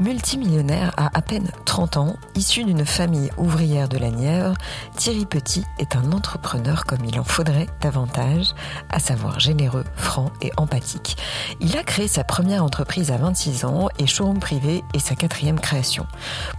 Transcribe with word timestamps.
Multimillionnaire 0.00 0.94
à 0.96 1.10
à 1.12 1.22
peine 1.22 1.50
30 1.66 1.96
ans, 1.98 2.16
issu 2.34 2.64
d'une 2.64 2.86
famille 2.86 3.30
ouvrière 3.36 3.88
de 3.88 3.98
la 3.98 4.10
Nièvre, 4.10 4.54
Thierry 4.96 5.26
Petit 5.26 5.64
est 5.78 5.96
un 5.96 6.12
entrepreneur 6.12 6.84
comme 6.84 7.04
il 7.04 7.20
en 7.20 7.24
faudrait 7.24 7.66
davantage, 7.82 8.54
à 8.88 9.00
savoir 9.00 9.38
généreux, 9.40 9.84
franc 9.96 10.30
et 10.40 10.50
empathique. 10.56 11.18
Il 11.60 11.76
a 11.76 11.82
créé 11.82 12.08
sa 12.08 12.24
première 12.24 12.64
entreprise 12.64 13.10
à 13.10 13.18
26 13.18 13.66
ans 13.66 13.88
et 13.98 14.06
Showroom 14.06 14.38
Privé 14.38 14.82
est 14.94 15.00
sa 15.00 15.14
quatrième 15.14 15.60
création. 15.60 16.06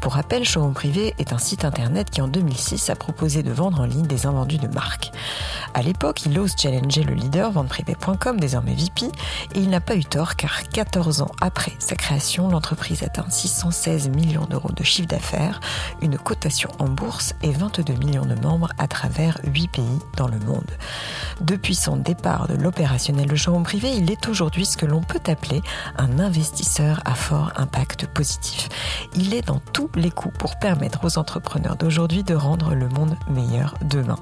Pour 0.02 0.14
rappel, 0.14 0.44
Showroom 0.44 0.74
Privé 0.74 1.16
est 1.18 1.34
un 1.34 1.40
site 1.40 1.66
internet 1.66 2.12
qui 2.12 2.22
en 2.22 2.28
2006 2.28 2.92
a 2.92 2.96
proposé 2.96 3.42
de 3.42 3.52
vendre 3.52 3.80
en 3.80 3.86
ligne 3.86 4.06
des 4.06 4.28
invendus 4.28 4.60
de 4.60 4.68
marques. 4.68 5.12
À 5.74 5.82
l'époque, 5.82 6.26
il 6.28 6.38
ose 6.38 6.54
challenger 6.56 7.04
le 7.04 7.16
leader 7.16 7.52
vendeprivé.com, 7.52 8.40
désormais 8.40 8.76
VP, 8.76 9.06
et 9.56 9.60
il 9.60 9.70
n'a 9.70 9.80
pas 9.80 9.96
eu 9.96 10.06
tort 10.06 10.36
car 10.36 10.70
14 10.70 11.22
ans 11.22 11.32
après 11.42 11.74
sa 11.80 11.96
création, 11.96 12.50
l'entreprise 12.50 13.02
atteint 13.02 13.31
616 13.32 14.10
millions 14.10 14.46
d'euros 14.46 14.72
de 14.72 14.84
chiffre 14.84 15.08
d'affaires, 15.08 15.60
une 16.02 16.18
cotation 16.18 16.70
en 16.80 16.88
bourse 16.88 17.34
et 17.42 17.52
22 17.52 17.94
millions 17.94 18.26
de 18.26 18.36
membres 18.36 18.70
à 18.78 18.88
travers 18.88 19.40
8 19.44 19.68
pays 19.70 20.00
dans 20.18 20.28
le 20.28 20.40
monde. 20.40 20.70
Depuis 21.42 21.76
son 21.76 21.98
départ 21.98 22.48
de 22.48 22.56
l'opérationnel 22.56 23.28
de 23.28 23.36
showroom 23.36 23.64
privé, 23.64 23.92
il 23.96 24.12
est 24.12 24.28
aujourd'hui 24.28 24.66
ce 24.66 24.78
que 24.78 24.86
l'on 24.86 25.02
peut 25.02 25.22
appeler 25.28 25.62
un 25.98 26.20
investisseur 26.20 27.02
à 27.06 27.16
fort 27.16 27.52
impact 27.56 28.08
positif. 28.08 28.70
Il 29.16 29.34
est 29.34 29.48
dans 29.48 29.60
tous 29.74 29.90
les 29.96 30.12
coups 30.12 30.38
pour 30.38 30.60
permettre 30.60 31.06
aux 31.06 31.18
entrepreneurs 31.18 31.76
d'aujourd'hui 31.76 32.24
de 32.24 32.36
rendre 32.36 32.76
le 32.76 32.90
monde 32.90 33.16
meilleur 33.30 33.76
demain. 33.82 34.20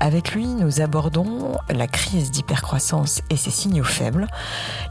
Avec 0.00 0.32
lui, 0.32 0.46
nous 0.46 0.80
abordons 0.80 1.56
la 1.70 1.86
crise 1.86 2.30
d'hypercroissance 2.30 3.22
et 3.30 3.36
ses 3.36 3.50
signaux 3.50 3.84
faibles, 3.84 4.26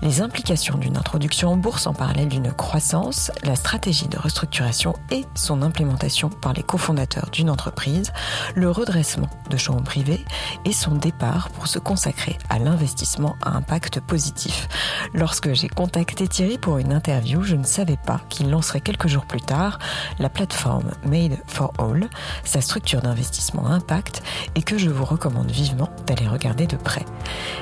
les 0.02 0.22
implications 0.22 0.78
d'une 0.78 0.98
introduction 0.98 1.54
en 1.54 1.58
bourse 1.58 1.88
en 1.88 1.94
parallèle 1.94 2.30
d'une 2.30 2.52
croissance, 2.52 3.25
la 3.44 3.56
stratégie 3.56 4.08
de 4.08 4.18
restructuration 4.18 4.94
et 5.12 5.26
son 5.36 5.62
implémentation 5.62 6.30
par 6.30 6.54
les 6.54 6.64
cofondateurs 6.64 7.30
d'une 7.32 7.50
entreprise, 7.50 8.12
le 8.56 8.70
redressement 8.70 9.30
de 9.50 9.58
showroom 9.58 9.84
privé 9.84 10.26
et 10.66 10.72
son 10.72 10.96
départ 10.96 11.50
pour 11.50 11.68
se 11.68 11.80
consacrer 11.80 12.38
à 12.50 12.60
l'investissement 12.60 13.36
à 13.42 13.52
impact 13.52 14.00
positif. 14.00 14.68
Lorsque 15.14 15.54
j'ai 15.54 15.68
contacté 15.70 16.28
Thierry 16.28 16.58
pour 16.58 16.78
une 16.78 16.94
interview, 16.94 17.42
je 17.44 17.56
ne 17.56 17.64
savais 17.64 17.98
pas 17.98 18.22
qu'il 18.30 18.50
lancerait 18.50 18.82
quelques 18.82 19.08
jours 19.08 19.26
plus 19.26 19.42
tard 19.42 19.80
la 20.20 20.30
plateforme 20.30 20.92
Made 21.06 21.38
for 21.48 21.74
All, 21.78 22.10
sa 22.44 22.62
structure 22.62 23.02
d'investissement 23.02 23.68
à 23.68 23.72
impact, 23.72 24.24
et 24.56 24.64
que 24.64 24.78
je 24.78 24.90
vous 24.90 25.06
recommande 25.06 25.52
vivement 25.52 25.90
d'aller 26.08 26.28
regarder 26.28 26.68
de 26.68 26.76
près. 26.76 27.06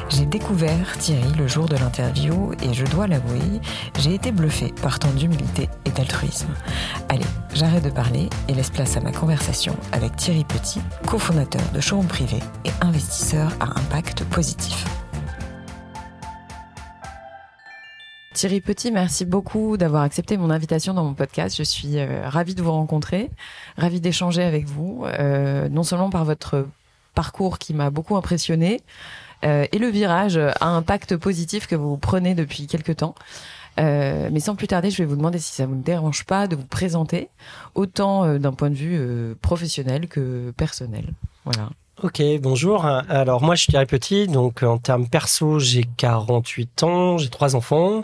J'ai 0.09 0.25
découvert 0.25 0.97
Thierry 0.97 1.31
le 1.37 1.47
jour 1.47 1.67
de 1.67 1.75
l'interview 1.75 2.53
et 2.61 2.73
je 2.73 2.85
dois 2.85 3.07
l'avouer, 3.07 3.61
j'ai 3.99 4.15
été 4.15 4.31
bluffé 4.31 4.73
par 4.81 4.99
tant 4.99 5.11
d'humilité 5.11 5.52
et 5.59 5.89
d'altruisme. 5.91 6.49
Allez, 7.09 7.25
j'arrête 7.53 7.83
de 7.83 7.89
parler 7.89 8.29
et 8.47 8.53
laisse 8.53 8.69
place 8.69 8.97
à 8.97 9.01
ma 9.01 9.11
conversation 9.11 9.75
avec 9.91 10.15
Thierry 10.15 10.43
Petit, 10.43 10.81
cofondateur 11.07 11.61
de 11.73 11.79
Showroom 11.79 12.07
Privé 12.07 12.39
et 12.65 12.71
investisseur 12.81 13.51
à 13.59 13.79
impact 13.79 14.23
positif. 14.25 14.85
Thierry 18.33 18.61
Petit, 18.61 18.91
merci 18.91 19.25
beaucoup 19.25 19.77
d'avoir 19.77 20.03
accepté 20.03 20.37
mon 20.37 20.49
invitation 20.49 20.93
dans 20.93 21.03
mon 21.03 21.13
podcast. 21.13 21.55
Je 21.55 21.63
suis 21.63 21.99
euh, 21.99 22.27
ravie 22.27 22.55
de 22.55 22.63
vous 22.63 22.71
rencontrer, 22.71 23.29
ravie 23.77 24.01
d'échanger 24.01 24.43
avec 24.43 24.65
vous, 24.65 25.05
euh, 25.05 25.69
non 25.69 25.83
seulement 25.83 26.09
par 26.09 26.25
votre 26.25 26.67
parcours 27.13 27.59
qui 27.59 27.75
m'a 27.75 27.91
beaucoup 27.91 28.15
impressionné 28.17 28.81
euh, 29.45 29.65
et 29.71 29.77
le 29.77 29.87
virage 29.87 30.37
à 30.37 30.67
impact 30.67 31.15
positif 31.17 31.67
que 31.67 31.75
vous 31.75 31.95
prenez 31.97 32.33
depuis 32.33 32.65
quelques 32.65 32.97
temps. 32.97 33.13
Euh, 33.79 34.29
mais 34.31 34.39
sans 34.39 34.55
plus 34.55 34.67
tarder, 34.67 34.91
je 34.91 34.97
vais 34.97 35.05
vous 35.05 35.15
demander 35.15 35.39
si 35.39 35.53
ça 35.53 35.65
vous 35.65 35.75
ne 35.75 35.81
dérange 35.83 36.25
pas 36.25 36.47
de 36.47 36.55
vous 36.55 36.65
présenter, 36.65 37.29
autant 37.75 38.25
euh, 38.25 38.37
d'un 38.37 38.53
point 38.53 38.69
de 38.69 38.75
vue 38.75 38.95
euh, 38.97 39.35
professionnel 39.41 40.07
que 40.07 40.51
personnel. 40.57 41.13
Voilà. 41.45 41.69
Ok, 42.01 42.21
bonjour. 42.41 42.85
Alors 42.85 43.43
moi, 43.43 43.53
je 43.55 43.61
suis 43.63 43.71
Thierry 43.71 43.85
Petit. 43.85 44.27
Donc 44.27 44.63
en 44.63 44.77
termes 44.79 45.07
perso, 45.07 45.59
j'ai 45.59 45.85
48 45.97 46.83
ans, 46.83 47.17
j'ai 47.19 47.29
trois 47.29 47.55
enfants. 47.55 48.03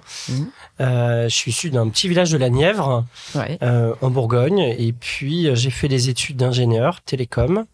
Euh, 0.79 1.23
je 1.27 1.35
suis 1.35 1.49
issu 1.51 1.69
d'un 1.71 1.89
petit 1.89 2.07
village 2.07 2.31
de 2.31 2.37
la 2.37 2.49
Nièvre, 2.49 3.05
Ouais. 3.35 3.57
euh, 3.63 3.95
en 4.01 4.11
Bourgogne. 4.11 4.59
Et 4.59 4.93
puis 4.93 5.49
j'ai 5.55 5.71
fait 5.71 5.87
des 5.87 6.09
études 6.09 6.37
d'ingénieur 6.37 7.01
télécom. 7.01 7.65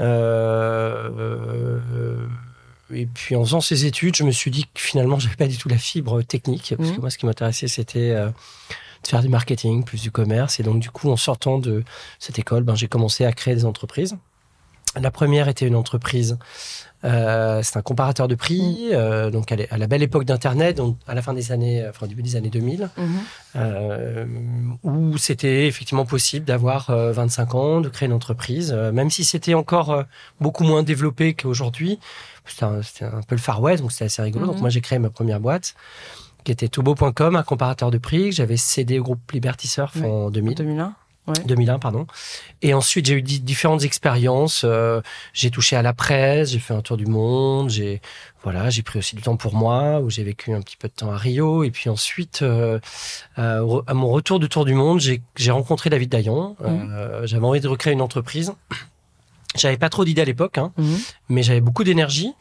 Euh, 0.00 1.78
et 2.92 3.06
puis 3.06 3.36
en 3.36 3.44
faisant 3.44 3.60
ces 3.60 3.86
études, 3.86 4.16
je 4.16 4.24
me 4.24 4.30
suis 4.32 4.50
dit 4.50 4.64
que 4.64 4.80
finalement, 4.80 5.18
j'avais 5.18 5.36
pas 5.36 5.46
du 5.48 5.56
tout 5.56 5.68
la 5.68 5.78
fibre 5.78 6.22
technique, 6.22 6.74
parce 6.76 6.90
Mhm. 6.90 6.96
que 6.96 7.00
moi, 7.00 7.10
ce 7.10 7.18
qui 7.18 7.26
m'intéressait, 7.26 7.68
c'était 7.68 8.10
euh, 8.10 8.28
de 9.02 9.06
faire 9.08 9.22
du 9.22 9.28
marketing, 9.28 9.84
plus 9.84 10.02
du 10.02 10.10
commerce. 10.10 10.60
Et 10.60 10.62
donc 10.62 10.78
du 10.80 10.90
coup, 10.90 11.10
en 11.10 11.16
sortant 11.16 11.58
de 11.58 11.84
cette 12.18 12.38
école, 12.38 12.62
ben, 12.64 12.74
j'ai 12.74 12.88
commencé 12.88 13.24
à 13.24 13.32
créer 13.32 13.54
des 13.54 13.64
entreprises. 13.64 14.16
La 15.00 15.12
première 15.12 15.46
était 15.46 15.68
une 15.68 15.76
entreprise, 15.76 16.36
euh, 17.04 17.60
c'est 17.62 17.76
un 17.76 17.82
comparateur 17.82 18.26
de 18.26 18.34
prix, 18.34 18.88
euh, 18.92 19.30
donc 19.30 19.52
à 19.52 19.56
la- 19.56 19.64
à 19.70 19.78
la 19.78 19.86
belle 19.86 20.02
époque 20.02 20.24
d'Internet, 20.24 20.76
donc 20.78 20.96
à 21.06 21.14
la 21.14 21.22
fin 21.22 21.32
des 21.32 21.52
années, 21.52 21.86
enfin 21.88 22.08
début 22.08 22.22
des 22.22 22.34
années 22.34 22.50
2000, 22.50 22.90
Mhm. 22.96 23.06
euh, 23.54 24.26
où 24.82 25.16
c'était 25.16 25.66
effectivement 25.68 26.04
possible 26.06 26.44
d'avoir 26.44 26.90
euh, 26.90 27.12
25 27.12 27.54
ans, 27.54 27.80
de 27.80 27.88
créer 27.88 28.08
une 28.08 28.12
entreprise, 28.12 28.72
même 28.72 29.10
si 29.10 29.22
c'était 29.22 29.54
encore 29.54 30.04
beaucoup 30.40 30.64
moins 30.64 30.82
développé 30.82 31.34
qu'aujourd'hui. 31.34 32.00
C'était 32.46 33.04
un, 33.04 33.20
peu 33.26 33.34
le 33.34 33.40
Far 33.40 33.60
West, 33.62 33.82
donc 33.82 33.92
c'était 33.92 34.06
assez 34.06 34.22
rigolo. 34.22 34.46
Mhm. 34.46 34.52
Donc 34.52 34.60
moi 34.60 34.70
j'ai 34.70 34.80
créé 34.80 34.98
ma 34.98 35.10
première 35.10 35.40
boîte, 35.40 35.74
qui 36.44 36.52
était 36.52 36.68
Tobo.com, 36.68 37.36
un 37.36 37.42
comparateur 37.42 37.90
de 37.90 37.98
prix 37.98 38.30
que 38.30 38.34
j'avais 38.36 38.56
cédé 38.56 38.98
au 38.98 39.02
groupe 39.02 39.30
Liberty 39.32 39.68
Surf 39.68 39.92
Oui. 39.96 40.06
en 40.06 40.30
2000. 40.30 40.54
2001 40.56 40.94
2001, 41.46 41.78
pardon. 41.78 42.06
Et 42.62 42.74
ensuite, 42.74 43.06
j'ai 43.06 43.14
eu 43.14 43.22
di- 43.22 43.38
différentes 43.40 43.84
expériences. 43.84 44.62
Euh, 44.64 45.00
j'ai 45.32 45.50
touché 45.50 45.76
à 45.76 45.82
la 45.82 45.92
presse, 45.92 46.50
j'ai 46.50 46.58
fait 46.58 46.74
un 46.74 46.80
tour 46.80 46.96
du 46.96 47.06
monde, 47.06 47.70
j'ai 47.70 48.00
voilà, 48.42 48.68
j'ai 48.70 48.82
pris 48.82 48.98
aussi 48.98 49.14
du 49.14 49.22
temps 49.22 49.36
pour 49.36 49.54
moi, 49.54 50.00
où 50.00 50.10
j'ai 50.10 50.24
vécu 50.24 50.52
un 50.52 50.60
petit 50.60 50.76
peu 50.76 50.88
de 50.88 50.92
temps 50.94 51.12
à 51.12 51.16
Rio. 51.16 51.62
Et 51.62 51.70
puis 51.70 51.88
ensuite, 51.90 52.40
euh, 52.42 52.80
euh, 53.38 53.82
à 53.86 53.94
mon 53.94 54.08
retour 54.08 54.40
du 54.40 54.48
tour 54.48 54.64
du 54.64 54.74
monde, 54.74 54.98
j'ai 55.00 55.50
rencontré 55.50 55.88
David 55.90 56.08
Daillon. 56.10 56.56
Euh, 56.62 57.26
j'avais 57.26 57.46
envie 57.46 57.60
de 57.60 57.68
recréer 57.68 57.92
une 57.92 58.02
entreprise. 58.02 58.52
J'avais 59.56 59.76
pas 59.76 59.88
trop 59.88 60.04
d'idées 60.04 60.22
à 60.22 60.24
l'époque, 60.24 60.58
hein, 60.58 60.72
Mhm. 60.78 60.98
mais 61.28 61.42
j'avais 61.42 61.60
beaucoup 61.60 61.84
d'énergie. 61.84 62.32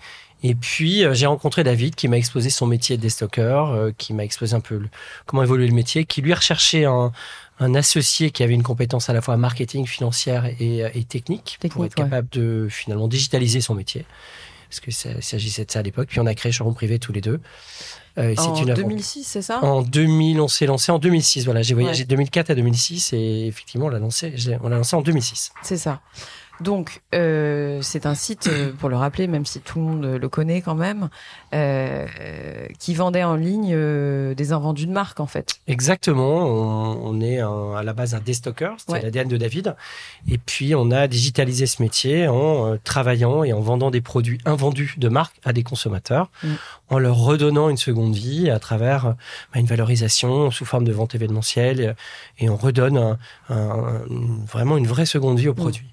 Et 0.41 0.55
puis 0.55 1.03
euh, 1.03 1.13
j'ai 1.13 1.25
rencontré 1.25 1.63
David 1.65 1.95
qui 1.95 2.07
m'a 2.07 2.17
exposé 2.17 2.49
son 2.49 2.65
métier 2.65 2.97
de 2.97 3.09
stockeur, 3.09 3.71
euh, 3.71 3.91
qui 3.97 4.13
m'a 4.13 4.23
exposé 4.23 4.55
un 4.55 4.61
peu 4.61 4.77
le- 4.77 4.89
comment 5.25 5.43
évoluer 5.43 5.67
le 5.67 5.73
métier, 5.73 6.05
qui 6.05 6.21
lui 6.21 6.33
recherchait 6.33 6.85
un, 6.85 7.11
un 7.59 7.75
associé 7.75 8.31
qui 8.31 8.41
avait 8.43 8.53
une 8.53 8.63
compétence 8.63 9.09
à 9.09 9.13
la 9.13 9.21
fois 9.21 9.35
marketing, 9.35 9.85
financière 9.85 10.45
et, 10.59 10.85
euh, 10.85 10.89
et 10.93 11.03
technique, 11.03 11.57
pour 11.69 11.83
être 11.83 11.97
ouais. 11.97 12.03
capable 12.05 12.29
de 12.31 12.67
finalement 12.69 13.09
digitaliser 13.09 13.59
son 13.59 13.75
métier. 13.75 14.05
Parce 14.69 14.79
que 14.79 14.91
ça- 14.91 15.19
s'agissait 15.19 15.65
de 15.65 15.71
ça 15.71 15.79
à 15.79 15.81
l'époque. 15.81 16.07
Puis 16.09 16.19
on 16.21 16.25
a 16.27 16.33
créé 16.35 16.51
Showroom 16.53 16.75
Privé 16.75 16.99
tous 16.99 17.11
les 17.11 17.21
deux. 17.21 17.41
Euh, 18.17 18.33
En 18.37 18.55
une 18.55 18.69
aventure. 18.69 18.75
2006, 18.87 19.23
c'est 19.25 19.41
ça? 19.41 19.61
En 19.63 19.81
2000, 19.81 20.39
on 20.39 20.47
s'est 20.47 20.67
lancé 20.67 20.91
en 20.91 20.99
2006. 20.99 21.43
Voilà, 21.45 21.63
j'ai 21.63 21.73
voyagé 21.73 22.01
Ouais. 22.01 22.05
de 22.05 22.09
2004 22.09 22.51
à 22.51 22.55
2006 22.55 23.11
et 23.13 23.47
effectivement, 23.47 23.87
on 23.87 23.89
l'a 23.89 23.99
lancé, 23.99 24.33
on 24.61 24.69
l'a 24.69 24.77
lancé 24.77 24.95
en 24.95 25.01
2006. 25.01 25.51
C'est 25.63 25.77
ça. 25.77 26.01
Donc, 26.61 27.01
euh, 27.15 27.79
c'est 27.81 28.05
un 28.05 28.15
site, 28.15 28.47
euh, 28.47 28.71
pour 28.77 28.89
le 28.89 28.97
rappeler, 28.97 29.27
même 29.27 29.45
si 29.45 29.59
tout 29.61 29.79
le 29.79 29.85
monde 29.85 30.05
le 30.05 30.29
connaît 30.29 30.61
quand 30.61 30.75
même, 30.75 31.09
euh, 31.53 32.05
qui 32.79 32.93
vendait 32.93 33.23
en 33.23 33.35
ligne 33.35 33.71
euh, 33.73 34.33
des 34.35 34.51
invendus 34.51 34.85
de 34.85 34.91
marque, 34.91 35.19
en 35.19 35.25
fait. 35.25 35.53
Exactement. 35.67 36.45
On, 36.45 36.99
on 37.15 37.21
est 37.21 37.39
un- 37.39 37.75
à 37.75 37.83
la 37.83 37.93
base 37.93 38.13
un 38.13 38.19
déstocker, 38.19 38.71
c'était 38.77 38.91
Ouais. 38.93 39.01
l'ADN 39.01 39.27
de 39.27 39.37
David. 39.37 39.75
Et 40.29 40.37
puis, 40.37 40.75
on 40.75 40.91
a 40.91 41.07
digitalisé 41.07 41.65
ce 41.65 41.81
métier 41.81 42.27
en 42.27 42.77
travaillant 42.83 43.43
et 43.43 43.53
en 43.53 43.61
vendant 43.61 43.89
des 43.91 44.01
produits 44.01 44.39
invendus 44.45 44.95
de 44.97 45.07
marque 45.09 45.35
à 45.45 45.53
des 45.53 45.63
consommateurs, 45.63 46.29
Mm. 46.43 46.47
en 46.89 46.99
leur 46.99 47.17
redonnant 47.17 47.69
une 47.69 47.77
seconde 47.77 48.15
vie 48.15 48.49
à 48.49 48.59
travers 48.59 49.15
bah, 49.53 49.59
une 49.59 49.65
valorisation 49.65 50.51
sous 50.51 50.65
forme 50.65 50.83
de 50.83 50.91
vente 50.91 51.15
événementielle. 51.15 51.95
Et 52.39 52.49
on 52.49 52.55
redonne 52.57 52.97
un- 52.97 53.17
un- 53.49 54.01
une- 54.09 54.43
vraiment 54.45 54.77
une 54.77 54.87
vraie 54.87 55.05
seconde 55.05 55.39
vie 55.39 55.47
au 55.47 55.53
produit. 55.53 55.85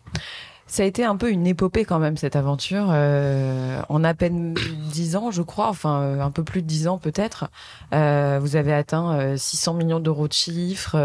Ça 0.69 0.83
a 0.83 0.87
été 0.87 1.05
un 1.05 1.17
peu 1.17 1.31
une 1.31 1.47
épopée 1.47 1.85
quand 1.85 2.01
même 2.01 2.17
cette 2.17 2.35
aventure. 2.35 2.89
Euh, 2.91 3.81
en 3.89 4.03
à 4.03 4.15
peine 4.15 4.55
dix 4.93 5.15
ans, 5.15 5.31
je 5.31 5.43
crois, 5.43 5.69
enfin 5.69 6.01
euh, 6.01 6.21
un 6.21 6.33
peu 6.33 6.43
plus 6.43 6.61
de 6.61 6.67
dix 6.67 6.89
ans 6.89 6.99
peut-être, 6.99 7.49
euh, 7.95 8.41
vous 8.43 8.57
avez 8.57 8.73
atteint 8.73 9.37
600 9.37 9.75
millions 9.75 10.01
d'euros 10.01 10.27
de 10.27 10.33
chiffre, 10.33 10.97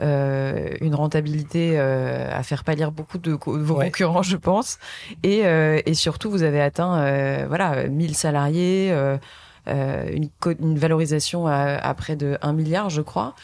une 0.00 0.94
rentabilité 0.94 1.78
à 1.78 2.42
faire 2.44 2.62
pâlir 2.62 2.92
beaucoup 2.92 3.18
de, 3.18 3.32
vos 3.32 3.74
concurrents, 3.74 4.22
je 4.22 4.36
pense, 4.36 4.78
et, 5.22 5.40
et, 5.40 5.94
surtout 5.94 6.30
vous 6.30 6.42
avez 6.42 6.60
atteint 6.60 7.46
voilà 7.46 7.88
1000 7.88 8.14
salariés, 8.14 8.94
une, 9.66 10.28
une, 10.60 10.78
valorisation 10.78 11.46
à, 11.46 11.54
à, 11.54 11.94
près 11.94 12.16
de 12.16 12.38
1 12.42 12.52
milliard, 12.52 12.90
je 12.90 13.02
crois. 13.02 13.34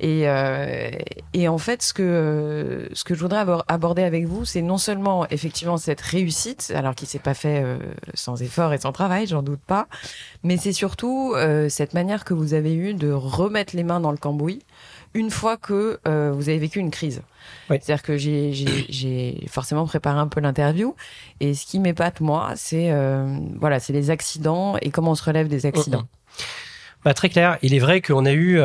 Et, 0.00 0.28
euh, 0.28 0.90
et 1.32 1.48
en 1.48 1.58
fait, 1.58 1.82
ce 1.82 1.92
que 1.92 2.88
ce 2.92 3.04
que 3.04 3.14
je 3.14 3.20
voudrais 3.20 3.44
aborder 3.66 4.02
avec 4.02 4.26
vous, 4.26 4.44
c'est 4.44 4.62
non 4.62 4.78
seulement 4.78 5.28
effectivement 5.28 5.76
cette 5.76 6.00
réussite, 6.00 6.72
alors 6.74 6.94
qui 6.94 7.06
s'est 7.06 7.18
pas 7.18 7.34
fait 7.34 7.62
euh, 7.64 7.78
sans 8.14 8.40
effort 8.42 8.72
et 8.72 8.78
sans 8.78 8.92
travail, 8.92 9.26
j'en 9.26 9.42
doute 9.42 9.60
pas, 9.66 9.88
mais 10.44 10.56
c'est 10.56 10.72
surtout 10.72 11.34
euh, 11.34 11.68
cette 11.68 11.94
manière 11.94 12.24
que 12.24 12.34
vous 12.34 12.54
avez 12.54 12.74
eue 12.74 12.94
de 12.94 13.10
remettre 13.10 13.74
les 13.74 13.84
mains 13.84 14.00
dans 14.00 14.12
le 14.12 14.18
cambouis 14.18 14.60
une 15.14 15.30
fois 15.30 15.56
que 15.56 15.98
euh, 16.06 16.30
vous 16.32 16.48
avez 16.48 16.58
vécu 16.58 16.78
une 16.78 16.90
crise. 16.90 17.22
Oui. 17.70 17.78
C'est-à-dire 17.80 18.02
que 18.02 18.16
j'ai 18.16 19.46
forcément 19.48 19.86
préparé 19.86 20.18
un 20.18 20.28
peu 20.28 20.40
l'interview 20.40 20.94
et 21.40 21.54
ce 21.54 21.66
qui 21.66 21.78
m'épate 21.80 22.20
moi, 22.20 22.52
c'est 22.56 22.90
euh, 22.90 23.38
voilà, 23.58 23.80
c'est 23.80 23.92
les 23.92 24.10
accidents 24.10 24.76
et 24.80 24.90
comment 24.90 25.12
on 25.12 25.14
se 25.14 25.24
relève 25.24 25.48
des 25.48 25.66
accidents. 25.66 26.04
Bah, 27.04 27.14
très 27.14 27.28
clair. 27.28 27.58
Il 27.62 27.74
est 27.74 27.78
vrai 27.78 28.00
qu'on 28.00 28.26
a 28.26 28.32
eu 28.32 28.60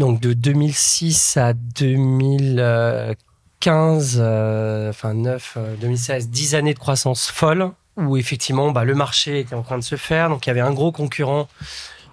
donc 0.00 0.18
de 0.18 0.32
2006 0.32 1.36
à 1.36 1.52
2015, 1.52 4.18
euh, 4.18 4.88
enfin 4.88 5.12
9, 5.12 5.58
2016, 5.80 6.30
10 6.30 6.54
années 6.54 6.72
de 6.72 6.78
croissance 6.78 7.30
folle, 7.30 7.72
où 7.98 8.16
effectivement 8.16 8.70
bah, 8.72 8.84
le 8.84 8.94
marché 8.94 9.40
était 9.40 9.54
en 9.54 9.62
train 9.62 9.76
de 9.76 9.84
se 9.84 9.96
faire. 9.96 10.30
Donc 10.30 10.46
il 10.46 10.48
y 10.48 10.52
avait 10.52 10.60
un 10.60 10.72
gros 10.72 10.90
concurrent, 10.90 11.50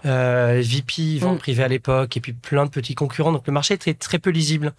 euh, 0.05 0.61
VP, 0.63 1.19
vente 1.19 1.37
mm. 1.37 1.39
privée 1.39 1.63
à 1.63 1.69
l'époque, 1.69 2.17
et 2.17 2.19
puis 2.19 2.33
plein 2.33 2.65
de 2.65 2.69
petits 2.69 2.93
concurrents. 2.93 3.31
Donc 3.31 3.47
le 3.47 3.53
marché 3.53 3.75
était 3.75 3.93
très 3.93 4.19
peu 4.19 4.31
lisible. 4.31 4.73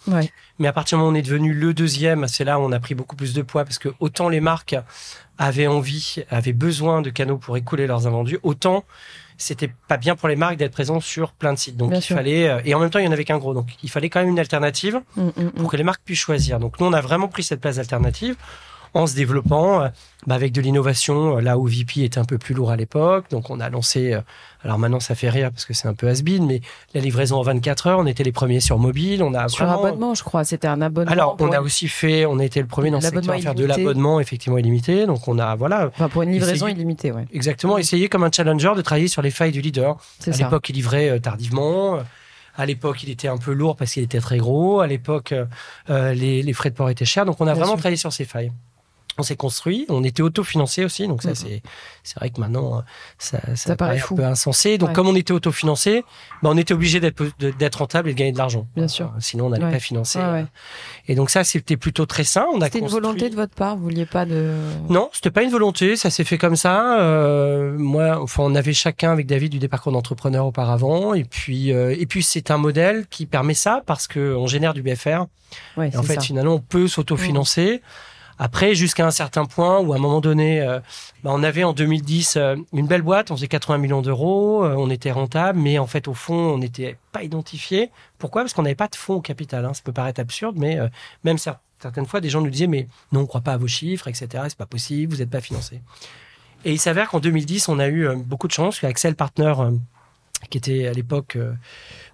Mais 0.58 0.68
à 0.68 0.74
partir 0.74 0.98
du 0.98 1.00
moment 1.00 1.10
où 1.10 1.14
on 1.14 1.18
est 1.18 1.22
devenu 1.22 1.54
le 1.54 1.72
deuxième, 1.72 2.28
c'est 2.28 2.44
là 2.44 2.60
où 2.60 2.62
on 2.62 2.72
a 2.72 2.78
pris 2.78 2.94
beaucoup 2.94 3.16
plus 3.16 3.32
de 3.32 3.40
poids, 3.40 3.64
parce 3.64 3.78
que 3.78 3.88
autant 4.00 4.28
les 4.28 4.40
marques 4.40 4.76
avaient 5.38 5.66
envie, 5.66 6.16
avaient 6.28 6.52
besoin 6.52 7.00
de 7.00 7.08
canaux 7.08 7.38
pour 7.38 7.56
écouler 7.56 7.86
leurs 7.86 8.06
invendus, 8.06 8.38
autant 8.42 8.84
c'était 9.38 9.72
pas 9.86 9.96
bien 9.96 10.16
pour 10.16 10.28
les 10.28 10.36
marques 10.36 10.56
d'être 10.56 10.72
présents 10.72 11.00
sur 11.00 11.32
plein 11.32 11.52
de 11.54 11.58
sites. 11.58 11.76
Donc 11.76 11.92
il 11.94 12.02
fallait 12.02 12.48
euh, 12.48 12.60
et 12.64 12.74
en 12.74 12.80
même 12.80 12.90
temps 12.90 12.98
il 12.98 13.04
y 13.04 13.08
en 13.08 13.12
avait 13.12 13.24
qu'un 13.24 13.38
gros. 13.38 13.54
Donc 13.54 13.68
il 13.82 13.88
fallait 13.88 14.10
quand 14.10 14.20
même 14.20 14.28
une 14.28 14.38
alternative 14.38 15.00
mm, 15.16 15.22
mm, 15.22 15.32
mm. 15.36 15.50
pour 15.52 15.70
que 15.70 15.76
les 15.76 15.84
marques 15.84 16.02
puissent 16.04 16.18
choisir. 16.18 16.58
Donc 16.58 16.78
nous 16.80 16.86
on 16.86 16.92
a 16.92 17.00
vraiment 17.00 17.28
pris 17.28 17.44
cette 17.44 17.60
place 17.60 17.78
alternative 17.78 18.36
en 18.94 19.06
se 19.06 19.14
développant 19.14 19.82
euh, 19.82 19.88
bah, 20.26 20.34
avec 20.34 20.52
de 20.52 20.60
l'innovation, 20.60 21.38
euh, 21.38 21.40
là 21.40 21.58
où 21.58 21.66
VP 21.66 22.04
était 22.04 22.18
un 22.18 22.24
peu 22.24 22.38
plus 22.38 22.54
lourd 22.54 22.70
à 22.70 22.76
l'époque. 22.76 23.26
Donc 23.30 23.50
on 23.50 23.60
a 23.60 23.68
lancé, 23.68 24.14
euh, 24.14 24.20
alors 24.62 24.78
maintenant 24.78 25.00
ça 25.00 25.14
fait 25.14 25.30
rire 25.30 25.50
parce 25.50 25.64
que 25.64 25.74
c'est 25.74 25.88
un 25.88 25.94
peu 25.94 26.08
has 26.08 26.22
mais 26.40 26.60
la 26.94 27.00
livraison 27.00 27.36
en 27.36 27.42
24 27.42 27.86
heures, 27.86 27.98
on 27.98 28.06
était 28.06 28.24
les 28.24 28.32
premiers 28.32 28.60
sur 28.60 28.78
mobile. 28.78 29.22
On 29.22 29.34
a 29.34 29.48
sur 29.48 29.66
vraiment... 29.66 29.84
abonnement, 29.84 30.14
je 30.14 30.24
crois, 30.24 30.44
c'était 30.44 30.68
un 30.68 30.80
abonnement. 30.80 31.10
Alors 31.10 31.36
on 31.40 31.52
a 31.52 31.60
aussi 31.60 31.88
fait, 31.88 32.26
on 32.26 32.38
a 32.38 32.44
été 32.44 32.60
le 32.60 32.66
premier 32.66 32.90
dans 32.90 33.00
ce 33.00 33.08
secteur 33.08 33.34
à 33.34 33.38
faire 33.38 33.54
de 33.54 33.64
l'abonnement 33.64 34.20
effectivement 34.20 34.58
illimité. 34.58 35.06
Donc 35.06 35.28
on 35.28 35.38
a, 35.38 35.54
voilà. 35.54 35.90
Enfin 35.94 36.08
pour 36.08 36.22
une 36.22 36.32
livraison 36.32 36.66
illimitée, 36.66 37.12
ouais. 37.12 37.26
Exactement, 37.32 37.78
essayer 37.78 38.08
comme 38.08 38.24
un 38.24 38.30
challenger 38.30 38.72
de 38.76 38.82
travailler 38.82 39.08
sur 39.08 39.22
les 39.22 39.30
failles 39.30 39.52
du 39.52 39.60
leader. 39.60 39.96
À 40.26 40.30
l'époque, 40.30 40.68
il 40.68 40.74
livrait 40.74 41.20
tardivement. 41.20 41.98
À 42.56 42.66
l'époque, 42.66 43.04
il 43.04 43.10
était 43.10 43.28
un 43.28 43.38
peu 43.38 43.52
lourd 43.52 43.76
parce 43.76 43.92
qu'il 43.92 44.02
était 44.02 44.18
très 44.18 44.38
gros. 44.38 44.80
À 44.80 44.88
l'époque, 44.88 45.32
les, 45.88 46.42
les, 46.42 46.52
frais 46.52 46.70
de 46.70 46.74
port 46.74 46.90
étaient 46.90 47.04
chers. 47.04 47.24
Donc, 47.24 47.40
on 47.40 47.46
a 47.46 47.54
vraiment 47.54 47.76
travaillé 47.76 47.96
sur 47.96 48.12
ces 48.12 48.24
failles 48.24 48.50
on 49.18 49.22
s'est 49.22 49.36
construit, 49.36 49.86
on 49.88 50.04
était 50.04 50.22
autofinancé 50.22 50.84
aussi, 50.84 51.06
donc 51.08 51.22
ça 51.22 51.30
mhm. 51.30 51.34
c'est 51.34 51.62
c'est 52.02 52.18
vrai 52.18 52.30
que 52.30 52.40
maintenant 52.40 52.82
ça, 53.18 53.40
ça, 53.54 53.76
paraît, 53.76 54.00
un 54.00 54.14
peu 54.14 54.24
insensé. 54.24 54.78
Donc 54.78 54.92
comme 54.92 55.08
on 55.08 55.16
était 55.16 55.32
autofinancé, 55.32 56.04
ben 56.42 56.50
on 56.50 56.56
était 56.56 56.74
obligé 56.74 57.00
d'être 57.00 57.22
d'être 57.38 57.76
rentable 57.76 58.08
et 58.08 58.14
de 58.14 58.18
gagner 58.18 58.32
de 58.32 58.38
l'argent. 58.38 58.66
Bien 58.76 58.88
sûr. 58.88 59.12
sinon 59.18 59.46
on 59.46 59.50
n'allait 59.50 59.70
pas 59.70 59.80
financer. 59.80 60.20
et 61.06 61.14
donc 61.14 61.30
ça 61.30 61.44
c'était 61.44 61.76
plutôt 61.76 62.06
très 62.06 62.24
sain. 62.24 62.46
C'était 62.62 62.78
une 62.78 62.86
volonté 62.86 63.30
de 63.30 63.34
votre 63.34 63.54
part, 63.54 63.76
vous 63.76 63.82
vouliez 63.82 64.06
pas 64.06 64.24
de 64.24 64.54
Non, 64.88 65.10
c'était 65.12 65.30
pas 65.30 65.42
une 65.42 65.50
volonté, 65.50 65.96
ça 65.96 66.10
s'est 66.10 66.24
fait 66.24 66.38
comme 66.38 66.56
ça. 66.56 67.00
Euh, 67.00 67.76
moi, 67.78 68.20
enfin 68.20 68.42
on 68.44 68.54
avait 68.54 68.72
chacun 68.72 69.12
avec 69.12 69.26
David 69.26 69.52
du 69.52 69.58
des 69.58 69.68
parcours 69.68 69.92
d'entrepreneur 69.92 70.46
auparavant, 70.46 71.14
et 71.14 71.24
puis 71.24 71.72
euh, 71.72 71.94
et 71.98 72.06
puis 72.06 72.22
c'est 72.22 72.50
un 72.50 72.58
modèle 72.58 73.06
qui 73.08 73.26
permet 73.26 73.54
ça 73.54 73.82
parce 73.86 74.06
que 74.06 74.34
on 74.34 74.46
génère 74.46 74.74
du 74.74 74.82
BFR. 74.82 75.26
Ouais, 75.76 75.96
en 75.96 76.02
fait, 76.02 76.22
finalement, 76.22 76.54
on 76.54 76.60
peut 76.60 76.88
s'autofinancer. 76.88 77.82
Après, 78.38 78.74
jusqu'à 78.74 79.06
un 79.06 79.10
certain 79.10 79.44
point 79.46 79.80
où 79.80 79.92
à 79.92 79.96
un 79.96 79.98
moment 79.98 80.20
donné, 80.20 80.60
euh, 80.60 80.78
bah, 81.24 81.30
on 81.32 81.42
avait 81.42 81.64
en 81.64 81.72
2010 81.72 82.36
euh, 82.36 82.56
une 82.72 82.86
belle 82.86 83.02
boîte, 83.02 83.30
on 83.30 83.36
faisait 83.36 83.48
80 83.48 83.78
millions 83.78 84.02
d'euros, 84.02 84.64
euh, 84.64 84.74
on 84.76 84.90
était 84.90 85.10
rentable, 85.10 85.58
mais 85.58 85.78
en 85.78 85.86
fait 85.86 86.06
au 86.06 86.14
fond, 86.14 86.34
on 86.34 86.58
n'était 86.58 86.96
pas 87.12 87.24
identifié. 87.24 87.90
Pourquoi? 88.18 88.42
Parce 88.42 88.54
qu'on 88.54 88.62
n'avait 88.62 88.76
pas 88.76 88.88
de 88.88 88.94
fonds 88.94 89.14
au 89.14 89.20
capital. 89.20 89.64
Hein. 89.64 89.74
Ça 89.74 89.82
peut 89.82 89.92
paraître 89.92 90.20
absurde, 90.20 90.56
mais 90.56 90.78
même 91.24 91.38
certaines 91.38 92.06
fois, 92.06 92.20
des 92.20 92.30
gens 92.30 92.40
nous 92.40 92.50
disaient 92.50 92.66
mais 92.66 92.86
non, 93.12 93.20
on 93.20 93.22
ne 93.22 93.28
croit 93.28 93.40
pas 93.40 93.54
à 93.54 93.56
vos 93.56 93.66
chiffres, 93.66 94.08
etc. 94.08 94.44
C'est 94.48 94.58
pas 94.58 94.66
possible, 94.66 95.12
vous 95.12 95.18
n'êtes 95.18 95.30
pas 95.30 95.40
financé. 95.40 95.80
Et 96.64 96.72
il 96.72 96.78
s'avère 96.78 97.08
qu'en 97.08 97.20
2010, 97.20 97.68
on 97.68 97.78
a 97.78 97.88
eu 97.88 98.08
beaucoup 98.16 98.48
de 98.48 98.52
chance. 98.52 98.82
Axel 98.82 99.14
Partner, 99.14 99.54
qui 100.50 100.58
était 100.58 100.86
à 100.86 100.92
l'époque 100.92 101.38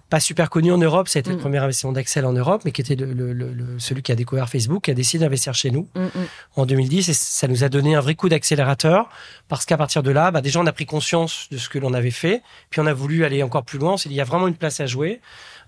pas 0.09 0.19
super 0.19 0.49
connu 0.49 0.71
en 0.71 0.77
Europe. 0.77 1.07
Ça 1.07 1.17
a 1.17 1.21
été 1.21 1.31
le 1.31 1.37
mm. 1.37 1.39
premier 1.39 1.57
investissement 1.57 1.91
d'Axel 1.91 2.25
en 2.25 2.33
Europe, 2.33 2.61
mais 2.65 2.71
qui 2.71 2.81
était 2.81 2.95
le, 2.95 3.57
celui 3.79 4.01
qui 4.01 4.11
a 4.11 4.15
découvert 4.15 4.49
Facebook, 4.49 4.83
qui 4.83 4.91
a 4.91 4.93
décidé 4.93 5.23
d'investir 5.23 5.53
chez 5.53 5.71
nous 5.71 5.87
mm, 5.95 6.01
mm. 6.01 6.09
en 6.55 6.65
2010. 6.65 7.09
Et 7.09 7.13
ça 7.13 7.47
nous 7.47 7.63
a 7.63 7.69
donné 7.69 7.95
un 7.95 8.01
vrai 8.01 8.15
coup 8.15 8.29
d'accélérateur 8.29 9.09
parce 9.47 9.65
qu'à 9.65 9.77
partir 9.77 10.03
de 10.03 10.11
là, 10.11 10.31
bah, 10.31 10.41
déjà, 10.41 10.59
on 10.59 10.65
a 10.65 10.71
pris 10.71 10.85
conscience 10.85 11.47
de 11.51 11.57
ce 11.57 11.69
que 11.69 11.79
l'on 11.79 11.93
avait 11.93 12.11
fait. 12.11 12.41
Puis 12.69 12.81
on 12.81 12.85
a 12.85 12.93
voulu 12.93 13.25
aller 13.25 13.41
encore 13.43 13.63
plus 13.63 13.79
loin. 13.79 13.93
On 13.93 13.97
s'est 13.97 14.09
dit, 14.09 14.15
il 14.15 14.19
y 14.19 14.21
a 14.21 14.25
vraiment 14.25 14.47
une 14.47 14.55
place 14.55 14.79
à 14.79 14.85
jouer 14.85 15.21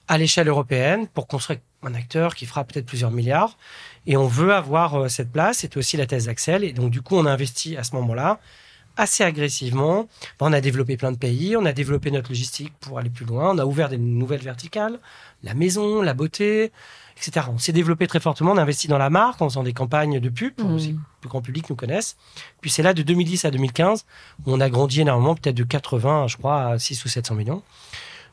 à 0.07 0.17
l'échelle 0.17 0.47
européenne 0.47 1.07
pour 1.07 1.27
construire 1.27 1.59
un 1.83 1.93
acteur 1.93 2.35
qui 2.35 2.45
fera 2.45 2.63
peut-être 2.63 2.85
plusieurs 2.85 3.11
milliards. 3.11 3.57
Et 4.05 4.17
on 4.17 4.27
veut 4.27 4.53
avoir 4.53 4.95
euh, 4.95 5.07
cette 5.09 5.31
place. 5.31 5.59
C'était 5.59 5.77
aussi 5.77 5.97
la 5.97 6.05
thèse 6.05 6.25
d'Axel. 6.25 6.63
Et 6.63 6.73
donc, 6.73 6.91
du 6.91 7.01
coup, 7.01 7.17
on 7.17 7.25
a 7.25 7.31
investi 7.31 7.75
à 7.75 7.83
ce 7.83 7.95
moment-là 7.95 8.39
assez 8.97 9.23
agressivement. 9.23 10.07
On 10.39 10.51
a 10.53 10.61
développé 10.61 10.97
plein 10.97 11.11
de 11.11 11.17
pays, 11.17 11.55
on 11.55 11.65
a 11.65 11.71
développé 11.71 12.11
notre 12.11 12.29
logistique 12.29 12.73
pour 12.79 12.99
aller 12.99 13.09
plus 13.09 13.25
loin, 13.25 13.51
on 13.51 13.57
a 13.57 13.65
ouvert 13.65 13.89
des 13.89 13.97
nouvelles 13.97 14.41
verticales, 14.41 14.99
la 15.43 15.53
maison, 15.53 16.01
la 16.01 16.13
beauté, 16.13 16.71
etc. 17.15 17.47
On 17.51 17.57
s'est 17.57 17.71
développé 17.71 18.07
très 18.07 18.19
fortement, 18.19 18.51
on 18.51 18.57
a 18.57 18.61
investi 18.61 18.87
dans 18.87 18.97
la 18.97 19.09
marque 19.09 19.41
en 19.41 19.49
faisant 19.49 19.63
des 19.63 19.73
campagnes 19.73 20.19
de 20.19 20.29
pub 20.29 20.53
pour 20.53 20.69
mmh. 20.69 20.79
que 20.79 20.87
le 21.23 21.29
grand 21.29 21.41
public 21.41 21.69
nous 21.69 21.75
connaisse. 21.75 22.17
Puis 22.61 22.69
c'est 22.69 22.83
là 22.83 22.93
de 22.93 23.01
2010 23.03 23.45
à 23.45 23.51
2015 23.51 24.05
où 24.45 24.53
on 24.53 24.59
a 24.59 24.69
grandi 24.69 25.01
énormément, 25.01 25.35
peut-être 25.35 25.55
de 25.55 25.63
80, 25.63 26.27
je 26.27 26.37
crois, 26.37 26.63
à 26.63 26.79
6 26.79 27.05
ou 27.05 27.07
700 27.07 27.35
millions. 27.35 27.63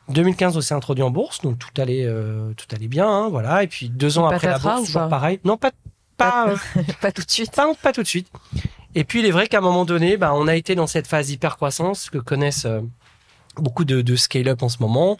2015, 0.09 0.55
on 0.57 0.61
s'est 0.61 0.75
introduit 0.75 1.03
en 1.03 1.09
bourse, 1.09 1.41
donc 1.41 1.57
tout 1.57 1.81
allait, 1.81 2.05
euh, 2.05 2.53
tout 2.53 2.67
allait 2.75 2.87
bien, 2.87 3.09
hein, 3.09 3.29
voilà. 3.29 3.63
Et 3.63 3.67
puis 3.67 3.89
deux 3.89 4.19
ans 4.19 4.27
après 4.27 4.47
la 4.47 4.59
bourse, 4.59 4.85
toujours 4.85 5.09
pareil. 5.09 5.39
Non, 5.43 5.57
pas, 5.57 5.71
pas, 6.17 6.53
pas, 7.01 7.11
tout 7.11 7.23
de 7.23 7.31
suite. 7.31 7.55
Pas, 7.55 7.73
pas 7.81 7.91
tout 7.91 8.03
de 8.03 8.07
suite. 8.07 8.29
Et 8.95 9.03
puis 9.03 9.19
il 9.19 9.25
est 9.25 9.31
vrai 9.31 9.47
qu'à 9.47 9.57
un 9.59 9.61
moment 9.61 9.85
donné, 9.85 10.15
bah, 10.15 10.33
on 10.33 10.47
a 10.47 10.55
été 10.55 10.73
dans 10.73 10.87
cette 10.87 11.05
phase 11.05 11.29
hyper 11.29 11.57
croissance 11.57 12.09
que 12.09 12.17
connaissent 12.17 12.65
euh, 12.65 12.79
beaucoup 13.57 13.83
de, 13.83 14.01
de 14.01 14.15
scale-up 14.15 14.63
en 14.63 14.69
ce 14.69 14.77
moment. 14.79 15.17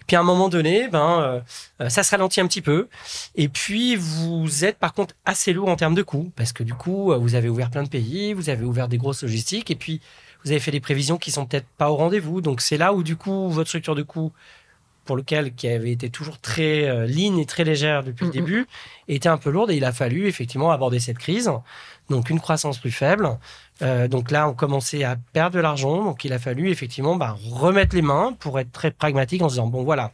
Et 0.00 0.04
puis 0.06 0.16
à 0.16 0.20
un 0.20 0.22
moment 0.22 0.48
donné, 0.48 0.86
ben 0.88 1.20
euh, 1.20 1.40
euh, 1.80 1.88
ça 1.88 2.02
se 2.02 2.10
ralentit 2.10 2.40
un 2.40 2.46
petit 2.46 2.60
peu. 2.60 2.88
Et 3.34 3.48
puis 3.48 3.96
vous 3.96 4.64
êtes 4.64 4.78
par 4.78 4.92
contre 4.92 5.14
assez 5.24 5.54
lourd 5.54 5.68
en 5.68 5.76
termes 5.76 5.94
de 5.94 6.02
coûts 6.02 6.30
parce 6.36 6.52
que 6.52 6.62
du 6.62 6.74
coup 6.74 7.12
vous 7.18 7.34
avez 7.34 7.48
ouvert 7.48 7.70
plein 7.70 7.82
de 7.82 7.88
pays, 7.88 8.34
vous 8.34 8.50
avez 8.50 8.64
ouvert 8.64 8.86
des 8.86 8.98
grosses 8.98 9.22
logistiques 9.22 9.70
et 9.70 9.76
puis 9.76 10.00
vous 10.44 10.50
avez 10.50 10.60
fait 10.60 10.70
des 10.70 10.80
prévisions 10.80 11.16
qui 11.16 11.32
sont 11.32 11.46
peut-être 11.46 11.66
pas 11.78 11.90
au 11.90 11.96
rendez-vous. 11.96 12.42
Donc 12.42 12.60
c'est 12.60 12.76
là 12.76 12.92
où 12.92 13.02
du 13.02 13.16
coup 13.16 13.48
votre 13.48 13.68
structure 13.68 13.94
de 13.94 14.02
coûts 14.02 14.32
pour 15.06 15.16
lequel 15.16 15.54
qui 15.54 15.68
avait 15.68 15.92
été 15.92 16.10
toujours 16.10 16.38
très 16.38 16.88
euh, 16.88 17.06
lean 17.06 17.38
et 17.38 17.46
très 17.46 17.64
légère 17.64 18.04
depuis 18.04 18.26
le 18.26 18.32
début 18.32 18.66
était 19.08 19.28
un 19.28 19.38
peu 19.38 19.50
lourde 19.50 19.70
et 19.70 19.76
il 19.76 19.84
a 19.84 19.92
fallu 19.92 20.26
effectivement 20.26 20.70
aborder 20.70 21.00
cette 21.00 21.18
crise 21.18 21.50
donc 22.10 22.30
une 22.30 22.40
croissance 22.40 22.78
plus 22.78 22.90
faible. 22.90 23.28
Euh, 23.82 24.08
donc 24.08 24.30
là, 24.30 24.48
on 24.48 24.54
commençait 24.54 25.04
à 25.04 25.16
perdre 25.32 25.56
de 25.56 25.60
l'argent, 25.60 26.04
donc 26.04 26.24
il 26.24 26.32
a 26.32 26.38
fallu 26.38 26.70
effectivement 26.70 27.16
bah, 27.16 27.36
remettre 27.50 27.94
les 27.94 28.02
mains 28.02 28.34
pour 28.38 28.58
être 28.58 28.72
très 28.72 28.90
pragmatique 28.90 29.42
en 29.42 29.48
se 29.48 29.54
disant 29.54 29.66
bon 29.66 29.84
voilà, 29.84 30.12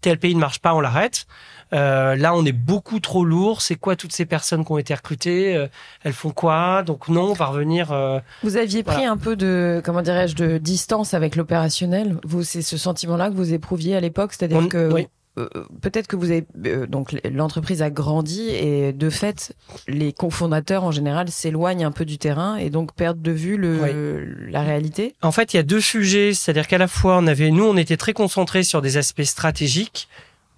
tel 0.00 0.18
pays 0.18 0.34
ne 0.34 0.40
marche 0.40 0.60
pas, 0.60 0.74
on 0.74 0.80
l'arrête. 0.80 1.26
Euh, 1.72 2.16
là, 2.16 2.34
on 2.34 2.44
est 2.44 2.52
beaucoup 2.52 3.00
trop 3.00 3.24
lourd. 3.24 3.62
C'est 3.62 3.76
quoi 3.76 3.96
toutes 3.96 4.12
ces 4.12 4.26
personnes 4.26 4.64
qui 4.64 4.72
ont 4.72 4.78
été 4.78 4.94
recrutées? 4.94 5.56
Euh, 5.56 5.68
Elles 6.02 6.12
font 6.12 6.30
quoi? 6.30 6.82
Donc 6.82 7.08
non, 7.08 7.30
on 7.30 7.32
va 7.32 7.46
revenir. 7.46 7.92
Euh, 7.92 8.20
vous 8.42 8.56
aviez 8.56 8.82
pris 8.82 9.04
un 9.04 9.16
peu 9.16 9.36
de 9.36 9.80
comment 9.84 10.02
dirais-je 10.02 10.36
de 10.36 10.58
distance 10.58 11.14
avec 11.14 11.36
l'opérationnel. 11.36 12.18
Vous, 12.24 12.42
c'est 12.42 12.62
ce 12.62 12.76
sentiment-là 12.76 13.30
que 13.30 13.34
vous 13.34 13.54
éprouviez 13.54 13.96
à 13.96 14.00
l'époque, 14.00 14.32
c'est-à-dire 14.34 14.68
que 14.68 14.92
oui. 14.92 15.08
Euh, 15.38 15.48
peut-être 15.80 16.08
que 16.08 16.16
vous 16.16 16.30
avez 16.30 16.44
euh, 16.66 16.86
donc 16.86 17.16
l'entreprise 17.24 17.80
a 17.80 17.88
grandi 17.88 18.50
et 18.50 18.92
de 18.92 19.08
fait 19.08 19.54
les 19.88 20.12
cofondateurs 20.12 20.84
en 20.84 20.90
général 20.90 21.30
s'éloignent 21.30 21.86
un 21.86 21.90
peu 21.90 22.04
du 22.04 22.18
terrain 22.18 22.56
et 22.56 22.68
donc 22.68 22.94
perdent 22.94 23.22
de 23.22 23.32
vue 23.32 23.56
le, 23.56 24.50
la 24.50 24.60
réalité. 24.60 25.14
En 25.22 25.32
fait, 25.32 25.54
il 25.54 25.56
y 25.56 25.60
a 25.60 25.62
deux 25.62 25.80
sujets, 25.80 26.34
c'est-à-dire 26.34 26.68
qu'à 26.68 26.76
la 26.76 26.86
fois 26.86 27.16
on 27.16 27.26
avait 27.26 27.50
nous 27.50 27.64
on 27.64 27.78
était 27.78 27.96
très 27.96 28.12
concentrés 28.12 28.62
sur 28.62 28.82
des 28.82 28.98
aspects 28.98 29.22
stratégiques 29.22 30.08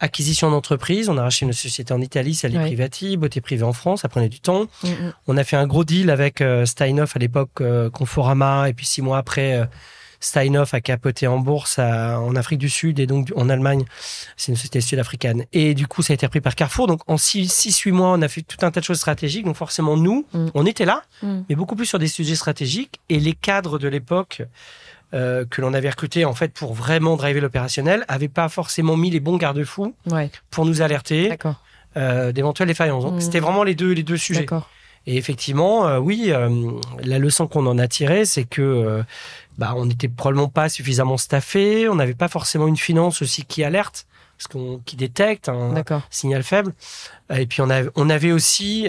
acquisition 0.01 0.51
d'entreprise. 0.51 1.09
On 1.09 1.17
a 1.17 1.23
racheté 1.23 1.47
une 1.47 1.53
société 1.53 1.95
en 1.95 2.01
Italie, 2.01 2.35
celle 2.35 2.57
Ouais. 2.57 2.67
Privati, 2.67 3.17
beauté 3.17 3.41
privée 3.41 3.63
en 3.63 3.73
France. 3.73 4.03
Ça 4.03 4.09
prenait 4.09 4.29
du 4.29 4.41
temps. 4.41 4.65
Mm, 4.83 4.89
mm. 4.89 5.13
On 5.29 5.37
a 5.37 5.45
fait 5.45 5.57
un 5.57 5.69
gros 5.69 5.85
deal 5.85 6.11
avec 6.11 6.41
euh, 6.41 6.67
Steinhoff 6.67 7.15
à 7.17 7.21
l'époque, 7.21 7.63
Conforama, 7.93 8.69
et 8.69 8.75
puis 8.75 8.87
six 8.87 9.03
mois 9.03 9.19
après, 9.19 9.67
Steinhoff 10.25 10.75
a 10.75 10.81
capoté 10.81 11.27
en 11.27 11.39
bourse 11.39 11.79
à- 11.79 12.21
en 12.21 12.35
Afrique 12.37 12.59
du 12.59 12.69
Sud 12.69 12.99
et 12.99 13.07
donc 13.07 13.33
en 13.37 13.49
Allemagne. 13.49 13.85
C'est 14.37 14.53
une 14.53 14.57
société 14.57 14.81
sud-africaine. 14.81 15.45
Et 15.53 15.75
du 15.75 15.87
coup, 15.87 16.03
ça 16.03 16.13
a 16.13 16.15
été 16.15 16.25
repris 16.27 16.41
par 16.41 16.55
Carrefour. 16.55 16.87
Donc 16.87 17.01
en 17.09 17.17
6-8 17.17 17.93
mois, 17.93 18.09
on 18.13 18.23
a 18.23 18.29
fait 18.29 18.43
tout 18.43 18.65
un 18.65 18.71
tas 18.71 18.81
de 18.81 18.85
choses 18.85 18.99
stratégiques. 18.99 19.45
Donc 19.45 19.57
forcément, 19.57 19.97
nous, 19.97 20.27
Mm. 20.33 20.47
on 20.55 20.67
était 20.67 20.85
là, 20.85 21.03
Mm. 21.23 21.41
mais 21.49 21.55
beaucoup 21.55 21.77
plus 21.77 21.87
sur 21.87 21.99
des 21.99 22.09
sujets 22.09 22.35
stratégiques. 22.37 23.01
Et 23.09 23.21
les 23.21 23.35
cadres 23.35 23.79
de 23.79 23.89
l'époque 23.89 24.43
euh, 25.13 25.45
que 25.49 25.61
l'on 25.61 25.73
avait 25.75 25.91
recrutés 25.91 26.25
en 26.25 26.35
fait 26.35 26.53
pour 26.53 26.75
vraiment 26.75 27.15
driver 27.17 27.41
l'opérationnel 27.41 28.05
avaient 28.09 28.27
pas 28.27 28.49
forcément 28.49 28.97
mis 28.97 29.11
les 29.11 29.21
bons 29.21 29.37
garde-fous 29.37 29.95
Ouais, 30.11 30.29
pour 30.51 30.65
nous 30.65 30.83
alerter 30.83 31.29
euh, 31.97 32.33
d'éventuelles 32.33 32.67
défaillances. 32.67 33.05
Donc 33.05 33.15
Mm. 33.15 33.21
c'était 33.21 33.39
vraiment 33.39 33.63
les 33.63 33.77
deux 33.77 33.93
les 33.93 34.03
deux 34.03 34.17
sujets. 34.17 34.41
D'accord. 34.41 34.69
Et 35.07 35.17
effectivement, 35.17 35.87
euh, 35.87 35.99
oui, 35.99 36.27
euh, 36.29 36.71
la 37.03 37.19
leçon 37.19 37.47
qu'on 37.47 37.67
en 37.67 37.79
a 37.79 37.89
tirée, 37.89 38.25
c'est 38.25 38.45
que 38.45 38.63
euh, 38.63 39.03
bah, 39.59 39.75
on 39.77 39.87
n'était 39.87 40.09
probablement 40.09 40.49
pas 40.49 40.69
suffisamment 40.69 41.19
staffé, 41.19 41.89
on 41.89 41.95
n'avait 41.95 42.15
pas 42.15 42.29
forcément 42.29 42.67
une 42.67 42.77
finance 42.77 43.21
aussi 43.21 43.45
qui 43.45 43.63
alerte, 43.63 44.07
parce 44.39 44.49
qu'on 44.49 44.81
qui 44.85 44.97
détecte 44.97 45.49
un 45.49 45.75
signal 46.11 46.43
faible. 46.43 46.73
Et 47.35 47.47
puis 47.47 47.61
on 47.61 47.71
avait, 47.71 47.91
on 47.97 48.09
avait 48.11 48.33
aussi 48.33 48.89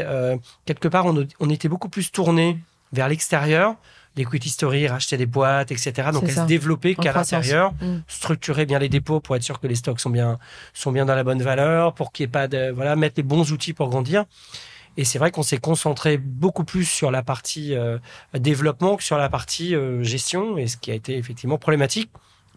quelque 0.66 0.88
part, 0.88 1.06
on, 1.06 1.28
on 1.40 1.50
était 1.50 1.68
beaucoup 1.68 1.90
plus 1.90 2.12
tourné 2.12 2.58
vers 2.94 3.10
l'extérieur, 3.10 3.76
l'equity 4.16 4.50
story, 4.50 4.88
racheter 4.88 5.18
des 5.18 5.26
boîtes, 5.26 5.72
etc. 5.72 6.10
Donc 6.14 6.30
ça. 6.30 6.44
se 6.44 6.48
développer 6.48 6.96
En 6.98 7.04
qu'à 7.04 7.14
l'intérieur 7.14 7.74
Mm. 7.82 7.98
structurer 8.08 8.66
bien 8.66 8.80
les 8.80 8.90
dépôts 8.90 9.20
pour 9.20 9.36
être 9.36 9.44
sûr 9.44 9.60
que 9.60 9.68
les 9.68 9.76
stocks 9.76 10.00
sont 10.00 10.10
bien 10.10 10.40
sont 10.74 10.92
bien 10.92 11.06
dans 11.06 11.16
la 11.16 11.24
bonne 11.24 11.42
valeur, 11.42 11.94
pour 11.94 12.12
qu'il 12.12 12.24
n'y 12.24 12.30
ait 12.30 12.32
pas 12.32 12.48
de 12.48 12.72
voilà 12.72 12.96
mettre 12.96 13.16
les 13.18 13.24
bons 13.24 13.52
outils 13.52 13.74
pour 13.74 13.90
grandir. 13.90 14.26
Et 14.98 15.04
c'est 15.04 15.20
vrai 15.20 15.32
qu'on 15.32 15.44
s'est 15.44 15.58
concentré 15.58 16.18
beaucoup 16.18 16.64
plus 16.64 16.86
sur 16.86 17.12
la 17.12 17.24
partie 17.24 17.76
euh, 17.76 17.98
développement 18.34 18.96
que 18.96 19.04
sur 19.04 19.18
la 19.18 19.30
partie 19.30 19.76
euh, 19.76 20.04
gestion, 20.04 20.58
et 20.58 20.68
ce 20.68 20.78
qui 20.78 20.92
a 20.92 20.94
été 20.94 21.18
effectivement 21.18 21.58
problématique 21.58 22.10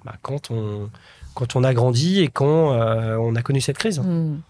bah, 0.04 0.14
quand 0.22 0.50
on 0.50 0.90
quand 1.34 1.54
on 1.54 1.62
a 1.62 1.72
grandi 1.72 2.20
et 2.20 2.28
quand 2.28 2.72
euh, 2.72 3.16
on 3.16 3.36
a 3.36 3.42
connu 3.42 3.60
cette 3.60 3.78
crise. 3.78 4.00
Hmm. 4.00 4.40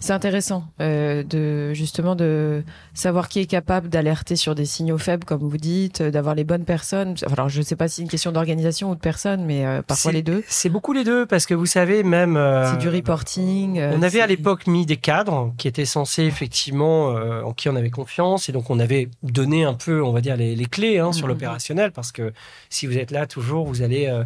C'est 0.00 0.12
intéressant 0.12 0.64
euh, 0.80 1.24
de 1.24 1.74
justement 1.74 2.14
de 2.14 2.62
savoir 2.94 3.28
qui 3.28 3.40
est 3.40 3.46
capable 3.46 3.88
d'alerter 3.88 4.36
sur 4.36 4.54
des 4.54 4.64
signaux 4.64 4.96
faibles, 4.98 5.24
comme 5.24 5.40
vous 5.40 5.56
dites, 5.56 6.00
euh, 6.02 6.10
d'avoir 6.12 6.36
les 6.36 6.44
bonnes 6.44 6.64
personnes. 6.64 7.14
Alors, 7.32 7.48
je 7.48 7.58
ne 7.58 7.64
sais 7.64 7.74
pas 7.74 7.88
si 7.88 7.96
c'est 7.96 8.02
une 8.02 8.08
question 8.08 8.30
d'organisation 8.30 8.90
ou 8.90 8.94
de 8.94 9.00
personnes, 9.00 9.44
mais 9.44 9.66
euh, 9.66 9.82
parfois 9.82 10.12
les 10.12 10.22
deux. 10.22 10.44
C'est 10.46 10.68
beaucoup 10.68 10.92
les 10.92 11.02
deux 11.02 11.26
parce 11.26 11.46
que 11.46 11.54
vous 11.54 11.66
savez 11.66 12.04
même. 12.04 12.36
euh, 12.36 12.70
C'est 12.70 12.78
du 12.78 12.88
reporting. 12.88 13.78
euh, 13.80 13.92
On 13.96 14.02
avait 14.02 14.20
à 14.20 14.28
l'époque 14.28 14.68
mis 14.68 14.86
des 14.86 14.96
cadres 14.96 15.52
qui 15.58 15.66
étaient 15.66 15.84
censés 15.84 16.22
effectivement 16.22 17.16
euh, 17.16 17.42
en 17.42 17.52
qui 17.52 17.68
on 17.68 17.74
avait 17.74 17.90
confiance 17.90 18.48
et 18.48 18.52
donc 18.52 18.70
on 18.70 18.78
avait 18.78 19.08
donné 19.24 19.64
un 19.64 19.74
peu, 19.74 20.02
on 20.02 20.12
va 20.12 20.20
dire 20.20 20.36
les, 20.36 20.54
les 20.54 20.66
clés 20.66 20.98
hein, 21.00 21.12
sur 21.12 21.26
Mhm. 21.26 21.32
l'opérationnel 21.32 21.90
parce 21.90 22.12
que 22.12 22.32
si 22.70 22.86
vous 22.86 22.96
êtes 22.96 23.10
là 23.10 23.26
toujours, 23.26 23.66
vous 23.66 23.82
allez 23.82 24.06
euh, 24.06 24.22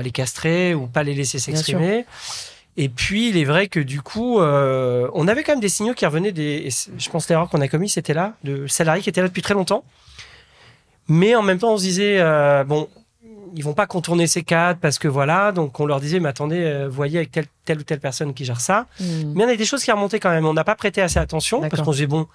les 0.00 0.12
castrer 0.12 0.74
ou 0.74 0.86
pas 0.86 1.02
les 1.02 1.14
laisser 1.14 1.38
s'exprimer. 1.40 2.04
Et 2.80 2.88
puis 2.88 3.28
il 3.28 3.36
est 3.36 3.44
vrai 3.44 3.66
que 3.66 3.80
du 3.80 4.00
coup, 4.02 4.38
euh, 4.40 5.08
on 5.12 5.26
avait 5.26 5.42
quand 5.42 5.52
même 5.52 5.60
des 5.60 5.68
signaux 5.68 5.94
qui 5.94 6.06
revenaient 6.06 6.30
des. 6.32 6.68
Je 6.96 7.10
pense 7.10 7.26
que 7.26 7.32
l'erreur 7.32 7.50
qu'on 7.50 7.60
a 7.60 7.66
commis, 7.68 7.88
c'était 7.88 8.14
là 8.14 8.34
de 8.44 8.66
salariés 8.68 9.02
qui 9.02 9.08
étaient 9.10 9.20
là 9.20 9.26
depuis 9.28 9.42
très 9.42 9.54
longtemps, 9.54 9.82
mais 11.08 11.34
en 11.34 11.42
même 11.42 11.58
temps 11.58 11.72
on 11.72 11.76
se 11.76 11.82
disait 11.82 12.18
euh, 12.20 12.64
bon. 12.64 12.88
Ils 13.56 13.64
vont 13.64 13.72
pas 13.72 13.86
contourner 13.86 14.26
ces 14.26 14.42
cadres 14.42 14.78
parce 14.78 14.98
que 14.98 15.08
voilà, 15.08 15.52
donc 15.52 15.80
on 15.80 15.86
leur 15.86 16.00
disait 16.00 16.20
mais 16.20 16.28
attendez, 16.28 16.62
euh, 16.64 16.86
voyez 16.86 17.16
avec 17.16 17.32
telle, 17.32 17.46
telle 17.64 17.78
ou 17.78 17.82
telle 17.82 17.98
personne 17.98 18.34
qui 18.34 18.44
gère 18.44 18.60
ça. 18.60 18.86
Hmm. 19.00 19.32
Mais 19.34 19.44
on 19.46 19.48
a 19.48 19.56
des 19.56 19.64
choses 19.64 19.82
qui 19.82 19.90
remontaient 19.90 20.20
quand 20.20 20.28
même. 20.30 20.44
On 20.44 20.52
n'a 20.52 20.64
pas 20.64 20.74
prêté 20.74 21.00
assez 21.00 21.18
attention 21.18 21.62
parce 21.66 21.82
qu'on 21.82 21.92
se 21.92 21.96
disait, 21.96 22.06
bon, 22.06 22.26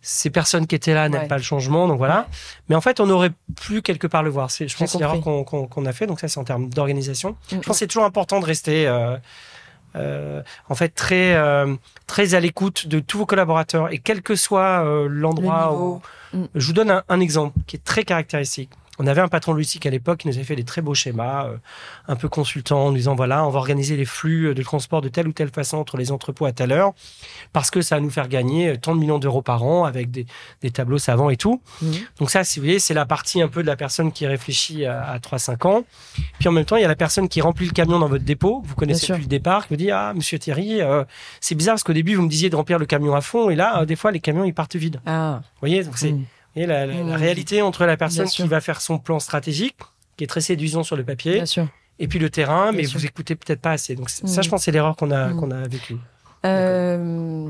ces 0.00 0.30
personnes 0.30 0.66
qui 0.66 0.74
étaient 0.74 0.94
là 0.94 1.10
n'aiment 1.10 1.22
Ouais. 1.22 1.28
pas 1.28 1.36
le 1.36 1.42
changement, 1.42 1.86
donc 1.88 1.98
voilà. 1.98 2.26
Mais 2.70 2.74
en 2.74 2.80
fait, 2.80 3.00
on 3.00 3.10
aurait 3.10 3.32
pu 3.60 3.82
quelque 3.82 4.06
part 4.06 4.22
le 4.22 4.30
voir. 4.30 4.50
C'est, 4.50 4.66
je 4.66 4.74
pense, 4.74 4.86
que 4.86 4.92
c'est 4.92 4.98
l'erreur 4.98 5.20
qu'on, 5.20 5.44
qu'on- 5.44 5.66
qu'on 5.66 5.84
a 5.84 5.92
fait. 5.92 6.06
Donc 6.06 6.20
ça, 6.20 6.26
c'est 6.28 6.40
en 6.40 6.44
termes 6.44 6.70
d'organisation. 6.70 7.36
Je 7.50 7.56
pense 7.56 7.66
que 7.66 7.74
c'est 7.74 7.86
toujours 7.86 8.04
important 8.06 8.40
de 8.40 8.46
rester, 8.46 8.86
euh, 8.88 9.18
euh, 9.96 10.42
en 10.68 10.74
fait, 10.74 10.90
très, 10.90 11.34
euh, 11.34 11.74
très 12.06 12.34
à 12.34 12.40
l'écoute 12.40 12.86
de 12.86 13.00
tous 13.00 13.18
vos 13.18 13.26
collaborateurs 13.26 13.92
et 13.92 13.98
quel 13.98 14.22
que 14.22 14.34
soit 14.36 14.84
euh, 14.84 15.08
Le 15.08 15.20
l'endroit 15.20 15.74
où. 15.76 16.00
Mm. 16.32 16.44
Je 16.54 16.66
vous 16.66 16.72
donne 16.72 16.90
un, 16.90 17.02
un 17.08 17.20
exemple 17.20 17.58
qui 17.66 17.76
est 17.76 17.84
très 17.84 18.04
caractéristique. 18.04 18.70
On 19.02 19.06
avait 19.08 19.20
un 19.20 19.28
patron 19.28 19.52
logistique 19.52 19.84
à 19.86 19.90
l'époque 19.90 20.20
qui 20.20 20.28
nous 20.28 20.34
avait 20.34 20.44
fait 20.44 20.54
des 20.54 20.64
très 20.64 20.80
beaux 20.80 20.94
schémas, 20.94 21.46
euh, 21.46 21.56
un 22.06 22.14
peu 22.14 22.28
consultant, 22.28 22.86
en 22.86 22.90
nous 22.90 22.98
disant 22.98 23.16
voilà, 23.16 23.44
on 23.44 23.50
va 23.50 23.58
organiser 23.58 23.96
les 23.96 24.04
flux 24.04 24.54
de 24.54 24.62
transport 24.62 25.00
de 25.00 25.08
telle 25.08 25.26
ou 25.26 25.32
telle 25.32 25.50
façon 25.50 25.76
entre 25.76 25.96
les 25.96 26.12
entrepôts 26.12 26.46
à 26.46 26.52
telle 26.52 26.70
heure, 26.70 26.92
parce 27.52 27.72
que 27.72 27.82
ça 27.82 27.96
va 27.96 28.00
nous 28.00 28.10
faire 28.10 28.28
gagner 28.28 28.68
euh, 28.68 28.76
tant 28.76 28.94
de 28.94 29.00
millions 29.00 29.18
d'euros 29.18 29.42
par 29.42 29.64
an 29.64 29.84
avec 29.84 30.12
des, 30.12 30.24
des 30.60 30.70
tableaux 30.70 30.98
savants 30.98 31.30
et 31.30 31.36
tout. 31.36 31.60
Mhm. 31.82 31.94
Donc 32.20 32.30
ça, 32.30 32.44
si 32.44 32.60
vous 32.60 32.66
voulez, 32.66 32.78
c'est 32.78 32.94
la 32.94 33.04
partie 33.04 33.42
un 33.42 33.48
peu 33.48 33.62
de 33.62 33.66
la 33.66 33.74
personne 33.74 34.12
qui 34.12 34.24
réfléchit 34.24 34.86
à, 34.86 35.02
à 35.02 35.18
3-5 35.18 35.66
ans. 35.66 35.84
Puis 36.38 36.48
en 36.48 36.52
même 36.52 36.64
temps, 36.64 36.76
il 36.76 36.82
y 36.82 36.84
a 36.84 36.88
la 36.88 36.94
personne 36.94 37.28
qui 37.28 37.40
remplit 37.40 37.66
le 37.66 37.72
camion 37.72 37.98
dans 37.98 38.08
votre 38.08 38.24
dépôt, 38.24 38.60
que 38.60 38.68
vous 38.68 38.76
connaissez 38.76 39.08
depuis 39.08 39.22
le 39.22 39.28
départ, 39.28 39.66
qui 39.66 39.74
vous 39.74 39.78
dit 39.78 39.90
ah 39.90 40.12
Monsieur 40.14 40.38
Thierry, 40.38 40.80
euh, 40.80 41.02
c'est 41.40 41.56
bizarre 41.56 41.74
parce 41.74 41.82
qu'au 41.82 41.92
début 41.92 42.14
vous 42.14 42.22
me 42.22 42.30
disiez 42.30 42.50
de 42.50 42.56
remplir 42.56 42.78
le 42.78 42.86
camion 42.86 43.16
à 43.16 43.20
fond, 43.20 43.50
et 43.50 43.56
là, 43.56 43.80
euh, 43.80 43.84
des 43.84 43.96
fois, 43.96 44.12
les 44.12 44.20
camions 44.20 44.44
ils 44.44 44.54
partent 44.54 44.76
vides. 44.76 45.00
Ah. 45.06 45.40
Vous 45.42 45.60
voyez, 45.60 45.82
donc 45.82 45.98
c'est 45.98 46.12
Hmm. 46.12 46.24
Et 46.56 46.66
la, 46.66 46.86
la- 46.86 47.02
la 47.02 47.16
réalité 47.16 47.62
entre 47.62 47.84
la 47.86 47.96
personne 47.96 48.26
qui 48.26 48.46
va 48.46 48.60
faire 48.60 48.80
son 48.80 48.98
plan 48.98 49.18
stratégique, 49.18 49.76
qui 50.16 50.24
est 50.24 50.26
très 50.26 50.40
séduisant 50.40 50.82
sur 50.82 50.96
le 50.96 51.04
papier, 51.04 51.34
Bien 51.34 51.46
sûr. 51.46 51.66
et 51.98 52.08
puis 52.08 52.18
le 52.18 52.28
terrain, 52.30 52.72
mais 52.72 52.84
sûr. 52.84 52.98
vous 52.98 53.06
écoutez 53.06 53.34
peut-être 53.36 53.60
pas 53.60 53.72
assez. 53.72 53.94
Donc 53.94 54.08
Mmh. 54.22 54.26
ça, 54.26 54.42
je 54.42 54.48
pense, 54.50 54.64
c'est 54.64 54.72
l'erreur 54.72 54.96
qu'on 54.96 55.10
a 55.10 55.28
Mmh. 55.28 55.36
qu'on 55.40 55.50
a 55.50 55.66
vécue. 55.68 55.96
Euh, 56.44 57.46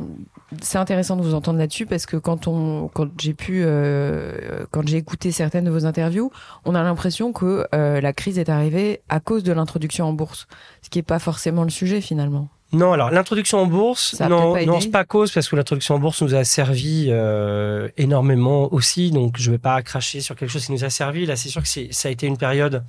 c'est 0.60 0.76
intéressant 0.78 1.16
de 1.16 1.22
vous 1.22 1.34
entendre 1.34 1.58
là-dessus 1.58 1.86
parce 1.86 2.04
que 2.04 2.16
quand 2.18 2.46
on, 2.46 2.88
quand 2.88 3.08
j'ai 3.20 3.32
pu, 3.34 3.62
euh, 3.64 4.64
quand 4.70 4.86
j'ai 4.86 4.98
écouté 4.98 5.32
certaines 5.32 5.64
de 5.64 5.70
vos 5.70 5.86
interviews, 5.86 6.30
on 6.66 6.74
a 6.74 6.82
l'impression 6.82 7.32
que 7.32 7.66
euh, 7.74 8.00
la 8.02 8.12
crise 8.12 8.38
est 8.38 8.50
arrivée 8.50 9.00
à 9.08 9.18
cause 9.20 9.42
de 9.44 9.52
l'introduction 9.52 10.06
en 10.06 10.12
bourse, 10.12 10.46
ce 10.82 10.90
qui 10.90 10.98
est 10.98 11.02
pas 11.02 11.18
forcément 11.18 11.64
le 11.64 11.70
sujet 11.70 12.00
finalement. 12.02 12.48
Non, 12.72 12.92
alors 12.92 13.10
l'introduction 13.10 13.58
en 13.58 13.66
bourse, 13.66 14.14
Ça 14.16 14.28
non, 14.28 14.56
non, 14.64 14.80
c'est 14.80 14.90
pas 14.90 15.04
cause 15.04 15.30
parce 15.30 15.48
que 15.48 15.56
l'introduction 15.56 15.94
en 15.94 15.98
bourse 15.98 16.22
nous 16.22 16.34
a 16.34 16.42
servi 16.44 17.08
euh, 17.10 17.88
énormément 17.98 18.72
aussi. 18.72 19.10
Donc 19.10 19.36
je 19.38 19.50
vais 19.50 19.58
pas 19.58 19.80
cracher 19.82 20.20
sur 20.20 20.36
quelque 20.36 20.50
chose 20.50 20.64
qui 20.64 20.72
nous 20.72 20.84
a 20.84 20.90
servi. 20.90 21.26
Là, 21.26 21.36
c'est 21.36 21.50
sûr 21.50 21.62
que 21.62 21.68
ça 21.68 22.08
a 22.08 22.10
été 22.10 22.26
une 22.26 22.38
période 22.38 22.82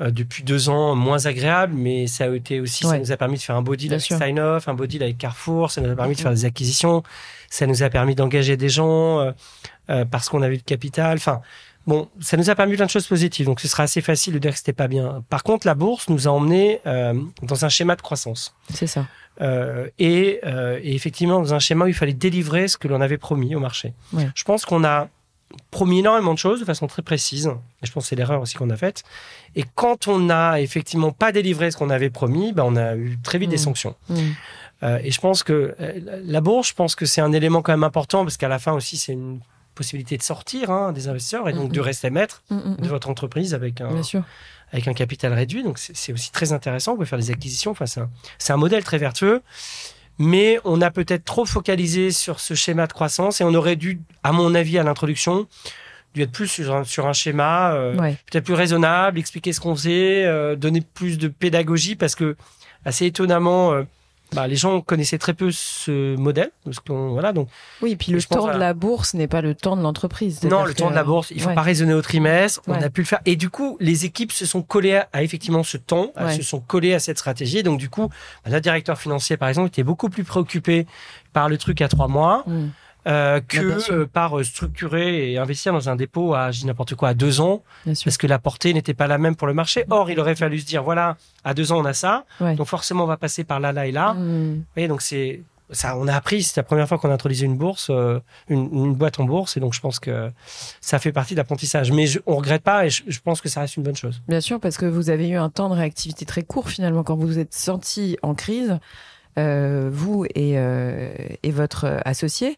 euh, 0.00 0.10
depuis 0.10 0.42
deux 0.42 0.68
ans 0.68 0.94
moins 0.94 1.24
agréable, 1.24 1.72
mais 1.74 2.06
ça 2.06 2.24
a 2.24 2.28
été 2.28 2.60
aussi, 2.60 2.84
ça 2.84 2.98
nous 2.98 3.10
a 3.10 3.16
permis 3.16 3.36
de 3.36 3.42
faire 3.42 3.56
un 3.56 3.62
beau 3.62 3.74
deal 3.74 3.88
Bien 3.88 3.98
avec. 3.98 4.12
Steinhoff, 4.12 4.68
un 4.68 4.74
beau 4.74 4.86
deal 4.86 5.02
avec 5.02 5.16
Carrefour, 5.16 5.70
ça 5.70 5.80
nous 5.80 5.90
a 5.90 5.96
permis 5.96 6.14
de 6.14 6.20
faire 6.20 6.32
des 6.32 6.44
acquisitions, 6.44 7.02
ça 7.48 7.66
nous 7.66 7.82
a 7.82 7.88
permis 7.88 8.14
d'engager 8.14 8.56
des 8.56 8.68
gens 8.68 9.32
euh, 9.90 10.04
parce 10.04 10.28
qu'on 10.28 10.42
avait 10.42 10.58
du 10.58 10.62
capital. 10.62 11.16
Enfin, 11.16 11.40
bon, 11.86 12.08
ça 12.20 12.36
nous 12.36 12.50
a 12.50 12.54
permis 12.54 12.76
plein 12.76 12.86
de 12.86 12.90
choses 12.90 13.06
positives. 13.06 13.46
Donc 13.46 13.60
ce 13.60 13.68
sera 13.68 13.82
assez 13.84 14.00
facile 14.00 14.34
de 14.34 14.38
dire 14.38 14.52
que 14.52 14.58
c'était 14.58 14.72
pas 14.72 14.88
bien. 14.88 15.22
Par 15.28 15.42
contre, 15.42 15.66
la 15.66 15.74
bourse 15.74 16.08
nous 16.08 16.26
a 16.28 16.30
emmenés 16.30 16.80
euh, 16.86 17.14
dans 17.42 17.64
un 17.64 17.68
schéma 17.68 17.96
de 17.96 18.02
croissance. 18.02 18.54
C'est 18.72 18.86
ça. 18.86 19.06
Euh, 19.40 19.88
et, 19.98 20.40
euh, 20.44 20.78
et 20.82 20.94
effectivement 20.94 21.40
dans 21.40 21.54
un 21.54 21.58
schéma 21.58 21.86
où 21.86 21.88
il 21.88 21.94
fallait 21.94 22.12
délivrer 22.12 22.68
ce 22.68 22.78
que 22.78 22.86
l'on 22.86 23.00
avait 23.00 23.18
promis 23.18 23.54
au 23.56 23.60
marché. 23.60 23.92
Ouais. 24.12 24.28
Je 24.34 24.44
pense 24.44 24.64
qu'on 24.64 24.84
a 24.84 25.08
promis 25.70 26.00
énormément 26.00 26.34
de 26.34 26.38
choses 26.38 26.60
de 26.60 26.64
façon 26.64 26.86
très 26.86 27.02
précise. 27.02 27.46
Et 27.82 27.86
je 27.86 27.92
pense 27.92 28.04
que 28.04 28.08
c'est 28.10 28.16
l'erreur 28.16 28.40
aussi 28.40 28.54
qu'on 28.56 28.70
a 28.70 28.76
faite. 28.76 29.02
Et 29.56 29.64
quand 29.74 30.08
on 30.08 30.18
n'a 30.18 30.60
effectivement 30.60 31.12
pas 31.12 31.32
délivré 31.32 31.70
ce 31.70 31.76
qu'on 31.76 31.90
avait 31.90 32.10
promis, 32.10 32.52
ben 32.52 32.64
on 32.64 32.76
a 32.76 32.96
eu 32.96 33.18
très 33.22 33.38
vite 33.38 33.50
des 33.50 33.56
Mm. 33.56 33.58
sanctions. 33.58 33.94
Hmm. 34.08 34.16
Euh, 34.82 34.98
et 35.02 35.10
je 35.12 35.20
pense 35.20 35.42
que 35.44 35.74
la 36.24 36.40
bourse, 36.40 36.68
je 36.68 36.74
pense 36.74 36.94
que 36.94 37.06
c'est 37.06 37.20
un 37.20 37.32
élément 37.32 37.62
quand 37.62 37.72
même 37.72 37.84
important 37.84 38.24
parce 38.24 38.36
qu'à 38.36 38.48
la 38.48 38.58
fin 38.58 38.72
aussi 38.72 38.96
c'est 38.96 39.12
une 39.12 39.40
possibilité 39.74 40.16
de 40.16 40.22
sortir 40.22 40.70
hein, 40.70 40.92
des 40.92 41.08
investisseurs 41.08 41.48
et 41.48 41.52
donc 41.52 41.70
Mm, 41.70 41.72
de 41.72 41.80
mm. 41.80 41.84
rester 41.84 42.10
maître 42.10 42.42
hmm, 42.50 42.76
de 42.78 42.88
votre 42.88 43.08
entreprise 43.08 43.54
avec 43.54 43.80
un, 43.80 43.92
Bien 43.92 44.02
sûr. 44.02 44.22
avec 44.72 44.88
un 44.88 44.94
capital 44.94 45.32
réduit. 45.32 45.62
Donc, 45.62 45.78
c'est 45.78 46.12
aussi 46.12 46.30
très 46.32 46.52
intéressant. 46.52 46.92
Vous 46.92 46.96
pouvez 46.98 47.06
faire 47.08 47.18
des 47.18 47.30
acquisitions. 47.30 47.70
Enfin, 47.72 47.86
c'est 47.86 48.00
un, 48.00 48.10
un 48.54 48.56
modèle 48.56 48.84
très 48.84 48.98
vertueux. 48.98 49.42
Mais 50.18 50.60
on 50.64 50.80
a 50.80 50.90
peut-être 50.92 51.24
trop 51.24 51.44
focalisé 51.44 52.12
sur 52.12 52.38
ce 52.38 52.54
schéma 52.54 52.86
de 52.86 52.92
croissance 52.92 53.40
et 53.40 53.44
on 53.44 53.52
aurait 53.54 53.74
dû, 53.76 54.00
à 54.22 54.30
mon 54.30 54.54
avis, 54.54 54.78
à 54.78 54.84
l'introduction, 54.84 55.48
dû 56.14 56.22
être 56.22 56.30
plus 56.30 56.46
sur 56.46 56.72
un, 56.72 56.84
sur 56.84 57.08
un 57.08 57.12
schéma 57.12 57.72
euh, 57.74 57.96
Ouais. 57.96 58.16
peut-être 58.30 58.44
plus 58.44 58.54
raisonnable, 58.54 59.18
expliquer 59.18 59.52
ce 59.52 59.60
qu'on 59.60 59.74
faisait, 59.74 60.24
euh, 60.24 60.54
donner 60.54 60.80
plus 60.82 61.18
de 61.18 61.26
pédagogie 61.26 61.96
parce 61.96 62.14
que, 62.14 62.36
assez 62.84 63.06
étonnamment, 63.06 63.72
euh, 63.72 63.82
bah, 64.32 64.48
les 64.48 64.56
gens 64.56 64.80
connaissaient 64.80 65.18
très 65.18 65.34
peu 65.34 65.50
ce 65.52 66.16
modèle. 66.16 66.50
Parce 66.64 66.78
voilà, 66.88 67.32
donc, 67.32 67.48
Oui, 67.82 67.92
et 67.92 67.96
puis 67.96 68.10
le 68.12 68.22
temps 68.22 68.52
de 68.52 68.58
la 68.58 68.74
bourse 68.74 69.14
n'est 69.14 69.28
pas 69.28 69.40
le 69.40 69.54
temps 69.54 69.76
de 69.76 69.82
l'entreprise. 69.82 70.42
Non, 70.42 70.64
le 70.64 70.74
temps 70.74 70.90
de 70.90 70.94
la 70.94 71.04
bourse, 71.04 71.30
il 71.30 71.40
faut 71.40 71.48
Ouais. 71.50 71.54
pas 71.54 71.62
raisonner 71.62 71.94
au 71.94 72.02
trimestre. 72.02 72.60
On 72.66 72.72
a 72.74 72.90
pu 72.90 73.02
le 73.02 73.06
faire. 73.06 73.20
Et 73.26 73.36
du 73.36 73.50
coup, 73.50 73.76
les 73.80 74.04
équipes 74.04 74.32
se 74.32 74.46
sont 74.46 74.62
collées 74.62 74.96
à, 74.96 75.08
à 75.12 75.22
effectivement 75.22 75.62
ce 75.62 75.76
temps, 75.76 76.10
Ouais. 76.20 76.34
se 76.36 76.42
sont 76.42 76.60
collées 76.60 76.94
à 76.94 76.98
cette 76.98 77.18
stratégie. 77.18 77.62
Donc, 77.62 77.78
du 77.78 77.88
coup, 77.88 78.08
bah, 78.44 78.50
notre 78.50 78.62
directeur 78.62 78.98
financier, 78.98 79.36
par 79.36 79.48
exemple, 79.48 79.68
était 79.68 79.82
beaucoup 79.84 80.08
plus 80.08 80.24
préoccupé 80.24 80.86
par 81.32 81.48
le 81.48 81.58
truc 81.58 81.80
à 81.80 81.88
trois 81.88 82.08
mois. 82.08 82.42
Hmm. 82.46 82.68
Euh, 83.06 83.40
que 83.46 83.78
sûr. 83.78 83.94
euh, 83.94 84.06
par 84.06 84.38
euh, 84.38 84.42
structurer 84.44 85.32
et 85.32 85.38
investir 85.38 85.72
dans 85.72 85.88
un 85.88 85.96
dépôt 85.96 86.34
à, 86.34 86.50
je 86.50 86.64
n'importe 86.66 86.94
quoi, 86.94 87.10
à 87.10 87.14
deux 87.14 87.40
ans, 87.40 87.62
parce 87.84 88.16
que 88.16 88.26
la 88.26 88.38
portée 88.38 88.72
n'était 88.74 88.94
pas 88.94 89.06
la 89.06 89.18
même 89.18 89.36
pour 89.36 89.46
le 89.46 89.54
marché. 89.54 89.84
Or, 89.90 90.10
il 90.10 90.18
aurait 90.20 90.36
fallu 90.36 90.58
se 90.58 90.66
dire, 90.66 90.82
voilà, 90.82 91.16
à 91.44 91.54
deux 91.54 91.72
ans, 91.72 91.78
on 91.80 91.84
a 91.84 91.92
ça, 91.94 92.24
Ouais. 92.40 92.54
donc 92.54 92.66
forcément, 92.66 93.04
on 93.04 93.08
va 93.08 93.16
passer 93.16 93.44
par 93.44 93.60
là, 93.60 93.72
là 93.72 93.86
et 93.86 93.92
là. 93.92 94.14
Mm. 94.14 94.54
Vous 94.54 94.64
voyez, 94.74 94.88
donc 94.88 95.02
c'est 95.02 95.42
ça, 95.70 95.96
on 95.96 96.06
a 96.08 96.14
appris. 96.14 96.42
C'est 96.42 96.58
la 96.60 96.62
première 96.62 96.86
fois 96.86 96.98
qu'on 96.98 97.10
a 97.10 97.14
introduit 97.14 97.42
une 97.42 97.56
bourse, 97.56 97.88
euh, 97.90 98.20
une, 98.48 98.68
une 98.72 98.94
boîte 98.94 99.18
en 99.18 99.24
bourse, 99.24 99.56
et 99.56 99.60
donc 99.60 99.72
je 99.74 99.80
pense 99.80 99.98
que 99.98 100.30
ça 100.80 100.98
fait 100.98 101.10
partie 101.10 101.34
de 101.34 101.38
l'apprentissage. 101.40 101.90
Mais 101.90 102.06
je, 102.06 102.20
on 102.26 102.36
regrette 102.36 102.62
pas, 102.62 102.86
et 102.86 102.90
je, 102.90 103.02
je 103.06 103.18
pense 103.20 103.40
que 103.40 103.48
ça 103.48 103.60
reste 103.60 103.76
une 103.76 103.82
bonne 103.82 103.96
chose. 103.96 104.22
Bien 104.28 104.40
sûr, 104.42 104.60
parce 104.60 104.76
que 104.76 104.86
vous 104.86 105.08
avez 105.10 105.28
eu 105.28 105.36
un 105.36 105.48
temps 105.48 105.68
de 105.70 105.74
réactivité 105.74 106.26
très 106.26 106.42
court 106.42 106.68
finalement 106.68 107.02
quand 107.02 107.16
vous 107.16 107.26
vous 107.26 107.38
êtes 107.38 107.54
senti 107.54 108.16
en 108.22 108.34
crise, 108.34 108.78
euh, 109.38 109.88
vous 109.92 110.26
et, 110.34 110.58
euh, 110.58 111.12
et 111.42 111.50
votre 111.50 112.00
associé. 112.04 112.56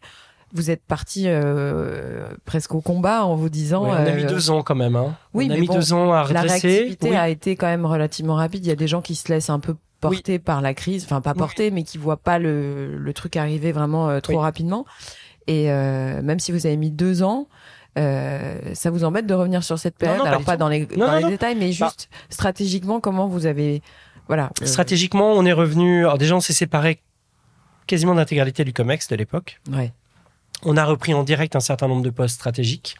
Vous 0.53 0.71
êtes 0.71 0.81
parti 0.83 1.23
euh, 1.27 2.29
presque 2.45 2.73
au 2.73 2.81
combat 2.81 3.25
en 3.25 3.35
vous 3.35 3.49
disant. 3.49 3.83
Ouais, 3.83 3.89
on 3.91 4.07
a 4.07 4.11
mis 4.11 4.23
euh, 4.23 4.27
deux 4.29 4.49
ans 4.49 4.63
quand 4.63 4.75
même. 4.75 4.95
Hein. 4.95 5.15
oui, 5.33 5.47
on 5.49 5.51
a 5.51 5.55
mais 5.55 5.61
mis 5.61 5.67
bon, 5.67 5.75
deux 5.75 5.93
ans 5.93 6.11
à 6.13 6.15
La 6.31 6.41
redresser. 6.41 6.67
réactivité 6.67 7.09
Oui. 7.09 7.15
a 7.15 7.29
été 7.29 7.55
quand 7.57 7.67
même 7.67 7.85
relativement 7.85 8.35
rapide. 8.35 8.65
Il 8.65 8.69
y 8.69 8.71
a 8.71 8.75
des 8.77 8.87
gens 8.87 9.01
qui 9.01 9.15
se 9.15 9.27
laissent 9.31 9.49
un 9.49 9.59
peu 9.59 9.75
porter 9.99 10.39
par 10.39 10.61
la 10.61 10.73
crise, 10.73 11.03
enfin 11.05 11.21
pas 11.21 11.33
porter, 11.33 11.69
mais 11.71 11.83
qui 11.83 11.97
voient 11.97 12.17
pas 12.17 12.39
le, 12.39 12.97
le 12.97 13.13
truc 13.13 13.35
arriver 13.35 13.71
vraiment 13.71 14.09
euh, 14.09 14.19
trop 14.21 14.37
rapidement. 14.39 14.85
Et 15.47 15.71
euh, 15.71 16.21
même 16.21 16.39
si 16.39 16.51
vous 16.51 16.65
avez 16.65 16.77
mis 16.77 16.91
deux 16.91 17.23
ans, 17.23 17.47
euh, 17.97 18.59
ça 18.73 18.89
vous 18.91 19.03
embête 19.03 19.25
de 19.25 19.33
revenir 19.33 19.63
sur 19.63 19.79
cette 19.79 19.97
période? 19.97 20.19
non, 20.19 20.25
Alors 20.25 20.43
pas 20.43 20.55
dans 20.55 20.69
les, 20.69 20.81
Non, 20.95 21.07
dans 21.07 21.11
non, 21.11 21.17
les 21.17 21.23
non. 21.23 21.29
détails, 21.29 21.55
mais 21.55 21.67
Bah. 21.69 21.87
juste 21.87 22.09
stratégiquement, 22.29 22.99
comment 22.99 23.27
vous 23.27 23.47
avez, 23.47 23.81
voilà. 24.27 24.51
euh, 24.61 24.65
Stratégiquement, 24.65 25.33
on 25.33 25.45
est 25.45 25.53
revenu. 25.53 26.01
Alors 26.05 26.17
déjà, 26.17 26.35
on 26.35 26.41
s'est 26.41 26.53
séparé 26.53 27.01
quasiment 27.87 28.13
d'intégralité 28.15 28.63
du 28.63 28.73
Comex 28.73 29.07
de 29.07 29.15
l'époque. 29.15 29.59
ouais. 29.73 29.91
On 30.63 30.75
a 30.77 30.85
repris 30.85 31.13
en 31.13 31.23
direct 31.23 31.55
un 31.55 31.59
certain 31.59 31.87
nombre 31.87 32.01
de 32.03 32.09
postes 32.09 32.35
stratégiques. 32.35 32.95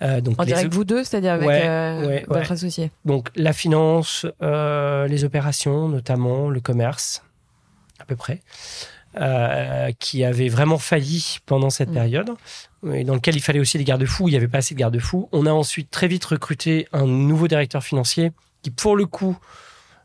Euh, 0.00 0.20
donc, 0.20 0.40
En 0.40 0.44
direct 0.44 0.72
vous 0.72 0.84
deux, 0.84 1.04
c'est-à-dire 1.04 1.32
avec 1.32 1.46
Ouais, 1.48 1.62
euh, 1.64 2.06
ouais, 2.06 2.24
votre 2.26 2.40
ouais. 2.48 2.52
associé. 2.52 2.90
donc 3.04 3.28
la 3.36 3.52
finance, 3.52 4.26
euh, 4.42 5.06
les 5.06 5.24
opérations, 5.24 5.88
notamment 5.88 6.48
le 6.50 6.60
commerce, 6.60 7.22
à 8.00 8.04
peu 8.04 8.16
près, 8.16 8.40
qui 9.98 10.24
avait 10.24 10.48
vraiment 10.48 10.78
failli 10.78 11.38
pendant 11.46 11.70
cette 11.70 11.90
Mm. 11.90 11.94
période, 11.94 12.30
et 12.92 13.04
dans 13.04 13.14
lequel 13.14 13.36
il 13.36 13.40
fallait 13.42 13.60
aussi 13.60 13.78
des 13.78 13.84
garde-fous. 13.84 14.28
Il 14.28 14.32
n'y 14.32 14.36
avait 14.36 14.48
pas 14.48 14.58
assez 14.58 14.74
de 14.74 14.80
garde-fous. 14.80 15.28
On 15.32 15.46
a 15.46 15.52
ensuite 15.52 15.90
très 15.90 16.08
vite 16.08 16.24
recruté 16.24 16.88
un 16.92 17.06
nouveau 17.06 17.46
directeur 17.46 17.84
financier 17.84 18.32
qui, 18.62 18.70
pour 18.70 18.96
le 18.96 19.06
coup, 19.06 19.36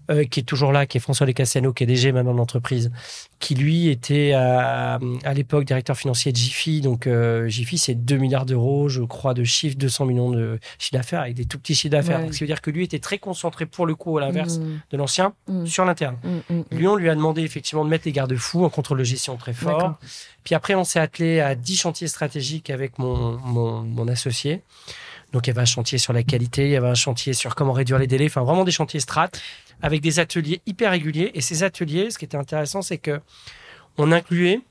euh, 0.10 0.24
qui 0.26 0.40
est 0.42 0.44
toujours 0.44 0.72
là, 0.72 0.86
qui 0.86 0.98
est 0.98 1.02
François 1.02 1.26
Lecassano, 1.26 1.74
qui 1.74 1.84
est 1.84 1.88
DG 1.88 2.12
maintenant 2.12 2.34
de 2.34 2.38
l'entreprise, 2.38 2.92
qui 3.40 3.56
lui 3.56 3.90
était 3.90 4.34
à, 4.34 5.00
à 5.24 5.34
l'époque 5.34 5.66
directeur 5.66 5.98
financier 5.98 6.32
de 6.32 6.38
Jiffy. 6.38 6.82
Donc 6.82 7.08
euh, 7.08 7.48
Jiffy, 7.48 7.78
c'est 7.78 7.96
2 7.96 8.18
milliards 8.18 8.46
d'euros, 8.46 8.90
je 8.90 9.02
crois, 9.02 9.34
de 9.34 9.44
chiffre, 9.44 9.78
200 9.78 10.06
millions 10.06 10.32
de 10.32 10.60
chiffre 10.80 10.94
d'affaires, 10.94 11.22
avec 11.22 11.36
des 11.36 11.46
tout 11.46 11.60
petits 11.60 11.76
chiffres 11.76 11.92
d'affaires. 11.92 12.20
Ouais. 12.20 12.26
Donc, 12.26 12.34
ça 12.34 12.40
veut 12.40 12.48
dire 12.48 12.62
que 12.62 12.72
lui 12.72 12.84
était 12.84 13.00
très 13.00 13.18
concentré, 13.18 13.66
pour 13.66 13.86
le 13.86 13.96
coup, 13.96 14.18
à 14.18 14.22
l'inverse 14.22 14.58
Mm, 14.58 14.80
de 14.92 14.98
l'ancien, 14.98 15.34
mm, 15.48 15.66
sur 15.66 15.86
l'interne. 15.86 16.18
mm, 16.24 16.30
mm, 16.54 16.60
mm. 16.60 16.78
Lui, 16.78 16.88
on 16.88 16.96
lui 16.96 17.10
a 17.10 17.16
demandé 17.16 17.42
effectivement 17.42 17.86
de 17.86 17.90
mettre 17.90 18.06
les 18.06 18.12
garde-fous, 18.12 18.66
un 18.66 18.70
contrôle 18.70 19.00
de 19.00 19.04
gestion 19.04 19.38
très 19.38 19.54
fort. 19.54 19.96
Puis 20.44 20.56
après, 20.56 20.76
on 20.76 20.84
s'est 20.84 21.00
attelé 21.00 21.40
à 21.40 21.56
10 21.56 21.76
chantiers 21.78 22.08
stratégiques 22.08 22.70
avec 22.70 23.00
mon, 23.00 23.38
mon, 23.40 23.82
mon 23.82 24.08
associé. 24.08 24.62
Donc, 25.34 25.48
il 25.48 25.50
y 25.50 25.52
avait 25.52 25.62
un 25.62 25.66
chantier 25.66 25.98
sur 25.98 26.14
la 26.14 26.24
qualité, 26.24 26.66
il 26.66 26.72
y 26.72 26.76
avait 26.78 26.88
un 26.88 26.96
chantier 26.96 27.34
sur 27.34 27.56
comment 27.56 27.74
réduire 27.74 28.00
les 28.00 28.08
délais, 28.08 28.26
enfin 28.28 28.44
vraiment 28.44 28.64
des 28.64 28.72
chantiers 28.72 29.02
strat 29.02 29.30
avec 29.82 30.02
des 30.02 30.20
ateliers 30.20 30.62
hyper 30.66 30.92
réguliers. 30.92 31.32
Et 31.34 31.42
ces 31.42 31.64
ateliers, 31.64 32.10
ce 32.12 32.18
qui 32.18 32.26
était 32.26 32.38
intéressant, 32.38 32.82
c'est 32.82 32.98
que 32.98 33.20
on 33.98 34.12
incluait 34.12 34.62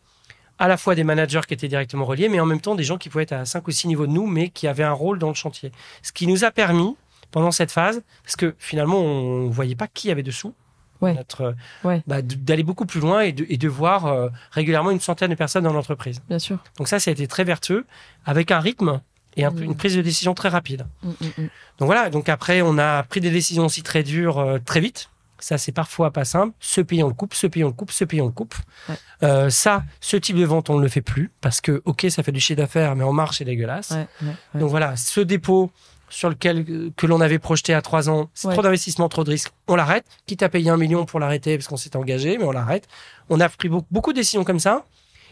à 0.58 0.68
la 0.68 0.76
fois 0.76 0.94
des 0.94 1.04
managers 1.04 1.40
qui 1.46 1.54
étaient 1.54 1.68
directement 1.68 2.04
reliés, 2.04 2.28
mais 2.28 2.40
en 2.40 2.46
même 2.46 2.60
temps 2.60 2.75
des 2.75 2.84
gens 2.84 2.96
qui 2.96 3.08
pouvaient 3.10 3.25
être 3.25 3.32
à 3.32 3.44
5 3.44 3.66
ou 3.68 3.70
6 3.70 3.88
niveaux 3.88 4.06
de 4.06 4.12
nous, 4.12 4.26
mais 4.26 4.48
qui 4.48 4.66
avaient 4.68 4.84
un 4.84 4.92
rôle 4.92 5.18
dans 5.18 5.28
le 5.28 5.34
chantier. 5.34 5.70
Ce 6.02 6.12
qui 6.12 6.26
nous 6.26 6.44
a 6.44 6.50
permis, 6.50 6.96
pendant 7.30 7.50
cette 7.50 7.70
phase, 7.70 8.02
parce 8.22 8.36
que 8.36 8.54
finalement, 8.58 8.98
on 9.00 9.46
ne 9.48 9.50
voyait 9.52 9.75
pas 9.75 9.86
qui 9.88 10.10
avait 10.10 10.22
dessous, 10.22 10.54
Ouais. 11.02 11.12
notre, 11.12 11.54
Ouais. 11.84 12.02
bah, 12.06 12.22
d'aller 12.22 12.62
beaucoup 12.62 12.86
plus 12.86 13.00
loin 13.00 13.20
et 13.20 13.32
de, 13.32 13.44
et 13.50 13.58
de 13.58 13.68
voir 13.68 14.06
euh, 14.06 14.30
régulièrement 14.52 14.90
une 14.90 15.00
centaine 15.00 15.28
de 15.30 15.34
personnes 15.34 15.64
dans 15.64 15.72
l'entreprise. 15.75 16.23
Bien 16.26 16.38
sûr. 16.38 16.58
Donc 16.78 16.88
ça, 16.88 16.99
ça 16.99 17.10
a 17.10 17.12
été 17.12 17.26
très 17.26 17.45
vertueux, 17.45 17.84
avec 18.25 18.50
un 18.50 18.60
rythme 18.60 19.02
et 19.36 19.44
un 19.44 19.50
peu- 19.52 19.60
Mm. 19.60 19.64
une 19.64 19.76
prise 19.76 19.94
de 19.96 20.02
décision 20.02 20.34
très 20.34 20.49
rapide. 20.49 20.86
Mm, 21.02 21.08
mm, 21.08 21.14
mm. 21.38 21.49
Donc 21.78 21.86
voilà, 21.86 22.10
donc 22.10 22.28
après, 22.28 22.62
on 22.62 22.78
a 22.78 23.02
pris 23.02 23.20
des 23.20 23.30
décisions 23.30 23.66
aussi 23.66 23.82
très 23.82 24.02
dures, 24.02 24.38
euh, 24.38 24.58
très 24.64 24.80
vite. 24.80 25.08
Ça, 25.38 25.58
c'est 25.58 25.72
parfois 25.72 26.10
pas 26.12 26.25
simple. 26.25 26.54
Ce 26.60 26.80
pays, 26.80 27.02
on 27.02 27.08
le 27.08 27.14
coupe, 27.14 27.34
ce 27.34 27.46
pays, 27.46 27.62
on 27.62 27.66
le 27.68 27.72
coupe, 27.75 27.90
ce 27.90 28.04
pays, 28.04 28.22
on 28.22 28.26
le 28.26 28.32
coupe. 28.32 28.54
Ouais. 28.88 28.94
Euh, 29.22 29.50
ça, 29.50 29.84
ce 30.00 30.16
type 30.16 30.36
de 30.36 30.44
vente, 30.46 30.70
on 30.70 30.78
ne 30.78 30.82
le 30.82 30.88
fait 30.88 31.02
plus 31.02 31.30
parce 31.42 31.60
que, 31.60 31.82
OK, 31.84 32.06
ça 32.08 32.22
fait 32.22 32.32
du 32.32 32.40
chiffre 32.40 32.56
d'affaires, 32.56 32.96
mais 32.96 33.04
en 33.04 33.12
marche, 33.12 33.38
c'est 33.38 33.44
dégueulasse. 33.44 33.90
Ouais, 33.90 34.06
ouais, 34.22 34.28
ouais. 34.54 34.60
Donc 34.60 34.70
voilà, 34.70 34.96
ce 34.96 35.20
dépôt 35.20 35.70
sur 36.08 36.30
lequel 36.30 36.64
euh, 36.70 36.90
que 36.96 37.06
l'on 37.06 37.20
avait 37.20 37.38
projeté 37.38 37.75
à 37.75 37.82
trois 37.82 38.08
ans, 38.08 38.30
c'est 38.32 38.49
trop 38.49 38.62
d'investissement, 38.62 39.10
trop 39.10 39.25
de 39.25 39.30
risques. 39.30 39.50
On 39.68 39.76
l'arrête. 39.76 40.06
Quitte 40.26 40.42
à 40.42 40.49
payer 40.49 40.70
un 40.70 40.78
million 40.78 41.04
pour 41.04 41.20
l'arrêter 41.20 41.58
parce 41.58 41.68
qu'on 41.68 41.76
s'est 41.76 41.96
engagé, 41.96 42.38
mais 42.38 42.44
on 42.44 42.52
l'arrête. 42.52 42.88
On 43.28 43.38
a 43.40 43.49
pris 43.50 43.68
beaucoup, 43.68 43.86
beaucoup 43.90 44.12
de 44.14 44.18
décisions 44.18 44.44
comme 44.44 44.60
ça 44.60 44.86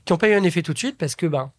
qui 0.04 0.12
n'ont 0.12 0.18
pas 0.18 0.28
eu 0.28 0.34
un 0.34 0.42
effet 0.42 0.60
tout 0.62 0.74
de 0.74 0.78
suite 0.78 0.98
parce 0.98 1.14
que 1.16 1.24
ben, 1.26 1.50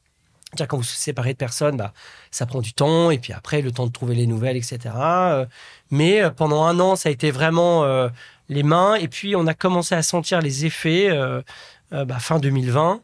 déjà 0.55 0.67
quand 0.67 0.77
vous 0.77 0.83
vous 0.83 0.89
séparez 0.89 1.33
de 1.33 1.37
personnes, 1.37 1.77
bah, 1.77 1.93
ça 2.31 2.45
prend 2.45 2.61
du 2.61 2.73
temps 2.73 3.11
et 3.11 3.17
puis 3.17 3.33
après 3.33 3.61
le 3.61 3.71
temps 3.71 3.87
de 3.87 3.91
trouver 3.91 4.15
les 4.15 4.27
nouvelles, 4.27 4.57
etc. 4.57 4.79
Euh, 4.95 5.45
mais 5.91 6.21
euh, 6.21 6.29
pendant 6.29 6.63
un 6.63 6.79
an, 6.79 6.95
ça 6.95 7.09
a 7.09 7.11
été 7.11 7.31
vraiment 7.31 7.83
euh, 7.83 8.09
les 8.49 8.63
mains 8.63 8.95
et 8.95 9.07
puis 9.07 9.35
on 9.35 9.47
a 9.47 9.53
commencé 9.53 9.95
à 9.95 10.01
sentir 10.03 10.41
les 10.41 10.65
effets 10.65 11.09
bah, 11.91 12.19
fin 12.19 12.39
2020 12.39 13.01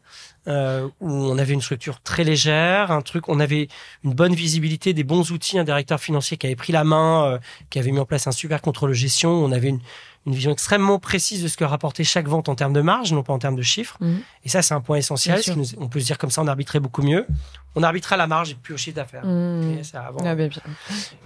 euh, 0.48 0.88
où 1.00 1.10
on 1.10 1.38
avait 1.38 1.54
une 1.54 1.60
structure 1.60 2.00
très 2.00 2.24
légère, 2.24 2.90
un 2.90 3.00
truc, 3.00 3.28
on 3.28 3.38
avait 3.38 3.68
une 4.04 4.12
bonne 4.12 4.34
visibilité, 4.34 4.92
des 4.92 5.04
bons 5.04 5.30
outils, 5.30 5.58
un 5.58 5.64
directeur 5.64 6.00
financier 6.00 6.36
qui 6.36 6.46
avait 6.46 6.56
pris 6.56 6.72
la 6.72 6.82
main, 6.82 7.38
qui 7.70 7.78
avait 7.78 7.92
mis 7.92 8.00
en 8.00 8.04
place 8.04 8.26
un 8.26 8.32
super 8.32 8.60
contrôle 8.60 8.90
de 8.90 8.94
gestion, 8.94 9.30
on 9.30 9.52
avait 9.52 9.68
une, 9.68 9.80
une 10.26 10.34
vision 10.34 10.52
extrêmement 10.52 10.98
précise 10.98 11.42
de 11.42 11.48
ce 11.48 11.56
que 11.56 11.64
rapportait 11.64 12.04
chaque 12.04 12.28
vente 12.28 12.48
en 12.48 12.54
termes 12.54 12.72
de 12.72 12.80
marge, 12.80 13.12
non 13.12 13.22
pas 13.22 13.32
en 13.32 13.38
termes 13.38 13.56
de 13.56 13.62
chiffres. 13.62 13.96
Mhm. 14.00 14.20
Et 14.44 14.48
ça, 14.48 14.62
c'est 14.62 14.74
un 14.74 14.80
point 14.80 14.96
essentiel. 14.96 15.40
Nous- 15.56 15.64
on 15.78 15.88
peut 15.88 15.98
se 16.00 16.06
dire 16.06 16.18
comme 16.18 16.30
ça, 16.30 16.42
on 16.42 16.46
arbitrait 16.46 16.80
beaucoup 16.80 17.02
mieux. 17.02 17.26
On 17.74 17.82
arbitrait 17.82 18.14
à 18.14 18.18
la 18.18 18.26
marge 18.26 18.50
et 18.50 18.54
plus 18.54 18.74
au 18.74 18.76
chiffre 18.76 18.96
d'affaires. 18.96 19.24
Mm. 19.24 19.78
Et, 19.80 19.82
ça, 19.82 20.02
avant. 20.02 20.20
Ah, 20.24 20.34
bien, 20.34 20.48
bien. 20.48 20.60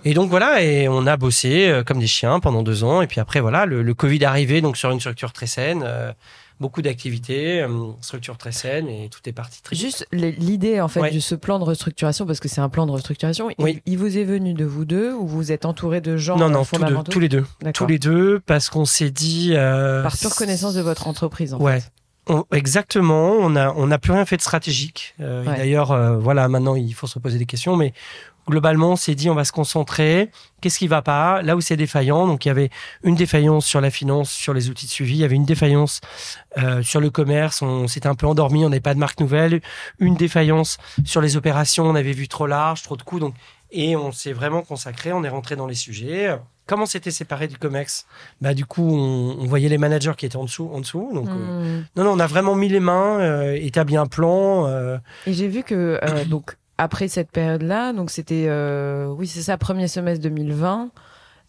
Et 0.04 0.14
donc 0.14 0.30
voilà, 0.30 0.62
et 0.62 0.88
on 0.88 1.06
a 1.06 1.16
bossé 1.16 1.68
euh, 1.68 1.82
comme 1.82 1.98
des 1.98 2.06
chiens 2.06 2.38
pendant 2.40 2.62
deux 2.62 2.84
ans. 2.84 3.02
Et 3.02 3.06
puis 3.06 3.20
après, 3.20 3.40
voilà, 3.40 3.66
le, 3.66 3.82
le 3.82 3.94
Covid 3.94 4.18
est 4.18 4.24
arrivé, 4.24 4.60
donc 4.60 4.76
sur 4.76 4.90
une 4.90 5.00
structure 5.00 5.32
très 5.32 5.46
saine, 5.46 5.82
euh, 5.84 6.12
beaucoup 6.60 6.80
d'activités, 6.82 7.60
euh, 7.62 7.68
structure 8.00 8.38
très 8.38 8.52
saine, 8.52 8.88
et 8.88 9.08
tout 9.10 9.20
est 9.28 9.32
parti 9.32 9.62
très 9.62 9.76
vite. 9.76 9.84
Juste 9.84 10.06
l'idée 10.12 10.80
en 10.80 10.88
fait 10.88 11.00
Ouais. 11.00 11.10
de 11.10 11.20
ce 11.20 11.34
plan 11.34 11.58
de 11.58 11.64
restructuration, 11.64 12.24
parce 12.26 12.40
que 12.40 12.48
c'est 12.48 12.60
un 12.60 12.68
plan 12.68 12.86
de 12.86 12.92
restructuration, 12.92 13.50
il- 13.50 13.54
Oui. 13.64 13.82
il, 13.86 13.98
vous 13.98 14.16
est 14.16 14.24
venu 14.24 14.54
de 14.54 14.64
vous 14.64 14.84
deux 14.84 15.12
ou 15.12 15.26
vous 15.26 15.52
êtes 15.52 15.64
entouré 15.66 16.00
de 16.00 16.16
gens 16.16 16.36
Non, 16.38 16.48
non, 16.48 16.64
tous, 16.64 16.78
deux, 16.78 16.96
tous 17.10 17.20
les 17.20 17.28
deux. 17.28 17.44
Tous 17.74 17.86
les 17.86 17.98
deux, 17.98 18.40
parce 18.46 18.70
qu'on 18.70 18.84
s'est 18.86 19.10
dit... 19.10 19.50
euh, 19.54 20.02
Par 20.02 20.16
pure 20.16 20.34
connaissance 20.34 20.74
de 20.74 20.80
votre 20.80 21.06
entreprise 21.08 21.52
en 21.54 21.58
Ouais. 21.60 21.80
fait. 21.80 21.92
On- 22.28 22.44
exactement. 22.52 23.30
On 23.40 23.54
a 23.56 23.72
on 23.74 23.86
n'a 23.86 23.98
plus 23.98 24.12
rien 24.12 24.24
fait 24.24 24.36
de 24.36 24.42
stratégique. 24.42 25.14
Euh, 25.20 25.44
Ouais. 25.44 25.56
D'ailleurs, 25.56 25.92
euh, 25.92 26.16
voilà, 26.18 26.48
maintenant 26.48 26.74
il 26.74 26.92
faut 26.94 27.06
se 27.06 27.18
poser 27.18 27.38
des 27.38 27.46
questions, 27.46 27.76
mais 27.76 27.92
globalement, 28.48 28.92
on 28.92 28.96
s'est 28.96 29.14
dit 29.14 29.30
on 29.30 29.34
va 29.34 29.44
se 29.44 29.52
concentrer. 29.52 30.30
Qu'est-ce 30.60 30.78
qui 30.78 30.88
va 30.88 31.02
pas? 31.02 31.42
Là 31.42 31.54
où 31.56 31.60
c'est 31.60 31.76
défaillant. 31.76 32.26
Donc 32.26 32.44
il 32.44 32.48
y 32.48 32.50
avait 32.50 32.70
une 33.04 33.14
défaillance 33.14 33.64
sur 33.66 33.80
la 33.80 33.90
finance, 33.90 34.30
sur 34.30 34.54
les 34.54 34.70
outils 34.70 34.86
de 34.86 34.90
suivi. 34.90 35.14
Il 35.14 35.20
y 35.20 35.24
avait 35.24 35.36
une 35.36 35.44
défaillance 35.44 36.00
euh, 36.58 36.82
sur 36.82 37.00
le 37.00 37.10
commerce. 37.10 37.62
On 37.62 37.86
s'était 37.88 38.08
un 38.08 38.14
peu 38.16 38.26
endormi. 38.26 38.64
On 38.64 38.70
n'avait 38.70 38.80
pas 38.80 38.94
de 38.94 38.98
marque 38.98 39.20
nouvelle. 39.20 39.60
Une 40.00 40.14
défaillance 40.16 40.78
sur 41.04 41.20
les 41.20 41.36
opérations. 41.36 41.84
On 41.86 41.94
avait 41.94 42.12
vu 42.12 42.26
trop 42.28 42.46
large, 42.46 42.82
trop 42.82 42.96
de 42.96 43.02
coûts. 43.02 43.20
Donc 43.20 43.34
et 43.70 43.96
on 43.96 44.10
s'est 44.12 44.32
vraiment 44.32 44.62
consacré. 44.62 45.12
On 45.12 45.22
est 45.24 45.28
rentré 45.28 45.54
dans 45.56 45.66
les 45.66 45.74
sujets. 45.74 46.36
Comment 46.66 46.86
c'était 46.86 47.10
séparé 47.12 47.46
du 47.46 47.56
Comex? 47.58 48.06
Bah 48.40 48.52
du 48.54 48.64
coup, 48.66 48.82
on, 48.90 49.36
on 49.40 49.44
voyait 49.46 49.68
les 49.68 49.78
managers 49.78 50.12
qui 50.16 50.26
étaient 50.26 50.36
en 50.36 50.44
dessous, 50.44 50.68
en 50.72 50.80
dessous. 50.80 51.10
Donc 51.14 51.28
euh, 51.28 51.78
Mm. 51.80 51.84
non, 51.96 52.04
non, 52.04 52.10
on 52.12 52.18
a 52.20 52.26
vraiment 52.26 52.54
mis 52.56 52.68
les 52.68 52.80
mains, 52.80 53.20
euh, 53.20 53.52
établi 53.60 53.96
un 53.96 54.06
plan. 54.06 54.66
euh, 54.66 54.98
Et 55.26 55.32
j'ai 55.32 55.46
vu 55.48 55.62
que 55.62 55.98
euh, 56.02 56.24
donc 56.28 56.56
après 56.78 57.08
cette 57.08 57.30
période-là, 57.30 57.92
donc 57.92 58.10
c'était 58.10 58.48
oui 59.16 59.26
c'est 59.26 59.42
ça 59.42 59.56
premier 59.58 59.88
semestre 59.88 60.22
2020. 60.24 60.90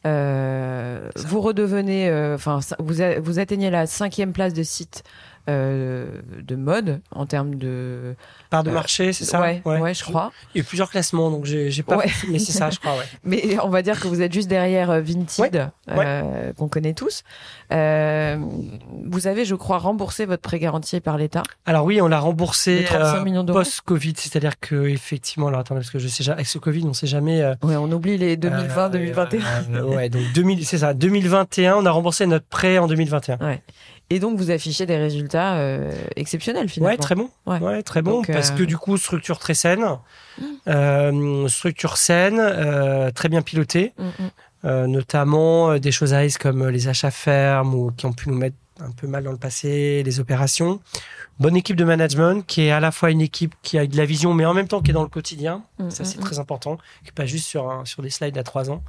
euh, 0.06 1.10
Ça. 1.16 1.28
vous 1.28 1.42
redevenez, 1.42 2.12
enfin 2.36 2.60
vous 2.80 3.02
a- 3.02 3.20
vous 3.20 3.40
atteignez 3.40 3.70
la 3.70 3.88
cinquième 3.88 4.32
place 4.34 4.54
de 4.54 4.64
site 4.64 5.04
euh, 5.50 6.08
de 6.42 6.56
mode 6.56 7.02
en 7.12 7.26
termes 7.26 7.56
de 7.56 8.16
part 8.50 8.64
de 8.64 8.70
Euh, 8.70 8.74
marché, 8.74 9.14
c'est 9.14 9.24
ça 9.26 9.40
ouais, 9.42 9.62
ouais, 9.66 9.94
je 9.94 10.04
crois. 10.04 10.32
Il 10.54 10.58
y 10.58 10.62
a 10.62 10.64
eu 10.64 10.66
plusieurs 10.66 10.90
classements, 10.90 11.32
donc 11.32 11.46
j'ai 11.46 11.84
pas. 11.84 11.98
Ouais. 11.98 12.08
Mais 12.30 12.40
c'est 12.40 12.52
ça, 12.52 12.70
je 12.70 12.80
crois, 12.80 12.94
ouais. 12.98 13.06
Mais 13.24 13.58
on 13.64 13.70
va 13.70 13.82
dire 13.82 14.00
que 14.00 14.08
vous 14.08 14.22
êtes 14.22 14.34
juste 14.34 14.48
derrière 14.50 14.92
euh, 14.92 15.02
Vinted, 15.02 15.70
euh, 15.90 16.54
qu'on 16.54 16.68
connaît 16.68 16.94
tous. 16.94 17.24
Vous 17.70 19.28
avez, 19.28 19.46
je 19.46 19.56
crois, 19.56 19.78
remboursé 19.78 20.26
votre 20.26 20.42
prêt 20.42 20.60
garanti 20.60 21.00
par 21.00 21.18
l'État. 21.18 21.44
Alors 21.66 21.86
oui, 21.86 22.02
on 22.02 22.08
l'a 22.08 22.20
remboursé 22.20 22.82
De 22.82 22.86
35 22.86 23.24
millions 23.24 23.44
d'euros. 23.44 23.60
post-Covid, 23.60 24.14
c'est-à-dire 24.18 24.60
que 24.60 24.88
effectivement, 24.88 25.48
alors 25.48 25.62
attendez, 25.62 25.80
parce 25.82 25.92
que 25.92 26.00
je 26.00 26.08
sais, 26.08 26.30
avec 26.30 26.48
ce 26.48 26.58
Covid, 26.58 26.84
on 26.86 26.94
sait 26.94 27.08
jamais. 27.08 27.44
Ouais, 27.64 27.76
on 27.76 27.92
oublie 27.92 28.18
les 28.18 28.38
2020, 28.38 28.86
euh, 28.86 28.90
2021. 28.90 29.42
euh, 29.74 29.82
ouais, 29.84 30.10
donc 30.10 30.24
2000, 30.34 30.66
c'est 30.66 30.80
ça, 30.80 30.94
2021, 30.94 31.76
on 31.78 31.86
a 31.86 31.92
remboursé 31.92 32.26
notre 32.26 32.46
prêt 32.46 32.78
en 32.78 32.88
2021. 32.88 33.38
Et 34.10 34.20
donc, 34.20 34.38
vous 34.38 34.52
affichez 34.52 34.86
des 34.86 34.98
résultats 34.98 35.56
euh, 35.56 35.92
exceptionnels, 36.16 36.70
finalement. 36.70 36.92
Ouais, 36.92 36.98
très 36.98 37.16
bon. 37.16 37.30
Ouais. 37.46 37.60
Ouais, 37.60 37.84
très 37.84 38.02
bon. 38.02 38.12
Donc, 38.12 38.28
parce 38.28 38.52
euh, 38.52 38.56
que 38.56 38.64
du 38.64 38.78
coup, 38.78 38.98
structure 38.98 39.38
très 39.38 39.54
saine. 39.54 39.86
Mm. 40.40 40.46
Euh, 40.68 41.48
structure 41.50 41.98
saine, 41.98 42.40
euh, 42.40 43.12
très 43.12 43.28
bien 43.28 43.42
pilotée. 43.42 43.94
Mm, 43.98 44.04
mm. 44.04 44.30
Euh, 44.66 44.88
notamment 44.88 45.72
euh, 45.72 45.80
des 45.80 45.92
choses 45.92 46.14
à 46.14 46.18
risque 46.18 46.42
comme 46.42 46.68
les 46.68 46.88
achats 46.88 47.12
fermes 47.12 47.76
ou 47.76 47.92
qui 47.92 48.06
ont 48.08 48.14
pu 48.14 48.30
nous 48.30 48.36
mettre 48.36 48.56
un 48.80 48.92
peu 48.92 49.08
mal 49.08 49.24
dans 49.24 49.32
le 49.32 49.38
passé, 49.38 50.04
les 50.04 50.20
opérations. 50.20 50.80
Bonne 51.40 51.56
équipe 51.56 51.76
de 51.76 51.84
management 51.84 52.44
qui 52.46 52.62
est 52.64 52.72
à 52.72 52.80
la 52.80 52.92
fois 52.92 53.12
une 53.12 53.22
équipe 53.22 53.54
qui 53.62 53.78
a 53.78 53.86
de 53.86 53.96
la 53.96 54.06
vision, 54.06 54.34
mais 54.34 54.46
en 54.46 54.54
même 54.56 54.68
temps 54.68 54.82
qui 54.82 54.90
est 54.92 54.94
dans 54.94 55.04
le 55.04 55.08
quotidien. 55.10 55.64
Mm, 55.80 55.90
Ça, 55.92 56.04
c'est 56.04 56.18
mm, 56.18 56.22
très 56.22 56.40
important. 56.40 56.78
Qui 57.06 57.12
pas 57.12 57.26
juste 57.26 57.46
sur, 57.48 57.70
un- 57.70 57.86
sur 57.86 58.02
des 58.02 58.10
slides 58.10 58.38
à 58.38 58.44
trois 58.44 58.72
ans. 58.72 58.84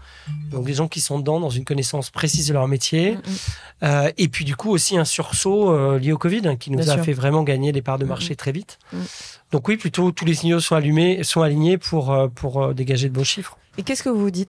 Donc, 0.51 0.65
des 0.65 0.73
gens 0.75 0.89
qui 0.89 1.01
sont 1.01 1.19
dedans, 1.19 1.41
dans 1.41 1.51
une 1.51 1.65
connaissance 1.65 2.11
précise 2.11 2.49
de 2.49 2.55
leur 2.55 2.67
métier. 2.69 3.13
mm, 3.17 3.19
mm. 3.19 3.37
Euh, 3.85 4.13
et 4.17 4.29
puis, 4.29 4.45
du 4.45 4.57
coup, 4.57 4.71
aussi 4.71 4.97
un 4.97 5.05
sursaut 5.05 5.71
euh, 5.71 5.99
lié 5.99 6.13
au 6.13 6.19
Covid 6.19 6.43
hein, 6.49 6.57
qui 6.57 6.71
nous 6.71 6.79
Bien 6.79 6.89
a 6.89 6.95
sûr. 6.95 7.05
fait 7.05 7.13
vraiment 7.13 7.43
gagner 7.43 7.71
les 7.73 7.83
parts 7.83 7.99
de 7.99 8.05
Mm, 8.05 8.09
marché 8.09 8.37
très 8.37 8.53
vite. 8.53 8.79
Mm. 8.93 8.99
Donc, 9.53 9.69
oui, 9.69 9.77
plutôt 9.77 10.11
tous 10.13 10.25
les 10.25 10.35
signaux 10.35 10.61
sont 10.61 10.75
allumés, 10.75 11.23
sont 11.25 11.43
alignés 11.43 11.77
pour, 11.79 12.13
euh, 12.13 12.29
pour 12.29 12.63
euh, 12.63 12.73
dégager 12.75 13.09
de 13.09 13.15
bons 13.15 13.25
chiffres. 13.25 13.59
Et 13.77 13.83
qu'est-ce 13.83 14.03
que 14.03 14.09
vous 14.09 14.21
vous 14.21 14.31
dites 14.31 14.49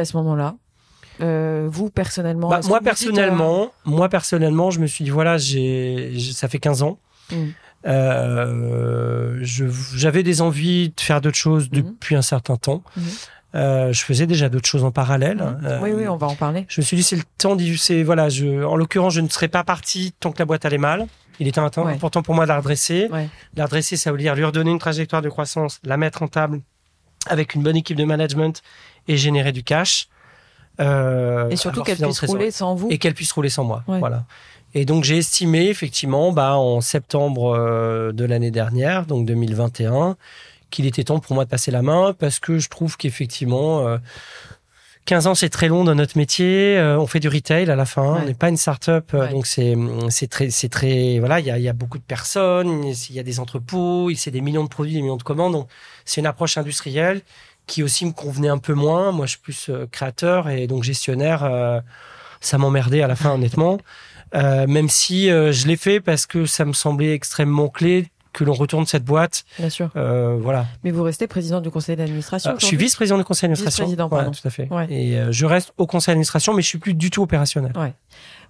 À 0.00 0.04
ce 0.04 0.16
moment-là 0.16 0.54
Euh, 1.20 1.68
Vous, 1.70 1.90
personnellement 1.90 2.48
Bah, 2.48 2.60
moi 2.66 2.78
dites, 2.80 2.84
personnellement, 2.88 3.70
moi 3.84 4.08
personnellement, 4.08 4.70
je 4.70 4.80
me 4.80 4.86
suis 4.86 5.04
dit 5.04 5.10
voilà, 5.10 5.38
j'ai, 5.38 6.12
ça 6.32 6.48
fait 6.48 6.58
15 6.58 6.82
ans. 6.82 6.98
Mm. 7.30 7.36
Euh, 7.86 9.38
j'avais 9.94 10.22
des 10.22 10.40
envies 10.40 10.88
de 10.90 11.00
faire 11.00 11.20
d'autres 11.20 11.36
choses 11.36 11.68
Mhm. 11.70 11.82
depuis 11.82 12.16
un 12.16 12.22
certain 12.22 12.56
temps. 12.56 12.82
Euh, 13.54 13.92
je 13.92 14.02
faisais 14.02 14.26
déjà 14.26 14.48
d'autres 14.48 14.68
choses 14.68 14.82
en 14.82 14.90
parallèle. 14.90 15.40
euh, 15.40 15.52
Euh, 15.64 15.78
Oui, 15.82 15.92
oui, 15.94 16.08
on 16.08 16.16
va 16.16 16.26
en 16.26 16.34
parler. 16.34 16.66
Je 16.68 16.80
me 16.80 16.84
suis 16.84 16.96
dit 16.96 17.02
c'est 17.04 17.14
le 17.16 17.22
temps 17.38 17.54
d'y 17.54 18.02
voilà, 18.02 18.28
je, 18.28 18.64
en 18.64 18.74
l'occurrence, 18.76 19.14
je 19.14 19.20
ne 19.20 19.28
serais 19.28 19.46
pas 19.48 19.62
parti 19.62 20.12
tant 20.18 20.32
que 20.32 20.38
la 20.40 20.44
boîte 20.44 20.64
allait 20.64 20.78
mal. 20.78 21.06
Il 21.40 21.46
était 21.48 21.58
important 21.60 21.84
Ouais. 21.86 21.94
important 21.94 22.22
pour 22.22 22.34
moi 22.34 22.44
de 22.44 22.48
la 22.48 22.56
redresser. 22.58 23.08
Ouais. 23.12 23.28
La 23.56 23.64
redresser, 23.66 23.96
ça 23.96 24.10
veut 24.12 24.18
dire 24.18 24.34
lui 24.34 24.44
redonner 24.44 24.70
une 24.72 24.78
trajectoire 24.78 25.22
de 25.22 25.28
croissance, 25.28 25.80
la 25.84 25.96
mettre 25.96 26.22
en 26.22 26.28
table 26.28 26.60
avec 27.28 27.54
une 27.54 27.62
bonne 27.62 27.76
équipe 27.76 27.96
de 27.96 28.04
management 28.04 28.60
et 29.08 29.16
générer 29.16 29.52
du 29.52 29.62
cash. 29.62 30.08
Euh, 30.80 31.48
Et 31.50 31.56
surtout 31.56 31.82
qu'elle 31.82 31.98
puisse 31.98 32.20
rouler 32.24 32.50
sans 32.50 32.74
vous. 32.74 32.88
et 32.90 32.98
qu'elle 32.98 33.14
puisse 33.14 33.30
rouler 33.32 33.48
sans 33.48 33.64
moi. 33.64 33.84
Ouais. 33.86 33.98
Voilà. 34.00 34.24
Et 34.74 34.84
donc 34.84 35.04
j'ai 35.04 35.18
estimé 35.18 35.68
effectivement, 35.68 36.32
bah, 36.32 36.56
en 36.56 36.80
septembre 36.80 37.54
euh, 37.56 38.10
de 38.12 38.24
l'année 38.24 38.50
dernière, 38.50 39.06
donc 39.06 39.24
2021, 39.24 40.16
qu'il 40.70 40.86
était 40.86 41.04
temps 41.04 41.20
pour 41.20 41.34
moi 41.36 41.44
de 41.44 41.50
passer 41.50 41.70
la 41.70 41.82
main 41.82 42.12
parce 42.18 42.40
que 42.40 42.58
je 42.58 42.68
trouve 42.68 42.96
qu'effectivement, 42.96 43.86
euh, 43.86 43.98
15 45.04 45.26
ans 45.28 45.34
c'est 45.36 45.48
très 45.50 45.68
long 45.68 45.84
dans 45.84 45.94
notre 45.94 46.18
métier. 46.18 46.76
euh, 46.76 46.98
on 46.98 47.06
fait 47.06 47.20
du 47.20 47.28
retail 47.28 47.70
à 47.70 47.76
la 47.76 47.84
fin, 47.84 48.14
Ouais. 48.14 48.20
on 48.22 48.26
n'est 48.26 48.34
pas 48.34 48.48
une 48.48 48.56
start-up, 48.56 49.12
Ouais. 49.12 49.28
donc 49.30 49.46
c'est 49.46 49.76
c'est 50.08 50.26
très 50.28 50.48
très 50.68 51.20
voilà, 51.20 51.38
il 51.38 51.46
y 51.46 51.52
a, 51.52 51.58
y 51.58 51.68
a 51.68 51.72
beaucoup 51.72 51.98
de 51.98 52.02
personnes, 52.02 52.84
il 52.84 53.14
y 53.14 53.20
a 53.20 53.22
des 53.22 53.38
entrepôts, 53.38 54.10
il 54.10 54.16
c'est 54.16 54.32
des 54.32 54.40
millions 54.40 54.64
de 54.64 54.68
produits, 54.68 54.94
des 54.94 55.02
millions 55.02 55.16
de 55.18 55.22
commandes, 55.22 55.52
donc 55.52 55.68
c'est 56.04 56.20
une 56.20 56.26
approche 56.26 56.58
industrielle 56.58 57.20
qui 57.66 57.82
aussi 57.82 58.06
me 58.06 58.12
convenait 58.12 58.48
un 58.48 58.58
peu 58.58 58.74
moins. 58.74 59.12
Moi, 59.12 59.26
je 59.26 59.32
suis 59.32 59.40
plus 59.40 59.68
euh, 59.68 59.86
créateur 59.90 60.48
et 60.48 60.66
donc 60.66 60.82
gestionnaire. 60.82 61.44
euh, 61.44 61.80
ça 62.40 62.58
m'emmerdait 62.58 63.02
à 63.02 63.06
la 63.06 63.16
fin, 63.16 63.32
honnêtement. 63.32 63.78
Euh, 64.34 64.66
même 64.66 64.88
si 64.90 65.28
je 65.28 65.66
l'ai 65.66 65.76
fait 65.76 66.00
parce 66.00 66.26
que 66.26 66.44
ça 66.44 66.64
me 66.64 66.72
semblait 66.74 67.14
extrêmement 67.14 67.68
clé 67.68 68.10
que 68.34 68.44
l'on 68.44 68.52
retourne 68.52 68.84
cette 68.84 69.04
boîte. 69.04 69.44
Bien 69.58 69.70
sûr. 69.70 69.90
Euh, 69.96 70.36
voilà. 70.38 70.66
Mais 70.82 70.90
vous 70.90 71.02
restez 71.02 71.26
président 71.26 71.60
du 71.62 71.70
conseil 71.70 71.96
d'administration. 71.96 72.50
Euh, 72.50 72.56
je 72.58 72.66
suis 72.66 72.76
vice-président 72.76 73.16
du 73.16 73.24
conseil 73.24 73.48
d'administration. 73.48 73.86
Vice-président, 73.86 74.08
Ouais, 74.10 74.30
tout 74.30 74.46
à 74.46 74.50
fait. 74.50 74.68
Ouais. 74.70 74.86
Et 74.90 75.16
euh, 75.16 75.32
je 75.32 75.46
reste 75.46 75.72
au 75.78 75.86
conseil 75.86 76.12
d'administration, 76.12 76.52
mais 76.52 76.60
je 76.60 76.66
suis 76.66 76.78
plus 76.78 76.94
du 76.94 77.10
tout 77.10 77.22
opérationnel. 77.22 77.72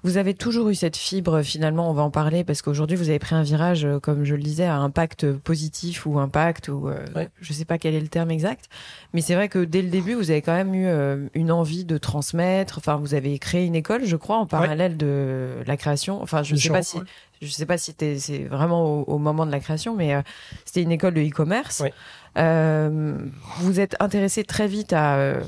Vous 0.04 0.18
avez 0.18 0.34
toujours 0.34 0.68
eu 0.68 0.74
cette 0.74 0.98
fibre, 0.98 1.40
finalement, 1.42 1.88
on 1.90 1.94
va 1.94 2.02
en 2.02 2.10
parler, 2.10 2.44
parce 2.44 2.60
qu'aujourd'hui, 2.60 2.94
vous 2.96 3.08
avez 3.08 3.18
pris 3.18 3.34
un 3.34 3.42
virage, 3.42 3.86
euh, 3.86 3.98
comme 3.98 4.24
je 4.24 4.34
le 4.34 4.42
disais, 4.42 4.66
à 4.66 4.76
impact 4.76 5.32
positif 5.38 6.04
ou 6.04 6.18
impact, 6.18 6.68
ou 6.68 6.88
euh, 6.88 7.04
Ouais. 7.16 7.30
je 7.40 7.52
sais 7.54 7.64
pas 7.64 7.78
quel 7.78 7.94
est 7.94 8.00
le 8.00 8.08
terme 8.08 8.30
exact. 8.30 8.66
Mais 9.14 9.22
c'est 9.22 9.34
vrai 9.34 9.48
que 9.48 9.64
dès 9.64 9.80
le 9.80 9.88
début, 9.88 10.12
vous 10.12 10.30
avez 10.30 10.42
quand 10.42 10.54
même 10.54 10.74
eu 10.74 10.86
euh, 10.86 11.26
une 11.32 11.50
envie 11.50 11.86
de 11.86 11.96
transmettre. 11.96 12.76
Enfin, 12.78 12.96
vous 12.96 13.14
avez 13.14 13.38
créé 13.38 13.64
une 13.64 13.74
école, 13.74 14.04
je 14.04 14.16
crois, 14.16 14.36
en 14.36 14.46
parallèle 14.46 14.98
de 14.98 15.54
la 15.66 15.76
création. 15.78 16.20
Enfin, 16.22 16.42
je 16.42 16.52
Bien 16.54 16.62
sais 16.62 16.68
pas 16.70 16.82
si, 16.82 16.98
je 17.40 17.48
sais 17.48 17.64
pas 17.66 17.78
si 17.78 17.86
c'était- 17.86 18.18
c'est 18.18 18.44
vraiment 18.44 18.84
au, 18.84 19.04
au 19.04 19.18
moment 19.18 19.46
de 19.46 19.50
la 19.52 19.60
création, 19.60 19.96
mais 19.96 20.14
euh, 20.14 20.20
c'était 20.66 20.82
une 20.82 20.92
école 20.92 21.14
de 21.14 21.22
e-commerce. 21.22 21.80
Ouais. 21.80 21.94
Euh, 22.38 23.16
vous 23.58 23.80
êtes 23.80 23.96
intéressé 24.00 24.44
très 24.44 24.66
vite 24.66 24.92
à, 24.92 25.16
euh, 25.16 25.40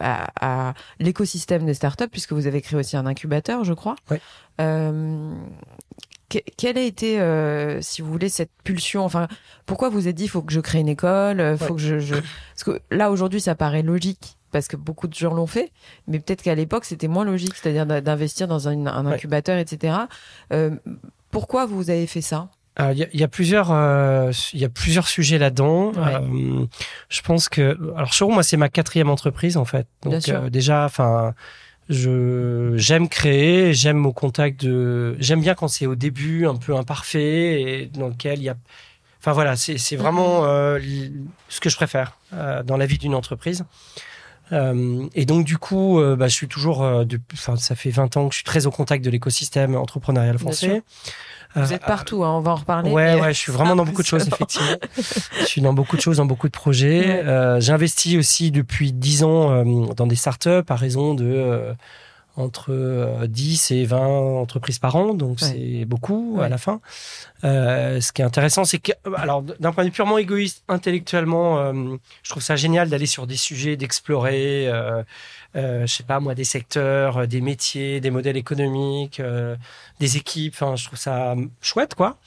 à, 0.00 0.68
à 0.70 0.74
l'écosystème 0.98 1.64
des 1.66 1.74
startups, 1.74 2.08
puisque 2.10 2.32
vous 2.32 2.46
avez 2.46 2.60
créé 2.62 2.78
aussi 2.78 2.96
un 2.96 3.06
incubateur, 3.06 3.64
je 3.64 3.72
crois. 3.74 3.94
Ouais. 4.10 4.20
Euh, 4.60 5.34
que- 6.28 6.38
quelle 6.56 6.78
a 6.78 6.82
été, 6.82 7.20
euh, 7.20 7.80
si 7.80 8.02
vous 8.02 8.10
voulez, 8.10 8.28
cette 8.28 8.50
pulsion? 8.64 9.04
Enfin, 9.04 9.28
pourquoi 9.66 9.88
vous 9.88 10.08
êtes 10.08 10.16
dit, 10.16 10.24
il 10.24 10.28
faut 10.28 10.42
que 10.42 10.52
je 10.52 10.60
crée 10.60 10.80
une 10.80 10.88
école, 10.88 11.40
euh, 11.40 11.56
faut 11.56 11.64
Ouais. 11.66 11.76
que 11.76 11.78
je, 11.82 11.98
je... 11.98 12.14
Parce 12.14 12.64
que 12.64 12.80
là, 12.90 13.10
aujourd'hui, 13.10 13.40
ça 13.40 13.54
paraît 13.54 13.82
logique. 13.82 14.36
Parce 14.50 14.68
que 14.68 14.76
beaucoup 14.76 15.08
de 15.08 15.14
gens 15.14 15.32
l'ont 15.32 15.46
fait, 15.46 15.72
mais 16.06 16.20
peut-être 16.20 16.42
qu'à 16.42 16.54
l'époque 16.54 16.84
c'était 16.84 17.08
moins 17.08 17.24
logique, 17.24 17.54
c'est-à-dire 17.54 17.86
d'investir 17.86 18.46
dans 18.48 18.68
un, 18.68 18.86
un 18.86 19.06
Ouais. 19.06 19.14
incubateur, 19.14 19.56
etc. 19.56 19.96
Euh, 20.52 20.76
pourquoi 21.30 21.64
vous 21.64 21.88
avez 21.88 22.06
fait 22.06 22.20
ça? 22.20 22.50
Il 22.78 22.98
y, 22.98 23.02
a- 23.02 23.08
il 23.12 23.20
y 23.20 23.22
a 23.22 23.28
plusieurs, 23.28 23.70
euh, 23.70 24.32
il 24.54 24.60
y 24.60 24.64
a 24.64 24.68
plusieurs 24.70 25.06
sujets 25.06 25.36
là-dedans. 25.38 25.92
Ouais. 25.92 26.14
Euh, 26.14 26.64
je 27.10 27.20
pense 27.20 27.48
que, 27.50 27.78
alors 27.96 28.12
Showroom, 28.14 28.34
moi, 28.34 28.42
c'est 28.42 28.56
ma 28.56 28.68
quatrième 28.70 29.10
entreprise 29.10 29.56
en 29.58 29.64
fait. 29.66 29.86
Donc 30.02 30.12
euh, 30.34 30.50
déjà, 30.50 30.84
enfin, 30.86 31.34
je 31.90 32.72
j'aime 32.76 33.08
créer, 33.08 33.74
j'aime 33.74 34.06
au 34.06 34.12
contact 34.12 34.64
de, 34.64 35.16
j'aime 35.18 35.40
bien 35.42 35.54
quand 35.54 35.68
c'est 35.68 35.86
au 35.86 35.94
début 35.96 36.46
un 36.46 36.56
peu 36.56 36.74
imparfait 36.74 37.60
et 37.60 37.86
dans 37.86 38.08
lequel 38.08 38.38
il 38.38 38.44
y 38.44 38.48
a, 38.48 38.56
enfin 39.20 39.32
voilà, 39.32 39.56
c'est 39.56 39.76
c'est 39.78 39.96
vraiment 39.96 40.46
l- 40.76 41.12
ce 41.48 41.60
que 41.60 41.68
je 41.68 41.76
préfère 41.76 42.16
dans 42.64 42.76
la 42.78 42.86
vie 42.86 42.98
d'une 42.98 43.14
entreprise. 43.14 43.64
Euh, 44.50 45.06
et 45.14 45.24
donc 45.24 45.44
du 45.46 45.56
coup, 45.56 45.98
euh, 46.00 46.14
bah, 46.16 46.28
je 46.28 46.34
suis 46.34 46.48
toujours, 46.48 46.82
euh, 46.82 47.04
enfin 47.32 47.56
ça 47.56 47.74
fait 47.74 47.90
20 47.90 48.16
ans 48.16 48.28
que 48.28 48.32
je 48.34 48.38
suis 48.38 48.44
très 48.44 48.66
au 48.66 48.70
contact 48.70 49.02
de 49.04 49.08
l'écosystème 49.10 49.74
entrepreneurial 49.76 50.36
français. 50.38 50.82
Vous 51.54 51.72
Euh, 51.72 51.74
êtes 51.76 51.84
partout, 51.84 52.24
hein, 52.24 52.30
on 52.32 52.40
va 52.40 52.52
en 52.52 52.56
reparler. 52.56 52.90
Ouais, 52.90 53.20
ouais, 53.20 53.32
je 53.34 53.38
suis 53.38 53.52
vraiment 53.52 53.76
dans 53.76 53.84
beaucoup 53.84 54.02
de 54.02 54.06
choses, 54.06 54.26
effectivement. 54.32 54.76
je 55.40 55.44
suis 55.46 55.60
dans 55.60 55.72
beaucoup 55.74 55.96
de 55.96 56.00
choses, 56.02 56.16
dans 56.16 56.26
beaucoup 56.26 56.46
de 56.48 56.52
projets. 56.52 57.00
Ouais. 57.00 57.22
Euh, 57.26 57.60
J'investis 57.60 58.16
aussi 58.16 58.50
depuis 58.50 58.92
10 58.92 59.24
ans 59.24 59.50
euh, 59.52 59.64
dans 59.94 60.06
des 60.06 60.16
startups 60.16 60.64
à 60.68 60.74
raison 60.76 61.14
de 61.14 61.74
entre 62.34 62.68
euh, 62.72 63.26
10 63.26 63.72
et 63.72 63.84
20 63.84 63.98
entreprises 64.40 64.78
par 64.78 64.96
an, 64.96 65.12
donc 65.12 65.32
Ouais. 65.42 65.48
c'est 65.48 65.84
beaucoup 65.84 66.38
Ouais. 66.38 66.46
à 66.46 66.48
la 66.48 66.56
fin. 66.56 66.80
Euh, 67.44 68.00
ce 68.00 68.10
qui 68.10 68.22
est 68.22 68.24
intéressant, 68.24 68.64
c'est 68.64 68.78
que, 68.78 68.92
alors, 69.18 69.42
d'un 69.42 69.72
point 69.72 69.84
de 69.84 69.88
vue 69.90 69.92
purement 69.94 70.16
égoïste, 70.16 70.62
intellectuellement, 70.68 71.58
euh, 71.58 71.72
je 72.22 72.30
trouve 72.30 72.42
ça 72.42 72.56
génial 72.56 72.88
d'aller 72.88 73.04
sur 73.04 73.26
des 73.26 73.36
sujets, 73.36 73.76
d'explorer, 73.76 74.66
euh, 74.68 75.02
je 75.54 75.86
sais 75.86 76.02
pas 76.02 76.20
moi, 76.20 76.34
des 76.34 76.44
secteurs, 76.44 77.18
euh, 77.18 77.26
des 77.26 77.40
métiers, 77.40 78.00
des 78.00 78.10
modèles 78.10 78.36
économiques, 78.36 79.20
euh, 79.20 79.56
des 80.00 80.16
équipes. 80.16 80.54
Enfin, 80.54 80.76
je 80.76 80.86
trouve 80.86 80.98
ça 80.98 81.34
chouette, 81.60 81.94
quoi. 81.94 82.18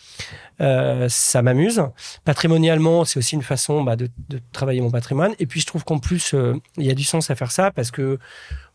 Euh, 0.62 1.10
ça 1.10 1.42
m'amuse. 1.42 1.82
Patrimonialement, 2.24 3.04
c'est 3.06 3.20
aussi 3.20 3.36
une 3.36 3.42
façon 3.42 3.84
bah, 3.84 3.96
de, 3.96 4.10
de 4.30 4.40
travailler 4.52 4.82
mon 4.82 4.92
patrimoine. 4.92 5.34
Et 5.40 5.46
puis, 5.46 5.60
je 5.60 5.66
trouve 5.66 5.84
qu'en 5.84 6.00
plus, 6.00 6.34
euh, 6.34 6.56
il 6.78 6.86
y 6.86 6.92
a 6.92 6.96
du 6.96 7.04
sens 7.04 7.30
à 7.30 7.36
faire 7.36 7.52
ça 7.52 7.72
parce 7.72 7.92
que, 7.92 8.20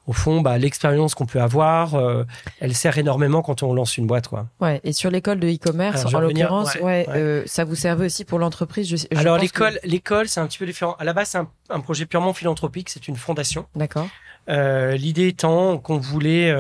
au 0.07 0.13
fond, 0.13 0.41
bah, 0.41 0.59
l'expérience 0.59 1.15
qu'on 1.15 1.27
peut 1.27 1.41
avoir, 1.41 1.95
euh, 1.95 2.25
elle 2.61 2.75
sert 2.75 2.99
énormément 2.99 3.43
quand 3.43 3.63
on 3.63 3.73
lance 3.75 3.97
une 3.97 4.07
boîte, 4.07 4.27
quoi. 4.29 4.49
Ouais, 4.61 4.81
et 4.83 4.93
sur 4.93 5.11
l'école 5.11 5.39
de 5.39 5.49
e-commerce, 5.49 6.05
en 6.07 6.19
l'occurrence, 6.21 6.75
ouais, 6.77 6.81
ouais, 6.83 7.07
ouais. 7.09 7.17
euh, 7.17 7.43
ça 7.47 7.65
vous 7.65 7.77
servait 7.77 8.07
aussi 8.07 8.25
pour 8.25 8.39
l'entreprise. 8.39 8.89
je- 8.89 8.97
je 8.97 9.07
Alors 9.19 9.39
l'école, 9.39 9.79
l'école, 9.85 10.29
c'est 10.29 10.41
un 10.41 10.47
petit 10.47 10.59
peu 10.59 10.67
différent. 10.67 10.97
À 10.99 11.05
la 11.05 11.13
base, 11.13 11.29
c'est 11.29 11.39
un, 11.39 11.49
un 11.69 11.81
projet 11.81 12.07
purement 12.07 12.33
philanthropique. 12.33 12.89
C'est 12.89 13.07
une 13.09 13.17
fondation. 13.17 13.67
D'accord. 13.77 14.09
Euh, 14.49 14.97
L'idée 14.97 15.29
étant 15.29 15.79
qu'on 15.79 15.99
voulait 15.99 16.53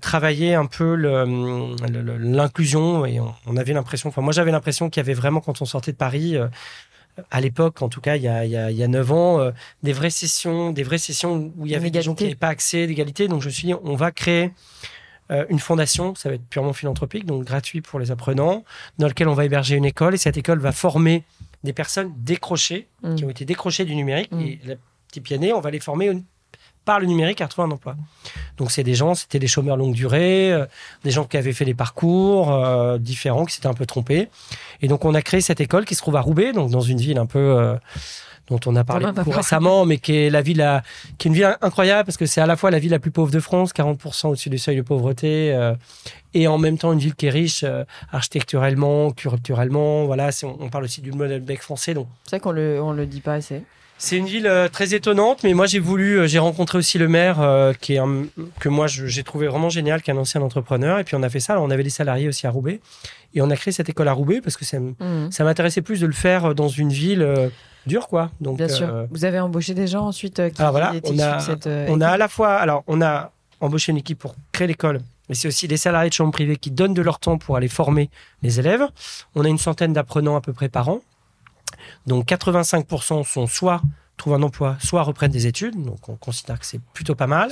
travailler 0.00 0.54
un 0.54 0.66
peu 0.66 0.94
le- 0.94 1.24
le- 1.90 2.00
le- 2.02 2.16
l'inclusion 2.18 3.04
et 3.04 3.20
on, 3.20 3.34
on 3.46 3.56
avait 3.56 3.72
l'impression. 3.72 4.08
Enfin, 4.08 4.22
moi, 4.22 4.32
j'avais 4.32 4.52
l'impression 4.52 4.88
qu'il 4.90 5.00
y 5.00 5.04
avait 5.04 5.14
vraiment 5.14 5.40
quand 5.40 5.60
on 5.62 5.64
sortait 5.64 5.92
de 5.92 5.96
Paris. 5.96 6.36
À 7.30 7.40
l'époque, 7.40 7.82
en 7.82 7.88
tout 7.88 8.00
cas, 8.00 8.16
il 8.16 8.22
y 8.22 8.28
a, 8.28 8.44
il 8.44 8.50
y 8.50 8.56
a, 8.56 8.70
il 8.70 8.76
y 8.76 8.82
a 8.82 8.88
9 8.88 9.12
ans, 9.12 9.40
euh, 9.40 9.50
des 9.82 9.92
vraies 9.92 10.10
sessions, 10.10 10.72
des 10.72 10.82
vraies 10.82 10.98
sessions 10.98 11.52
où 11.56 11.66
il 11.66 11.72
y 11.72 11.74
avait 11.74 11.90
des 11.90 12.02
gens 12.02 12.14
qui 12.14 12.24
n'avaient 12.24 12.34
pas 12.34 12.48
accès, 12.48 12.86
d'égalité. 12.86 13.28
Donc, 13.28 13.42
je 13.42 13.46
me 13.46 13.52
suis 13.52 13.66
dit, 13.66 13.74
on 13.74 13.96
va 13.96 14.10
créer 14.10 14.50
euh, 15.30 15.44
une 15.48 15.58
fondation, 15.58 16.14
ça 16.14 16.28
va 16.28 16.36
être 16.36 16.46
purement 16.48 16.72
philanthropique, 16.72 17.26
donc 17.26 17.44
gratuit 17.44 17.80
pour 17.80 18.00
les 18.00 18.10
apprenants, 18.10 18.64
dans 18.98 19.08
lequel 19.08 19.28
on 19.28 19.34
va 19.34 19.44
héberger 19.44 19.76
une 19.76 19.84
école 19.84 20.14
et 20.14 20.18
cette 20.18 20.36
école 20.36 20.58
va 20.58 20.72
former 20.72 21.24
des 21.64 21.72
personnes 21.72 22.12
décrochées, 22.16 22.88
Mm. 23.02 23.14
qui 23.16 23.24
ont 23.24 23.30
été 23.30 23.44
décrochées 23.44 23.84
du 23.84 23.94
numérique. 23.94 24.32
Mm. 24.32 24.40
Et 24.40 24.60
la 24.64 24.74
petite 25.08 25.24
pianée, 25.24 25.52
on 25.52 25.60
va 25.60 25.70
les 25.70 25.80
former 25.80 26.10
par 26.84 26.98
le 27.00 27.06
numérique 27.06 27.40
à 27.40 27.44
retrouver 27.46 27.68
un 27.68 27.70
emploi. 27.70 27.94
Donc, 28.56 28.70
c'est 28.70 28.82
des 28.82 28.94
gens, 28.94 29.14
c'était 29.14 29.38
des 29.38 29.46
chômeurs 29.46 29.76
longue 29.76 29.94
durée, 29.94 30.52
euh, 30.52 30.66
des 31.04 31.10
gens 31.10 31.24
qui 31.24 31.36
avaient 31.36 31.52
fait 31.52 31.64
des 31.64 31.74
parcours 31.74 32.52
euh, 32.52 32.98
différents, 32.98 33.44
qui 33.44 33.54
s'étaient 33.54 33.68
un 33.68 33.74
peu 33.74 33.86
trompés. 33.86 34.28
Et 34.80 34.88
donc, 34.88 35.04
on 35.04 35.14
a 35.14 35.22
créé 35.22 35.40
cette 35.40 35.60
école 35.60 35.84
qui 35.84 35.94
se 35.94 36.00
trouve 36.00 36.16
à 36.16 36.20
Roubaix, 36.20 36.52
donc 36.52 36.70
dans 36.70 36.80
une 36.80 36.98
ville 36.98 37.18
un 37.18 37.26
peu 37.26 37.38
euh, 37.38 37.76
dont 38.48 38.58
on 38.66 38.74
a 38.74 38.82
parlé 38.84 39.04
beaucoup 39.24 39.30
récemment, 39.36 39.86
mais 39.86 39.98
qui 39.98 40.16
est 40.16 40.28
la 40.30 40.42
ville, 40.42 40.60
à- 40.60 40.82
qui 41.18 41.28
est 41.28 41.30
une 41.30 41.34
ville 41.36 41.56
incroyable 41.62 42.04
parce 42.04 42.16
que 42.18 42.26
c'est 42.26 42.40
à 42.40 42.46
la 42.46 42.56
fois 42.56 42.70
la 42.72 42.80
ville 42.80 42.90
la 42.90 42.98
plus 42.98 43.12
pauvre 43.12 43.30
de 43.30 43.38
France, 43.40 43.72
40% 43.72 44.28
au-dessus 44.30 44.50
du 44.50 44.58
seuil 44.58 44.76
de 44.76 44.82
pauvreté, 44.82 45.52
euh, 45.54 45.74
et 46.34 46.48
en 46.48 46.58
même 46.58 46.76
temps 46.78 46.92
une 46.92 46.98
ville 46.98 47.14
qui 47.14 47.26
est 47.26 47.30
riche 47.30 47.62
euh, 47.62 47.84
architecturellement, 48.10 49.12
culturellement. 49.12 50.04
Voilà, 50.06 50.30
on, 50.42 50.56
on 50.60 50.68
parle 50.68 50.84
aussi 50.84 51.00
du 51.00 51.12
modèle 51.12 51.40
bec 51.40 51.60
français, 51.62 51.94
donc 51.94 52.08
C'est 52.24 52.30
vrai 52.30 52.40
qu'on 52.40 52.50
le, 52.52 52.82
on 52.82 52.92
le 52.92 53.06
dit 53.06 53.20
pas 53.20 53.34
assez. 53.34 53.62
C'est 54.04 54.16
une 54.16 54.26
ville 54.26 54.46
euh, 54.48 54.68
très 54.68 54.94
étonnante, 54.94 55.44
mais 55.44 55.54
moi 55.54 55.66
j'ai 55.66 55.78
voulu, 55.78 56.18
euh, 56.18 56.26
j'ai 56.26 56.40
rencontré 56.40 56.76
aussi 56.78 56.98
le 56.98 57.06
maire 57.08 57.40
euh, 57.40 57.72
qui 57.72 57.94
est 57.94 57.98
un- 57.98 58.24
que 58.58 58.68
moi 58.68 58.86
j'ai 58.88 59.22
trouvé 59.22 59.46
vraiment 59.46 59.68
génial, 59.68 60.02
qui 60.02 60.10
est 60.10 60.14
un 60.14 60.16
ancien 60.16 60.42
entrepreneur, 60.42 60.98
et 60.98 61.04
puis 61.04 61.14
on 61.14 61.22
a 61.22 61.28
fait 61.28 61.38
ça. 61.40 61.52
Alors, 61.52 61.64
on 61.64 61.70
avait 61.70 61.84
des 61.84 61.90
salariés 61.90 62.26
aussi 62.26 62.46
à 62.46 62.50
Roubaix, 62.50 62.80
et 63.34 63.40
on 63.42 63.48
a 63.50 63.56
créé 63.56 63.70
cette 63.72 63.88
école 63.88 64.08
à 64.08 64.12
Roubaix 64.12 64.40
parce 64.40 64.56
que 64.56 64.64
ça, 64.64 64.78
m- 64.78 64.94
ça 65.30 65.44
m'intéressait 65.44 65.82
plus 65.82 66.00
de 66.00 66.06
le 66.06 66.12
faire 66.12 66.54
dans 66.54 66.68
une 66.68 66.90
ville 66.90 67.22
euh, 67.22 67.48
dure, 67.86 68.08
quoi. 68.08 68.30
Donc, 68.40 68.56
Bien 68.58 68.68
sûr. 68.68 68.88
euh, 68.88 69.06
Vous 69.12 69.24
avez 69.24 69.38
embauché 69.40 69.72
des 69.74 69.86
gens 69.86 70.06
ensuite 70.06 70.50
qui 70.52 70.60
Alors 70.60 70.72
voilà, 70.72 70.94
étaient 70.96 71.10
on 71.12 71.18
a- 71.20 71.38
cette. 71.38 71.68
on 71.88 72.00
a 72.00 72.08
à 72.08 72.16
la 72.16 72.26
fois, 72.28 72.54
alors 72.54 72.82
on 72.88 73.00
a 73.02 73.30
embauché 73.60 73.92
une 73.92 73.98
équipe 73.98 74.18
pour 74.18 74.34
créer 74.50 74.66
l'école, 74.66 75.00
mais 75.28 75.36
c'est 75.36 75.46
aussi 75.48 75.68
des 75.68 75.76
salariés 75.76 76.10
de 76.10 76.14
chambre 76.14 76.32
privée 76.32 76.56
qui 76.56 76.72
donnent 76.72 76.94
de 76.94 77.02
leur 77.02 77.20
temps 77.20 77.38
pour 77.38 77.56
aller 77.56 77.68
former 77.68 78.10
les 78.42 78.58
élèves. 78.58 78.82
On 79.36 79.44
a 79.44 79.48
une 79.48 79.58
centaine 79.58 79.92
d'apprenants 79.92 80.34
à 80.36 80.40
peu 80.40 80.52
près 80.52 80.68
par 80.68 80.88
an. 80.88 81.00
Donc 82.06 82.26
85% 82.26 83.24
sont 83.24 83.46
soit 83.46 83.80
trouvent 84.22 84.34
un 84.34 84.42
emploi, 84.42 84.76
soit 84.80 85.02
reprennent 85.02 85.32
des 85.32 85.46
études. 85.48 85.74
Donc 85.84 86.08
on 86.08 86.14
considère 86.14 86.58
que 86.60 86.64
c'est 86.66 86.80
plutôt 86.94 87.14
pas 87.16 87.26
mal. 87.26 87.50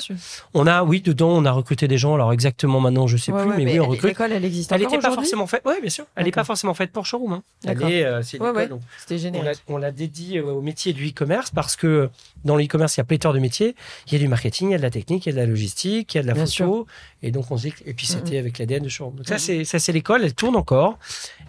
On 0.54 0.66
a, 0.68 0.85
oui, 0.85 1.00
dedans, 1.00 1.30
on 1.30 1.44
a 1.44 1.50
recruté 1.50 1.88
des 1.88 1.98
gens. 1.98 2.14
Alors 2.14 2.33
exactement 2.33 2.78
maintenant, 2.80 3.06
je 3.09 3.16
sais 3.16 3.33
Ouais, 3.33 3.42
plus, 3.42 3.50
ouais, 3.50 3.56
mais, 3.64 3.72
oui, 3.72 3.80
on 3.80 3.87
recrute. 3.88 4.11
L'école, 4.11 4.30
elle 4.33 4.44
existe 4.44 4.70
Elle 4.72 4.80
n'était 4.83 4.98
pas 4.98 5.11
forcément 5.12 5.46
faite. 5.48 5.62
Oui, 5.64 5.74
bien 5.80 5.90
sûr. 5.90 6.04
Elle 6.14 6.26
n'est 6.26 6.30
pas 6.30 6.44
forcément 6.44 6.74
faite 6.74 6.92
pour 6.92 7.06
showroom. 7.06 7.33
hein. 7.33 7.42
Elle 7.64 7.74
D'accord. 7.74 7.88
est, 7.90 8.04
euh, 8.04 8.22
c'est 8.22 8.40
Ouais, 8.40 8.68
C'était 8.98 9.14
on 9.14 9.16
l'a, 9.16 9.18
générique. 9.18 9.62
on 9.68 9.76
l'a 9.78 9.90
dédié 9.90 10.40
au 10.40 10.61
métier 10.62 10.92
du 10.92 11.09
e-commerce 11.09 11.50
parce 11.50 11.74
que 11.76 12.09
dans 12.44 12.56
le 12.56 12.64
e-commerce, 12.64 12.96
il 12.96 13.00
y 13.00 13.02
a 13.02 13.04
pléthore 13.04 13.33
de 13.35 13.40
métiers. 13.40 13.74
Il 14.06 14.12
y 14.12 14.16
a 14.16 14.18
du 14.20 14.28
marketing, 14.28 14.68
il 14.68 14.72
y 14.72 14.74
a 14.74 14.78
de 14.78 14.83
la 14.83 14.90
technique, 14.90 15.26
il 15.26 15.30
y 15.30 15.33
a 15.33 15.35
de 15.35 15.40
la 15.40 15.46
logistique, 15.46 16.14
il 16.14 16.18
y 16.18 16.20
a 16.20 16.22
de 16.22 16.28
la 16.28 16.35
Bien 16.35 16.46
photo. 16.46 16.87
Et 17.22 17.33
donc, 17.33 17.50
on 17.50 17.56
se 17.56 17.62
dit 17.62 17.72
que- 17.72 17.83
et 17.85 17.94
puis 17.94 18.06
c'était 18.06 18.38
avec 18.38 18.59
l'ADN 18.59 18.83
de 18.85 18.88
showroom. 18.88 19.16
Donc, 19.16 19.26
ça, 19.26 19.38
c'est, 19.38 19.64
ça, 19.64 19.78
c'est 19.80 19.92
l'école. 19.92 20.22
Elle 20.24 20.35
tourne 20.35 20.54
encore. 20.56 20.98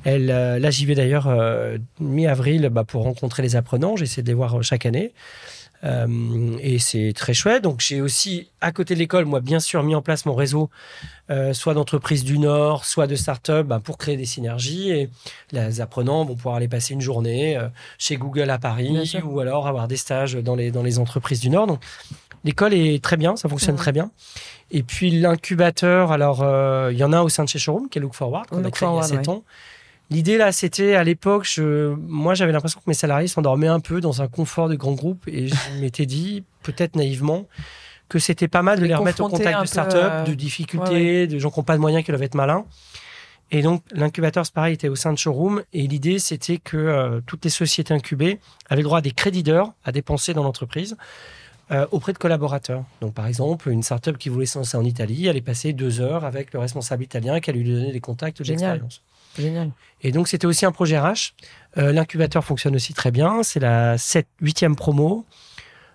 Elle, 0.03 0.31
euh, 0.31 0.57
là, 0.59 0.71
j'y 0.71 0.85
vais 0.85 0.95
d'ailleurs 0.95 1.27
euh, 1.27 1.77
mi-avril 1.99 2.69
bah, 2.71 2.83
pour 2.83 3.03
rencontrer 3.03 3.43
les 3.43 3.55
apprenants. 3.55 3.95
J'essaie 3.95 4.23
de 4.23 4.27
les 4.27 4.33
voir 4.33 4.61
chaque 4.63 4.85
année. 4.85 5.10
Euh, 5.83 6.57
et 6.61 6.79
c'est 6.79 7.13
très 7.15 7.33
chouette. 7.33 7.63
Donc, 7.63 7.81
j'ai 7.81 8.01
aussi, 8.01 8.49
à 8.61 8.71
côté 8.71 8.93
de 8.93 8.99
l'école, 8.99 9.25
moi, 9.25 9.39
bien 9.39 9.59
sûr, 9.59 9.83
mis 9.83 9.95
en 9.95 10.01
place 10.01 10.25
mon 10.25 10.35
réseau, 10.35 10.69
euh, 11.29 11.53
soit 11.53 11.73
d'entreprises 11.73 12.23
du 12.23 12.37
Nord, 12.37 12.85
soit 12.85 13.07
de 13.07 13.15
start-up, 13.15 13.65
bah, 13.65 13.79
pour 13.83 13.97
créer 13.97 14.17
des 14.17 14.25
synergies. 14.25 14.91
Et 14.91 15.09
les 15.51 15.81
apprenants 15.81 16.25
vont 16.25 16.35
pouvoir 16.35 16.55
aller 16.55 16.67
passer 16.67 16.93
une 16.93 17.01
journée 17.01 17.57
euh, 17.57 17.67
chez 17.97 18.17
Google 18.17 18.49
à 18.49 18.59
Paris 18.59 19.11
ou 19.23 19.39
alors 19.39 19.67
avoir 19.67 19.87
des 19.87 19.97
stages 19.97 20.35
dans 20.35 20.55
les, 20.55 20.71
dans 20.71 20.83
les 20.83 20.99
entreprises 20.99 21.39
du 21.39 21.49
Nord. 21.49 21.67
Donc, 21.67 21.81
l'école 22.43 22.73
est 22.73 23.03
très 23.03 23.17
bien, 23.17 23.35
ça 23.35 23.49
fonctionne 23.49 23.75
très 23.75 23.91
bien. 23.91 24.11
Et 24.69 24.83
puis, 24.83 25.11
l'incubateur, 25.11 26.11
alors, 26.11 26.45
il 26.91 26.97
y 26.97 27.03
en 27.03 27.11
a 27.11 27.21
au 27.21 27.29
sein 27.29 27.43
de 27.43 27.49
chez 27.49 27.59
Showroom, 27.59 27.89
qui 27.89 27.97
est 27.97 28.01
Look 28.01 28.13
Forward, 28.13 28.47
qu'on 28.47 28.63
a 28.63 28.71
créé 28.71 28.87
il 28.87 28.95
y 28.95 28.99
a 28.99 29.01
Forward, 29.01 29.25
7 29.25 29.29
ans. 29.29 29.43
L'idée 30.11 30.37
là, 30.37 30.51
c'était 30.51 30.95
à 30.95 31.05
l'époque, 31.05 31.47
je, 31.49 31.95
moi 31.95 32.33
j'avais 32.33 32.51
l'impression 32.51 32.81
que 32.81 32.89
mes 32.89 32.93
salariés 32.93 33.29
s'endormaient 33.29 33.67
un 33.67 33.79
peu 33.79 34.01
dans 34.01 34.21
un 34.21 34.27
confort 34.27 34.67
de 34.67 34.75
grand 34.75 34.91
groupe 34.91 35.25
et 35.27 35.47
je 35.47 35.55
m'étais 35.79 36.05
dit, 36.05 36.43
peut-être 36.63 36.97
naïvement, 36.97 37.47
que 38.09 38.19
c'était 38.19 38.49
pas 38.49 38.61
mal 38.61 38.77
de 38.77 38.83
Les 38.83 38.89
les 38.89 38.95
remettre 38.95 39.23
au 39.23 39.29
contact 39.29 39.55
de 39.55 39.61
peu, 39.61 39.67
start-up, 39.67 40.11
euh, 40.11 40.23
de 40.25 40.33
difficultés, 40.33 41.27
de 41.27 41.39
gens 41.39 41.49
qui 41.49 41.59
n'ont 41.59 41.63
pas 41.63 41.75
de 41.75 41.81
moyens, 41.81 42.03
qui 42.03 42.11
doivent 42.11 42.23
être 42.23 42.35
malins. 42.35 42.65
Et 43.51 43.61
donc 43.61 43.83
l'incubateur, 43.93 44.45
c'est 44.45 44.53
pareil, 44.53 44.73
était 44.73 44.89
au 44.89 44.95
sein 44.95 45.13
de 45.13 45.17
Showroom 45.17 45.63
et 45.71 45.87
l'idée 45.87 46.19
c'était 46.19 46.57
que 46.57 46.75
euh, 46.75 47.21
toutes 47.25 47.45
les 47.45 47.49
sociétés 47.49 47.93
incubées 47.93 48.39
avaient 48.69 48.81
le 48.81 48.87
droit 48.87 48.99
à 48.99 49.01
des 49.01 49.11
crédits 49.11 49.43
d'heures 49.43 49.71
à 49.85 49.93
dépenser 49.93 50.33
dans 50.33 50.43
l'entreprise. 50.43 50.97
euh, 51.71 51.87
auprès 51.91 52.11
de 52.11 52.17
collaborateurs. 52.17 52.83
Donc, 52.99 53.13
par 53.13 53.27
exemple, 53.27 53.69
une 53.69 53.81
startup 53.81 54.17
qui 54.17 54.27
voulait 54.27 54.45
se 54.45 54.57
lancer 54.57 54.75
en 54.75 54.83
Italie, 54.83 55.29
allait 55.29 55.39
passer 55.39 55.71
deux 55.71 56.01
heures 56.01 56.25
avec 56.25 56.51
le 56.53 56.59
responsable 56.59 57.03
italien 57.03 57.39
qui 57.39 57.49
allait 57.49 57.59
lui 57.59 57.73
donner 57.73 57.93
des 57.93 58.01
contacts 58.01 58.41
de 58.41 58.47
l'expérience. 58.47 59.01
Génial. 59.37 59.71
Et 60.01 60.11
donc, 60.11 60.27
c'était 60.27 60.47
aussi 60.47 60.65
un 60.65 60.71
projet 60.71 60.99
RH. 60.99 61.33
Euh, 61.77 61.91
L'incubateur 61.91 62.43
fonctionne 62.43 62.75
aussi 62.75 62.93
très 62.93 63.11
bien. 63.11 63.43
C'est 63.43 63.59
la 63.59 63.97
7, 63.97 64.27
8e 64.41 64.75
promo 64.75 65.25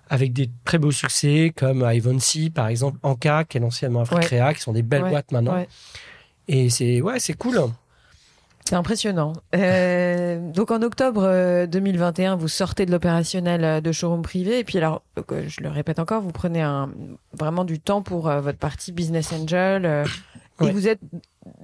avec 0.08 0.32
des 0.32 0.48
très 0.64 0.78
beaux 0.78 0.92
succès 0.92 1.52
comme 1.56 1.84
Ivancy, 1.92 2.50
par 2.50 2.68
exemple, 2.68 2.98
Anka, 3.02 3.44
qui 3.44 3.56
est 3.56 3.60
l'anciennement 3.60 4.02
Africrea, 4.02 4.54
qui 4.54 4.60
sont 4.60 4.72
des 4.72 4.82
belles 4.82 5.02
Ouais, 5.02 5.10
boîtes 5.10 5.32
maintenant. 5.32 5.54
ouais. 5.54 5.68
Et 6.48 6.70
c'est 6.70 7.00
ouais, 7.00 7.18
c'est 7.18 7.34
cool. 7.34 7.58
C'est 8.68 8.76
impressionnant. 8.76 9.32
Euh, 9.54 10.38
donc 10.52 10.70
en 10.72 10.82
octobre 10.82 11.22
euh, 11.24 11.66
2021, 11.66 12.36
vous 12.36 12.48
sortez 12.48 12.84
de 12.86 12.90
l'opérationnel 12.92 13.64
euh, 13.64 13.80
de 13.80 13.92
showroom 13.92 14.22
privé 14.22 14.58
et 14.60 14.64
puis 14.64 14.78
alors, 14.78 15.02
euh, 15.30 15.44
je 15.48 15.60
le 15.60 15.68
répète 15.68 15.98
encore, 16.00 16.20
vous 16.22 16.32
prenez 16.32 16.62
un, 16.62 16.90
vraiment 17.32 17.64
du 17.64 17.78
temps 17.80 18.02
pour 18.02 18.28
euh, 18.28 18.40
votre 18.40 18.58
partie 18.58 18.90
business 18.92 19.32
angel. 19.32 20.04
Ouais. 20.60 20.68
Et 20.70 20.72
vous 20.72 20.88
êtes, 20.88 21.00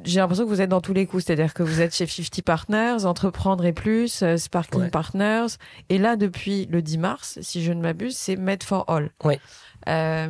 j'ai 0.05 0.20
l'impression 0.20 0.44
que 0.44 0.48
vous 0.50 0.61
êtes 0.61 0.68
dans 0.68 0.81
tous 0.81 0.92
les 0.92 1.07
coups, 1.07 1.24
c'est-à-dire 1.24 1.55
que 1.55 1.62
vous 1.62 1.81
êtes 1.81 1.94
chez 1.94 2.07
50 2.07 2.42
Partners, 2.42 3.05
Entreprendre 3.05 3.64
et 3.64 3.72
plus, 3.72 4.22
euh, 4.22 4.37
Sparkling 4.37 4.83
Ouais. 4.85 4.90
Partners, 4.90 5.46
et 5.88 5.98
là 5.98 6.16
depuis 6.16 6.66
le 6.66 6.83
10 6.83 6.98
mars, 6.98 7.38
si 7.40 7.62
je 7.64 7.72
ne 7.72 7.81
m'abuse, 7.81 8.16
c'est 8.16 8.37
Made 8.37 8.62
for 8.62 8.85
All. 8.88 9.11
Ouais. 9.24 9.40
Euh, 9.88 10.28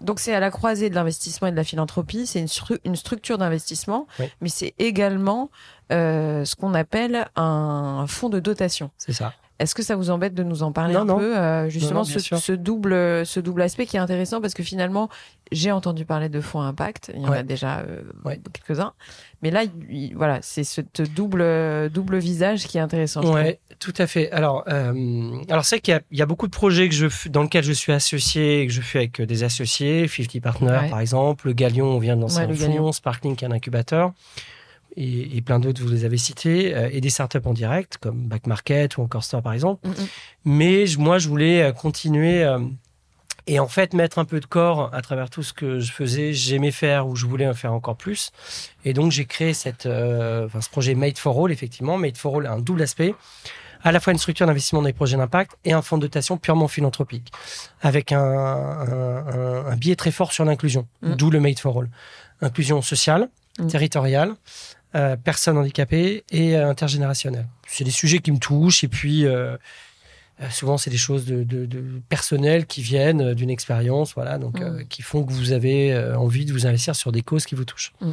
donc 0.00 0.18
c'est 0.18 0.34
à 0.34 0.40
la 0.40 0.50
croisée 0.50 0.88
de 0.90 0.94
l'investissement 0.94 1.48
et 1.48 1.50
de 1.50 1.56
la 1.56 1.64
philanthropie, 1.64 2.26
c'est 2.26 2.40
une, 2.40 2.46
stru- 2.46 2.78
une 2.84 2.96
structure 2.96 3.36
d'investissement, 3.38 4.06
mais 4.40 4.48
c'est 4.48 4.74
également 4.78 5.50
euh, 5.92 6.44
ce 6.46 6.56
qu'on 6.56 6.72
appelle 6.74 7.26
un 7.36 8.06
fonds 8.08 8.30
de 8.30 8.40
dotation. 8.40 8.90
C'est 8.96 9.12
ça. 9.12 9.34
Est-ce 9.60 9.74
que 9.74 9.82
ça 9.82 9.94
vous 9.94 10.10
embête 10.10 10.34
de 10.34 10.42
nous 10.42 10.62
en 10.62 10.72
parler 10.72 10.94
Non, 10.94 11.00
un 11.00 11.04
non. 11.04 11.18
peu 11.18 11.36
euh, 11.38 11.68
Justement, 11.68 12.00
Non, 12.00 12.04
ce, 12.04 12.52
double, 12.52 13.26
ce 13.26 13.38
double 13.40 13.60
aspect 13.62 13.84
qui 13.86 13.96
est 13.96 14.00
intéressant 14.00 14.40
parce 14.40 14.54
que 14.54 14.62
finalement, 14.62 15.08
j'ai 15.52 15.70
entendu 15.70 16.04
parler 16.06 16.28
de 16.30 16.40
fonds 16.40 16.62
impact. 16.62 17.12
Il 17.14 17.20
y 17.22 17.26
en 17.26 17.32
a 17.32 17.42
déjà 17.42 17.80
euh, 17.80 18.00
Ouais. 18.24 18.40
quelques-uns, 18.52 18.94
mais 19.42 19.50
là, 19.50 19.64
il- 19.64 19.72
il- 19.94 20.16
voilà, 20.16 20.38
c'est 20.42 20.64
ce 20.64 20.80
double 21.02 21.44
double 21.90 22.18
visage 22.18 22.66
qui 22.66 22.78
est 22.78 22.80
intéressant. 22.80 23.22
Ouais, 23.32 23.60
tout 23.78 23.92
à 23.98 24.06
fait. 24.06 24.30
Alors, 24.32 24.64
euh, 24.68 25.36
alors 25.50 25.64
c'est 25.64 25.76
vrai 25.76 25.80
qu'il 25.80 25.92
y 25.92 25.96
a, 25.96 26.00
il 26.10 26.18
y 26.18 26.22
a 26.22 26.26
beaucoup 26.26 26.46
de 26.46 26.52
projets 26.52 26.88
que 26.88 26.94
je, 26.94 27.28
dans 27.28 27.42
lesquels 27.42 27.64
je 27.64 27.72
suis 27.72 27.92
associé 27.92 28.62
et 28.62 28.66
que 28.66 28.72
je 28.72 28.80
fais 28.80 28.98
avec 28.98 29.20
euh, 29.20 29.26
des 29.26 29.44
associés, 29.44 30.08
50 30.08 30.40
Partners 30.40 30.70
Ouais. 30.70 30.88
par 30.88 31.00
exemple, 31.00 31.48
le 31.48 31.52
Galion, 31.52 31.86
on 31.86 31.98
vient 31.98 32.16
de 32.16 32.22
lancer 32.22 32.38
un 32.40 32.46
le 32.46 32.54
fonds, 32.54 32.66
Galion. 32.68 32.92
Sparkling 32.92 33.36
qui 33.36 33.44
est 33.44 33.48
un 33.48 33.52
incubateur, 33.52 34.12
et, 34.96 35.36
et 35.36 35.40
plein 35.42 35.58
d'autres, 35.60 35.82
vous 35.82 35.88
les 35.88 36.04
avez 36.04 36.18
cités, 36.18 36.74
euh, 36.74 36.88
et 36.92 37.00
des 37.00 37.10
startups 37.10 37.38
en 37.44 37.52
direct, 37.52 37.98
comme 38.00 38.26
Back 38.28 38.46
Market 38.46 38.96
ou 38.96 39.02
encore 39.02 39.24
Store 39.24 39.42
par 39.42 39.52
exemple. 39.52 39.86
Mm, 39.86 39.90
mm. 39.92 40.06
Mais 40.44 40.86
je- 40.86 40.98
moi, 40.98 41.18
je 41.18 41.28
voulais 41.28 41.62
euh, 41.62 41.72
continuer 41.72 42.42
euh, 42.44 42.58
et 43.46 43.58
en 43.58 43.68
fait 43.68 43.94
mettre 43.94 44.18
un 44.18 44.24
peu 44.24 44.38
de 44.40 44.46
corps 44.46 44.90
à 44.94 45.00
travers 45.02 45.30
tout 45.30 45.42
ce 45.42 45.52
que 45.52 45.80
je 45.80 45.92
faisais, 45.92 46.32
j'aimais 46.32 46.70
faire 46.70 47.06
ou 47.08 47.16
je 47.16 47.26
voulais 47.26 47.46
en 47.48 47.54
faire 47.54 47.72
encore 47.72 47.96
plus. 47.96 48.30
Et 48.84 48.92
donc, 48.92 49.10
j'ai 49.12 49.24
créé 49.24 49.54
cette, 49.54 49.86
euh, 49.86 50.46
enfin, 50.46 50.60
ce 50.60 50.68
projet 50.70 50.94
Made 50.94 51.18
for 51.18 51.42
All, 51.44 51.50
effectivement. 51.50 51.96
Made 51.96 52.16
for 52.16 52.36
All 52.36 52.46
a 52.46 52.52
un 52.52 52.58
double 52.60 52.82
aspect 52.82 53.14
à 53.82 53.92
la 53.92 54.00
fois 54.00 54.12
une 54.12 54.18
structure 54.18 54.46
d'investissement 54.46 54.82
dans 54.82 54.88
les 54.88 54.92
projets 54.92 55.16
d'impact 55.16 55.52
et 55.64 55.72
un 55.72 55.80
fonds 55.80 55.96
de 55.96 56.02
dotation 56.02 56.36
purement 56.36 56.68
philanthropique, 56.68 57.32
avec 57.80 58.12
un, 58.12 58.20
un, 58.20 59.26
un- 59.26 59.66
un 59.72 59.76
biais 59.76 59.96
très 59.96 60.10
fort 60.10 60.32
sur 60.32 60.44
l'inclusion, 60.44 60.86
Mm. 61.00 61.14
d'où 61.14 61.30
le 61.30 61.40
Made 61.40 61.58
for 61.58 61.78
All. 61.80 61.88
Inclusion 62.42 62.82
sociale, 62.82 63.30
territoriale, 63.68 64.34
euh, 64.94 65.16
personnes 65.16 65.56
handicapées 65.58 66.24
et 66.30 66.56
euh, 66.56 66.68
intergénérationnelle. 66.68 67.46
C'est 67.68 67.84
des 67.84 67.90
sujets 67.90 68.18
qui 68.18 68.32
me 68.32 68.38
touchent 68.38 68.82
et 68.84 68.88
puis 68.88 69.26
euh, 69.26 69.56
souvent 70.50 70.78
c'est 70.78 70.90
des 70.90 70.96
choses 70.96 71.24
de, 71.26 71.44
de, 71.44 71.66
de 71.66 71.84
personnelles 72.08 72.66
qui 72.66 72.82
viennent 72.82 73.34
d'une 73.34 73.50
expérience, 73.50 74.14
voilà, 74.14 74.38
donc 74.38 74.60
Mm. 74.60 74.84
qui 74.88 75.02
font 75.02 75.22
que 75.24 75.32
vous 75.32 75.52
avez 75.52 75.96
envie 76.16 76.44
de 76.44 76.52
vous 76.52 76.66
investir 76.66 76.96
sur 76.96 77.12
des 77.12 77.22
causes 77.22 77.44
qui 77.46 77.54
vous 77.54 77.64
touchent. 77.64 77.92
Mm, 78.00 78.08
mm. 78.08 78.12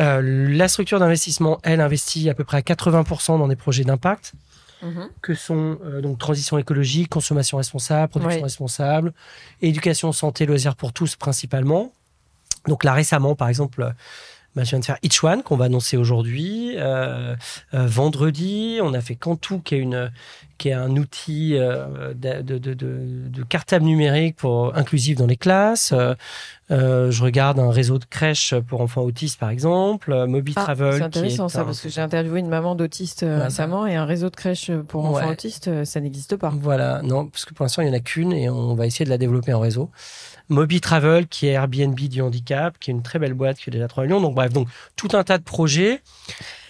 Euh, 0.00 0.48
la 0.56 0.68
structure 0.68 0.98
d'investissement, 0.98 1.58
elle, 1.62 1.80
investit 1.80 2.30
à 2.30 2.34
peu 2.34 2.44
près 2.44 2.56
à 2.56 2.62
80% 2.62 3.38
dans 3.38 3.48
des 3.48 3.56
projets 3.56 3.84
d'impact 3.84 4.32
Mhm. 4.82 5.10
que 5.20 5.34
sont 5.34 5.78
euh, 5.84 6.00
donc 6.00 6.18
transition 6.18 6.56
écologique, 6.56 7.10
consommation 7.10 7.58
responsable, 7.58 8.08
production 8.08 8.38
Ouais. 8.38 8.44
responsable, 8.44 9.12
éducation, 9.60 10.10
santé, 10.12 10.46
loisirs 10.46 10.74
pour 10.74 10.94
tous 10.94 11.16
principalement. 11.16 11.92
Donc 12.66 12.82
là 12.84 12.94
récemment, 12.94 13.34
par 13.34 13.48
exemple, 13.50 13.94
bah, 14.56 14.64
je 14.64 14.70
viens 14.70 14.80
de 14.80 14.84
faire 14.84 14.98
Each 15.02 15.22
One 15.22 15.42
qu'on 15.42 15.56
va 15.56 15.66
annoncer 15.66 15.96
aujourd'hui. 15.96 16.74
Euh, 16.76 17.36
euh, 17.74 17.86
vendredi, 17.86 18.78
on 18.82 18.94
a 18.94 19.00
fait 19.00 19.14
Cantu 19.14 19.60
qui 19.60 19.76
est 19.76 19.78
une 19.78 20.10
qui 20.58 20.68
est 20.68 20.74
un 20.74 20.96
outil 20.96 21.56
euh, 21.56 22.12
de, 22.12 22.42
de, 22.42 22.58
de, 22.58 22.74
de, 22.74 23.42
cartable 23.44 23.86
numérique 23.86 24.36
pour 24.36 24.76
inclusif 24.76 25.16
dans 25.16 25.26
les 25.26 25.38
classes. 25.38 25.94
Je 26.68 27.22
regarde 27.22 27.58
un 27.58 27.70
réseau 27.70 27.98
de 27.98 28.04
crèches 28.04 28.54
pour 28.68 28.82
enfants 28.82 29.00
autistes, 29.00 29.40
par 29.40 29.48
exemple. 29.48 30.26
Moby 30.26 30.52
ah, 30.56 30.64
Travel. 30.64 30.94
C'est 30.94 31.02
intéressant 31.02 31.48
ça, 31.48 31.64
parce 31.64 31.80
que 31.80 31.88
j'ai 31.88 32.02
interviewé 32.02 32.40
une 32.40 32.50
maman 32.50 32.74
d'autiste 32.74 33.24
récemment 33.26 33.86
et 33.86 33.96
un 33.96 34.04
réseau 34.04 34.28
de 34.28 34.36
crèches 34.36 34.70
pour 34.86 35.06
enfants 35.06 35.30
autistes, 35.30 35.84
ça 35.84 36.00
n'existe 36.00 36.36
pas. 36.36 36.52
Voilà, 36.60 37.00
non, 37.02 37.26
parce 37.26 37.46
que 37.46 37.54
pour 37.54 37.64
l'instant, 37.64 37.80
il 37.80 37.86
n'y 37.86 37.92
en 37.92 37.96
a 37.96 38.00
qu'une 38.00 38.32
et 38.32 38.50
on 38.50 38.74
va 38.74 38.86
essayer 38.86 39.06
de 39.06 39.10
la 39.10 39.18
développer 39.18 39.54
en 39.54 39.60
réseau. 39.60 39.90
Moby 40.50 40.80
Travel, 40.80 41.26
qui 41.26 41.46
est 41.46 41.52
Airbnb 41.52 41.98
du 41.98 42.20
handicap, 42.20 42.78
qui 42.78 42.90
est 42.90 42.94
une 42.94 43.02
très 43.02 43.18
belle 43.18 43.34
boîte 43.34 43.56
qui 43.56 43.64
fait 43.64 43.70
déjà 43.70 43.88
3 43.88 44.04
millions. 44.04 44.20
Donc 44.20 44.34
bref, 44.34 44.52
donc 44.52 44.68
tout 44.96 45.08
un 45.12 45.24
tas 45.24 45.38
de 45.38 45.44
projets. 45.44 46.02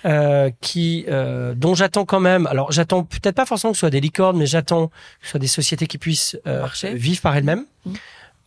Euh, 0.06 0.50
qui, 0.62 1.04
euh, 1.08 1.52
dont 1.54 1.74
j'attends 1.74 2.06
quand 2.06 2.20
même. 2.20 2.46
Alors, 2.46 2.72
j'attends 2.72 3.04
peut-être 3.04 3.34
pas 3.34 3.44
forcément 3.44 3.72
que 3.72 3.76
ce 3.76 3.80
soit 3.80 3.90
des 3.90 4.00
licornes, 4.00 4.38
mais 4.38 4.46
j'attends 4.46 4.88
que 4.88 4.94
ce 5.24 5.30
soit 5.32 5.40
des 5.40 5.46
sociétés 5.46 5.86
qui 5.86 5.98
puissent 5.98 6.38
euh, 6.46 6.66
vivre 6.94 7.20
par 7.20 7.36
elles-mêmes. 7.36 7.66
Mmh. 7.84 7.94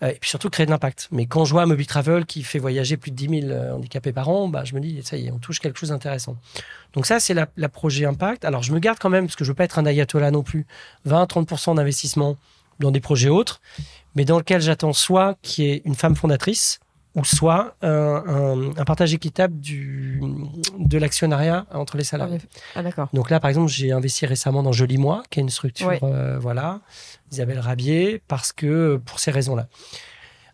et 0.02 0.18
puis 0.20 0.32
surtout 0.32 0.50
créer 0.50 0.66
de 0.66 0.72
l'impact. 0.72 1.10
Mais 1.12 1.28
quand 1.28 1.46
je 1.46 1.52
vois 1.52 1.68
Mobile 1.68 1.86
Travel 1.86 2.26
qui 2.26 2.42
fait 2.42 2.58
voyager 2.58 2.98
plus 2.98 3.12
de 3.12 3.16
10 3.16 3.48
000 3.48 3.76
handicapés 3.76 4.14
par 4.14 4.30
an, 4.30 4.48
bah, 4.48 4.64
je 4.66 4.74
me 4.74 4.80
dis, 4.80 5.00
ça 5.04 5.16
y 5.16 5.28
est, 5.28 5.32
on 5.32 5.38
touche 5.38 5.60
quelque 5.60 5.78
chose 5.78 5.90
d'intéressant. 5.90 6.38
Donc 6.94 7.06
ça, 7.06 7.20
c'est 7.20 7.36
la, 7.36 7.48
la, 7.56 7.70
projet 7.70 8.06
impact. 8.06 8.46
Alors, 8.46 8.64
je 8.64 8.74
me 8.74 8.80
garde 8.80 8.98
quand 9.00 9.12
même, 9.12 9.28
parce 9.28 9.36
que 9.36 9.44
je 9.44 9.52
veux 9.52 9.56
pas 9.56 9.66
être 9.66 9.78
un 9.78 9.86
ayatollah 9.86 10.32
non 10.32 10.42
plus, 10.42 10.66
20-30% 11.08 11.76
d'investissement 11.76 12.36
dans 12.80 12.90
des 12.90 13.00
projets 13.00 13.30
autres, 13.30 13.62
mais 14.16 14.26
dans 14.26 14.38
lequel 14.38 14.62
j'attends 14.62 14.94
soit 14.94 15.38
qu'il 15.42 15.66
y 15.66 15.72
ait 15.72 15.82
une 15.86 15.96
femme 15.96 16.16
fondatrice, 16.16 16.80
ou 17.16 17.24
soit 17.24 17.76
un, 17.82 18.72
un, 18.76 18.84
partage 18.86 19.14
équitable 19.14 19.60
du, 19.60 20.20
de 20.80 20.98
l'actionnariat 20.98 21.68
entre 21.72 21.98
les 21.98 22.04
salariés. 22.04 22.40
Ah, 22.76 22.82
d'accord. 22.82 23.10
Donc 23.14 23.30
là, 23.30 23.40
par 23.40 23.50
exemple, 23.50 23.72
j'ai 23.72 23.92
investi 23.92 24.26
récemment 24.26 24.64
dans 24.64 24.72
Joli 24.72 24.98
Moi, 24.98 25.24
qui 25.30 25.40
est 25.40 25.44
une 25.44 25.50
structure, 25.50 25.92
euh, 26.02 26.40
voilà, 26.40 26.82
Isabelle 27.32 27.60
Rabier, 27.60 28.22
parce 28.28 28.52
que 28.52 29.00
pour 29.06 29.20
ces 29.20 29.32
raisons-là. 29.32 29.68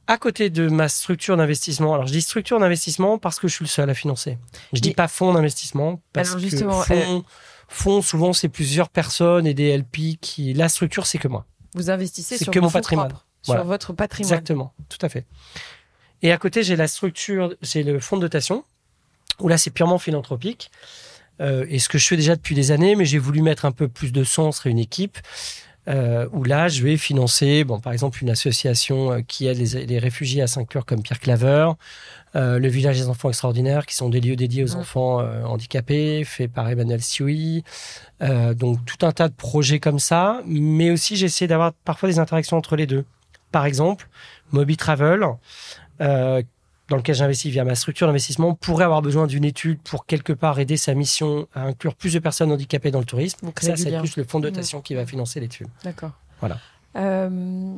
À 0.07 0.17
côté 0.17 0.49
de 0.49 0.67
ma 0.67 0.89
structure 0.89 1.37
d'investissement, 1.37 1.93
alors 1.93 2.07
je 2.07 2.11
dis 2.11 2.21
structure 2.21 2.59
d'investissement 2.59 3.19
parce 3.19 3.39
que 3.39 3.47
je 3.47 3.53
suis 3.53 3.65
le 3.65 3.69
seul 3.69 3.89
à 3.89 3.93
financer. 3.93 4.39
Je 4.73 4.79
dis 4.79 4.95
pas 4.95 5.07
fonds 5.07 5.33
d'investissement 5.33 6.01
parce 6.13 6.33
que 6.33 6.49
fonds, 6.49 6.83
euh, 6.89 7.21
fonds, 7.67 8.01
souvent 8.01 8.33
c'est 8.33 8.49
plusieurs 8.49 8.89
personnes 8.89 9.45
et 9.45 9.53
des 9.53 9.77
LP 9.77 10.17
qui. 10.19 10.53
La 10.55 10.67
structure, 10.67 11.05
c'est 11.05 11.19
que 11.19 11.27
moi. 11.27 11.45
Vous 11.75 11.91
investissez 11.91 12.39
sur 12.39 12.51
que 12.51 12.59
mon 12.59 12.71
patrimoine. 12.71 13.13
Sur 13.41 13.63
votre 13.63 13.93
patrimoine. 13.93 14.33
Exactement, 14.33 14.73
tout 14.89 14.97
à 15.01 15.09
fait. 15.09 15.25
Et 16.21 16.31
à 16.31 16.37
côté, 16.37 16.63
j'ai 16.63 16.75
la 16.75 16.87
structure, 16.87 17.55
c'est 17.61 17.83
le 17.83 17.99
fonds 17.99 18.17
de 18.17 18.21
dotation, 18.21 18.63
où 19.39 19.47
là, 19.47 19.57
c'est 19.57 19.69
purement 19.69 19.97
philanthropique. 19.97 20.71
Euh, 21.41 21.65
et 21.69 21.79
ce 21.79 21.87
que 21.87 21.97
je 21.97 22.05
fais 22.05 22.17
déjà 22.17 22.35
depuis 22.35 22.53
des 22.53 22.71
années, 22.71 22.95
mais 22.95 23.05
j'ai 23.05 23.17
voulu 23.17 23.41
mettre 23.41 23.63
un 23.63 23.71
peu 23.71 23.87
plus 23.87 24.11
de 24.11 24.25
sens 24.25 24.65
à 24.65 24.69
une 24.69 24.79
équipe. 24.79 25.17
Euh, 25.89 26.27
où 26.33 26.43
là, 26.43 26.67
je 26.67 26.83
vais 26.83 26.97
financer, 26.97 27.63
bon, 27.63 27.79
par 27.79 27.93
exemple, 27.93 28.21
une 28.21 28.29
association 28.29 29.11
euh, 29.11 29.21
qui 29.21 29.47
aide 29.47 29.57
les, 29.57 29.99
réfugiés 29.99 30.41
à 30.41 30.47
Saint-Clour 30.47 30.85
comme 30.85 31.01
Pierre 31.01 31.19
Claver, 31.19 31.71
euh, 32.35 32.59
le 32.59 32.67
village 32.67 32.99
des 32.99 33.07
enfants 33.07 33.29
extraordinaires, 33.29 33.87
qui 33.87 33.95
sont 33.95 34.09
des 34.09 34.21
lieux 34.21 34.35
dédiés 34.35 34.63
aux 34.63 34.75
enfants 34.75 35.19
handicapés, 35.45 36.23
fait 36.25 36.47
par 36.47 36.69
Emmanuel 36.69 37.01
Sioui. 37.01 37.63
donc, 38.21 38.85
tout 38.85 39.03
un 39.05 39.11
tas 39.11 39.29
de 39.29 39.33
projets 39.33 39.79
comme 39.79 39.99
ça, 39.99 40.41
mais 40.45 40.91
aussi 40.91 41.15
j'essaie 41.15 41.47
d'avoir 41.47 41.73
parfois 41.73 42.09
des 42.09 42.19
interactions 42.19 42.57
entre 42.57 42.75
les 42.75 42.85
deux. 42.85 43.05
Par 43.51 43.65
exemple, 43.65 44.07
Moby 44.51 44.77
Travel, 44.77 45.25
euh, 46.01 46.43
dans 46.89 46.97
lequel 46.97 47.15
j'investis 47.15 47.51
via 47.51 47.63
ma 47.63 47.75
structure 47.75 48.07
d'investissement, 48.07 48.53
pourrait 48.55 48.85
avoir 48.85 49.01
besoin 49.01 49.27
d'une 49.27 49.45
étude 49.45 49.79
pour 49.81 50.05
quelque 50.05 50.33
part 50.33 50.59
aider 50.59 50.77
sa 50.77 50.93
mission 50.93 51.47
à 51.53 51.63
inclure 51.63 51.95
plus 51.95 52.13
de 52.13 52.19
personnes 52.19 52.51
handicapées 52.51 52.91
dans 52.91 52.99
le 52.99 53.05
tourisme. 53.05 53.51
Ça, 53.59 53.75
c'est 53.75 53.97
plus 53.99 54.17
le 54.17 54.23
fonds 54.23 54.39
de 54.39 54.49
dotation 54.49 54.81
qui 54.81 54.95
va 54.95 55.05
financer 55.05 55.39
l'étude. 55.39 55.67
D'accord. 55.83 56.11
Voilà. 56.39 56.57
Euh, 56.95 57.73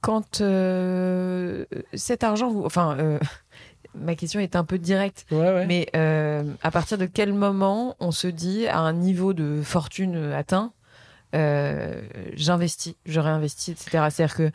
quand 0.00 0.40
euh, 0.40 1.64
cet 1.92 2.24
argent, 2.24 2.50
vous, 2.50 2.64
enfin, 2.64 3.18
ma 3.94 4.14
question 4.14 4.40
est 4.40 4.56
un 4.56 4.64
peu 4.64 4.78
directe, 4.78 5.26
mais 5.30 5.90
à 5.94 6.70
partir 6.70 6.96
de 6.96 7.06
quel 7.06 7.34
moment 7.34 7.96
on 8.00 8.12
se 8.12 8.28
dit 8.28 8.66
à 8.66 8.78
un 8.78 8.94
niveau 8.94 9.34
de 9.34 9.60
fortune 9.62 10.32
atteint, 10.32 10.72
j'investis, 12.34 12.94
je 13.06 13.20
réinvestis, 13.20 13.72
etc. 13.72 14.06
C'est-à-dire 14.10 14.34
que 14.36 14.50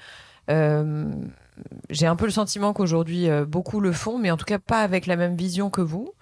j'ai 1.90 2.08
un 2.08 2.16
peu 2.16 2.26
le 2.26 2.32
sentiment 2.32 2.74
qu'aujourd'hui, 2.74 3.30
euh, 3.30 3.46
beaucoup 3.46 3.80
le 3.80 3.92
font, 3.92 4.18
mais 4.18 4.32
en 4.32 4.38
tout 4.38 4.46
cas 4.46 4.60
pas 4.60 4.82
avec 4.82 5.06
la 5.06 5.16
même 5.16 5.36
vision 5.36 5.70
que 5.70 5.82
vous, 5.82 6.14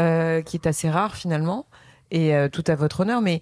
euh, 0.00 0.42
qui 0.42 0.56
est 0.56 0.66
assez 0.66 0.90
rare 0.90 1.14
finalement, 1.14 1.66
et 2.10 2.34
euh, 2.34 2.48
tout 2.48 2.64
à 2.66 2.74
votre 2.74 3.00
honneur. 3.00 3.20
Mais 3.20 3.40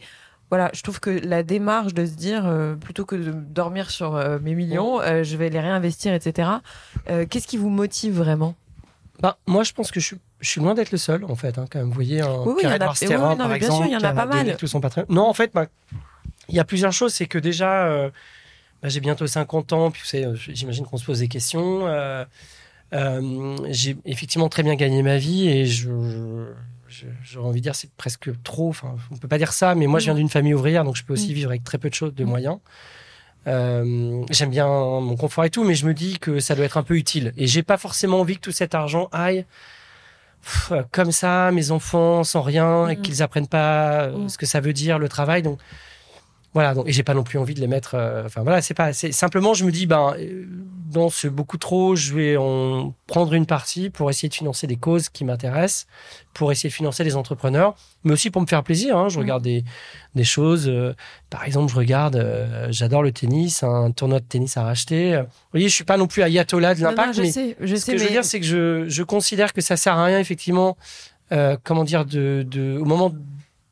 voilà, 0.50 0.70
je 0.74 0.82
trouve 0.82 1.00
que 1.00 1.10
la 1.10 1.42
démarche 1.42 1.94
de 1.94 2.04
se 2.04 2.12
dire, 2.12 2.44
plutôt 2.80 3.06
que 3.06 3.16
de 3.16 3.30
dormir 3.30 3.90
sur 3.90 4.22
mes 4.42 4.54
millions, 4.54 5.00
je 5.00 5.36
vais 5.38 5.48
les 5.48 5.60
réinvestir, 5.60 6.12
etc., 6.12 6.50
qu'est-ce 7.06 7.46
qui 7.46 7.56
vous 7.56 7.70
motive 7.70 8.18
vraiment? 8.18 8.54
Bah, 9.20 9.38
Moi, 9.46 9.62
je 9.62 9.72
pense 9.72 9.90
que 9.90 9.98
je 9.98 10.04
suis, 10.04 10.18
je 10.40 10.50
suis 10.50 10.60
loin 10.60 10.74
d'être 10.74 10.92
le 10.92 10.98
seul, 10.98 11.24
en 11.24 11.36
fait. 11.36 11.56
Hein, 11.56 11.64
quand 11.70 11.78
même. 11.78 11.88
Vous 11.88 11.94
voyez, 11.94 12.20
un 12.20 12.42
oui, 12.44 12.52
oui, 12.58 12.62
par 12.64 13.02
exemple, 13.02 13.58
bien 13.58 13.70
sûr, 13.70 13.86
il 13.86 13.92
y 13.92 13.96
en 13.96 14.02
a 14.02 14.12
pas 14.12 14.26
mal. 14.26 14.54
Tout 14.58 14.66
son 14.66 14.82
Non, 15.08 15.26
en 15.26 15.32
fait, 15.32 15.52
bah, 15.54 15.68
il 16.52 16.56
y 16.56 16.60
a 16.60 16.64
plusieurs 16.64 16.92
choses. 16.92 17.12
C'est 17.12 17.26
que 17.26 17.38
déjà 17.38 18.10
bah, 18.82 18.88
j'ai 18.88 19.00
bientôt 19.00 19.26
50 19.26 19.72
ans, 19.72 19.90
puis 19.92 20.02
euh, 20.14 20.34
j'imagine 20.34 20.84
qu'on 20.84 20.96
se 20.96 21.04
pose 21.04 21.20
des 21.20 21.28
questions. 21.28 21.86
Euh, 21.86 22.24
euh, 22.92 23.56
j'ai 23.70 23.96
effectivement 24.04 24.48
très 24.48 24.64
bien 24.64 24.74
gagné 24.74 25.02
ma 25.02 25.18
vie 25.18 25.48
et 25.48 25.66
je, 25.66 25.88
j'aurais 27.22 27.48
envie 27.48 27.60
de 27.60 27.62
dire 27.62 27.76
c'est 27.76 27.92
presque 27.92 28.30
trop. 28.42 28.70
Enfin, 28.70 28.96
on 29.12 29.16
peut 29.16 29.28
pas 29.28 29.38
dire 29.38 29.52
ça, 29.52 29.76
mais 29.76 29.86
moi 29.86 30.00
je 30.00 30.06
viens 30.06 30.14
d'une 30.14 30.28
famille 30.28 30.52
ouvrière, 30.52 30.82
donc 30.82 30.96
je 30.96 31.04
peux 31.04 31.12
aussi 31.12 31.30
mm. 31.30 31.34
vivre 31.34 31.50
avec 31.50 31.62
très 31.62 31.78
peu 31.78 31.88
de 31.90 31.94
choses, 31.94 32.12
de 32.12 32.24
mm. 32.24 32.28
moyens. 32.28 32.58
j'aime 33.46 34.50
bien 34.50 34.66
mon 34.66 35.16
confort 35.16 35.44
et 35.44 35.50
tout, 35.50 35.62
mais 35.62 35.76
je 35.76 35.86
me 35.86 35.94
dis 35.94 36.18
que 36.18 36.40
ça 36.40 36.56
doit 36.56 36.64
être 36.64 36.76
un 36.76 36.82
peu 36.82 36.96
utile. 36.96 37.32
Et 37.36 37.46
j'ai 37.46 37.62
pas 37.62 37.78
forcément 37.78 38.20
envie 38.20 38.34
que 38.34 38.40
tout 38.40 38.52
cet 38.52 38.74
argent 38.74 39.08
aille 39.12 39.46
comme 40.90 41.12
ça, 41.12 41.52
mes 41.52 41.70
enfants 41.70 42.24
sans 42.24 42.42
rien, 42.42 42.88
et 42.88 42.96
mm. 42.96 43.02
qu'ils 43.02 43.22
apprennent 43.22 43.46
pas 43.46 44.10
ce 44.26 44.36
que 44.36 44.46
ça 44.46 44.58
veut 44.58 44.72
dire 44.72 44.98
le 44.98 45.08
travail. 45.08 45.42
Donc 45.42 45.60
voilà, 46.54 46.74
donc, 46.74 46.86
et 46.86 46.92
j'ai 46.92 47.02
pas 47.02 47.14
non 47.14 47.22
plus 47.22 47.38
envie 47.38 47.54
de 47.54 47.60
les 47.60 47.66
mettre. 47.66 47.94
Euh, 47.94 48.26
enfin 48.26 48.42
voilà, 48.42 48.60
c'est 48.60 48.74
pas. 48.74 48.92
Simplement, 48.92 49.54
je 49.54 49.64
me 49.64 49.72
dis, 49.72 49.86
ben, 49.86 50.14
euh, 50.18 50.44
dans 50.90 51.08
ce 51.08 51.26
beaucoup 51.26 51.56
trop, 51.56 51.96
je 51.96 52.14
vais 52.14 52.36
en 52.36 52.94
prendre 53.06 53.32
une 53.32 53.46
partie 53.46 53.88
pour 53.88 54.10
essayer 54.10 54.28
de 54.28 54.34
financer 54.34 54.66
des 54.66 54.76
causes 54.76 55.08
qui 55.08 55.24
m'intéressent, 55.24 55.86
pour 56.34 56.52
essayer 56.52 56.68
de 56.68 56.74
financer 56.74 57.04
les 57.04 57.16
entrepreneurs, 57.16 57.74
mais 58.04 58.12
aussi 58.12 58.30
pour 58.30 58.42
me 58.42 58.46
faire 58.46 58.62
plaisir. 58.62 58.98
Hein. 58.98 59.08
Je 59.08 59.16
mmh. 59.16 59.22
regarde 59.22 59.42
des, 59.42 59.64
des 60.14 60.24
choses. 60.24 60.68
Euh, 60.68 60.94
par 61.30 61.44
exemple, 61.44 61.72
je 61.72 61.76
regarde, 61.76 62.22
j'adore 62.68 63.02
le 63.02 63.12
tennis, 63.12 63.62
un 63.62 63.90
tournoi 63.90 64.20
de 64.20 64.26
tennis 64.26 64.58
à 64.58 64.64
racheter. 64.64 65.16
Vous 65.16 65.52
voyez, 65.52 65.70
je 65.70 65.74
suis 65.74 65.84
pas 65.84 65.96
non 65.96 66.06
plus 66.06 66.22
ayatollah 66.22 66.74
de 66.74 66.82
l'impact, 66.82 67.18
mais 67.18 67.30
sais, 67.30 67.56
je 67.58 67.76
ce 67.76 67.80
sais, 67.80 67.92
que 67.92 67.98
je 67.98 68.04
veux 68.04 68.10
dire, 68.10 68.24
c'est 68.24 68.40
que 68.40 68.46
je, 68.46 68.84
je 68.88 69.02
considère 69.02 69.54
que 69.54 69.62
ça 69.62 69.78
sert 69.78 69.96
à 69.96 70.04
rien, 70.04 70.18
effectivement. 70.18 70.76
comment 71.64 71.84
dire, 71.84 72.04
de, 72.04 72.44
de, 72.46 72.76
au 72.76 72.84
moment 72.84 73.10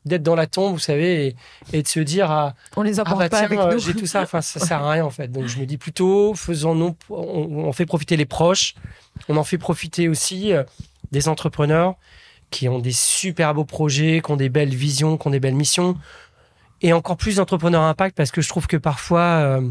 d'être 0.05 0.23
dans 0.23 0.35
la 0.35 0.47
tombe, 0.47 0.73
vous 0.73 0.79
savez, 0.79 1.35
et, 1.73 1.81
de 1.81 1.87
se 1.87 1.99
dire 1.99 2.31
ah, 2.31 2.55
on 2.75 2.81
les 2.81 2.99
emporte 2.99 3.21
ah, 3.21 3.23
bah, 3.25 3.29
pas 3.29 3.39
avec 3.39 3.59
nous. 3.59 3.79
J'ai 3.79 3.93
tout 3.93 4.05
ça, 4.05 4.23
enfin 4.23 4.41
ça 4.41 4.59
sert 4.59 4.83
à 4.83 4.91
rien 4.91 5.05
en 5.05 5.09
fait. 5.09 5.27
Donc 5.27 5.47
je 5.47 5.59
me 5.59 5.65
dis 5.65 5.77
plutôt 5.77 6.33
faisons 6.33 6.75
nous, 6.75 6.95
on, 7.09 7.71
fait 7.71 7.85
profiter 7.85 8.17
les 8.17 8.25
proches, 8.25 8.75
on 9.29 9.37
en 9.37 9.43
fait 9.43 9.57
profiter 9.57 10.09
aussi 10.09 10.53
euh, 10.53 10.63
des 11.11 11.27
entrepreneurs 11.27 11.95
qui 12.49 12.67
ont 12.67 12.79
des 12.79 12.91
super 12.91 13.53
beaux 13.53 13.65
projets, 13.65 14.21
qui 14.23 14.31
ont 14.31 14.37
des 14.37 14.49
belles 14.49 14.75
visions, 14.75 15.17
qui 15.17 15.27
ont 15.27 15.31
des 15.31 15.39
belles 15.39 15.55
missions, 15.55 15.97
et 16.81 16.93
encore 16.93 17.17
plus 17.17 17.35
d'entrepreneurs 17.35 17.83
impact 17.83 18.17
parce 18.17 18.31
que 18.31 18.41
je 18.41 18.49
trouve 18.49 18.67
que 18.67 18.77
parfois, 18.77 19.21
euh, 19.21 19.61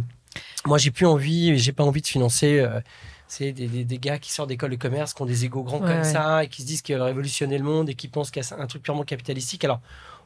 moi 0.64 0.78
j'ai 0.78 0.90
plus 0.90 1.06
envie, 1.06 1.58
j'ai 1.58 1.72
pas 1.72 1.84
envie 1.84 2.02
de 2.02 2.06
financer. 2.06 2.60
Euh, 2.60 2.80
c'est 3.26 3.52
des, 3.52 3.68
des, 3.68 3.84
des, 3.84 3.98
gars 3.98 4.18
qui 4.18 4.32
sortent 4.32 4.48
d'école 4.48 4.72
de 4.72 4.76
commerce, 4.76 5.14
qui 5.14 5.22
ont 5.22 5.26
des 5.26 5.44
égaux 5.44 5.62
grands 5.62 5.78
comme 5.78 6.02
ça, 6.02 6.42
et 6.42 6.48
qui 6.48 6.62
se 6.62 6.66
disent 6.66 6.82
qu'ils 6.82 6.96
veulent 6.96 7.04
révolutionner 7.04 7.58
le 7.58 7.64
monde 7.64 7.88
et 7.88 7.94
qui 7.94 8.08
pensent 8.08 8.32
qu'il 8.32 8.42
y 8.42 8.44
a 8.44 8.60
un 8.60 8.66
truc 8.66 8.82
purement 8.82 9.04
capitalistique. 9.04 9.64
Alors, 9.64 9.80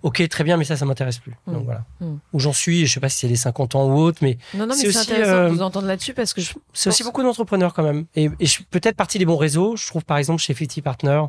ok, 0.04 0.28
très 0.28 0.44
bien, 0.44 0.58
mais 0.58 0.64
ça, 0.64 0.76
ça 0.76 0.84
m'intéresse 0.84 1.18
plus. 1.18 1.32
Donc 1.46 1.62
mm. 1.62 1.64
voilà. 1.64 1.84
Mm. 2.00 2.14
Où 2.34 2.38
j'en 2.38 2.52
suis, 2.52 2.86
je 2.86 2.92
sais 2.92 3.00
pas 3.00 3.08
si 3.08 3.20
c'est 3.20 3.28
les 3.28 3.36
50 3.36 3.74
ans 3.74 3.86
ou 3.86 3.98
autre, 3.98 4.18
mais. 4.20 4.38
Non, 4.52 4.66
non, 4.66 4.74
mais 4.76 4.92
c'est 4.92 4.96
intéressant 4.96 5.32
de 5.32 5.36
euh, 5.36 5.48
vous 5.48 5.62
entendre 5.62 5.86
là-dessus 5.88 6.12
parce 6.12 6.34
que 6.34 6.42
je. 6.42 6.52
C'est 6.74 6.90
aussi 6.90 7.02
beaucoup 7.02 7.22
d'entrepreneurs 7.22 7.72
quand 7.72 7.82
même. 7.82 8.04
Et, 8.14 8.24
et 8.24 8.46
je 8.46 8.50
suis 8.50 8.64
peut-être 8.64 8.96
partie 8.96 9.18
des 9.18 9.24
bons 9.24 9.38
réseaux. 9.38 9.76
Je 9.76 9.86
trouve 9.86 10.04
par 10.04 10.18
exemple 10.18 10.42
chez 10.42 10.52
Fifty 10.52 10.82
Partner, 10.82 11.22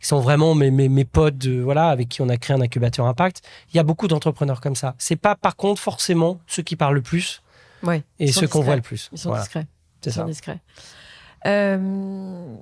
qui 0.00 0.08
sont 0.08 0.20
vraiment 0.20 0.54
mes, 0.54 0.70
mes, 0.70 0.88
mes 0.88 1.04
potes, 1.04 1.36
de, 1.36 1.60
voilà, 1.60 1.88
avec 1.88 2.08
qui 2.08 2.22
on 2.22 2.28
a 2.30 2.38
créé 2.38 2.56
un 2.56 2.60
incubateur 2.62 3.06
impact. 3.06 3.42
Il 3.72 3.76
y 3.76 3.80
a 3.80 3.84
beaucoup 3.84 4.08
d'entrepreneurs 4.08 4.62
comme 4.62 4.76
ça. 4.76 4.94
C'est 4.96 5.16
pas 5.16 5.36
par 5.36 5.54
contre 5.54 5.80
forcément 5.80 6.40
ceux 6.46 6.62
qui 6.62 6.74
parlent 6.74 6.94
le 6.94 7.02
plus. 7.02 7.42
Ouais, 7.82 8.02
et 8.18 8.32
ceux 8.32 8.48
qu'on 8.48 8.62
voit 8.62 8.76
le 8.76 8.82
plus. 8.82 9.10
Ils 9.12 9.18
sont 9.18 9.36
discrets. 9.36 9.66
C'est 10.00 10.10
ça. 10.10 10.24
discrets. 10.24 10.60
Euh, 11.46 12.54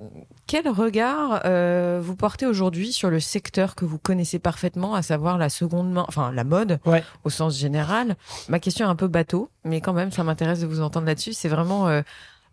quel 0.47 0.67
regard 0.67 1.41
euh, 1.45 1.99
vous 2.03 2.15
portez 2.15 2.45
aujourd'hui 2.45 2.91
sur 2.91 3.09
le 3.09 3.19
secteur 3.19 3.75
que 3.75 3.85
vous 3.85 3.99
connaissez 3.99 4.39
parfaitement, 4.39 4.95
à 4.95 5.01
savoir 5.01 5.37
la 5.37 5.49
seconde 5.49 5.91
main, 5.91 6.05
enfin 6.07 6.31
la 6.31 6.43
mode 6.43 6.79
au 7.23 7.29
sens 7.29 7.57
général? 7.57 8.15
Ma 8.49 8.59
question 8.59 8.85
est 8.85 8.89
un 8.89 8.95
peu 8.95 9.07
bateau, 9.07 9.49
mais 9.63 9.81
quand 9.81 9.93
même, 9.93 10.11
ça 10.11 10.23
m'intéresse 10.23 10.61
de 10.61 10.67
vous 10.67 10.81
entendre 10.81 11.05
là-dessus. 11.05 11.33
C'est 11.33 11.49
vraiment 11.49 11.87
euh, 11.87 12.01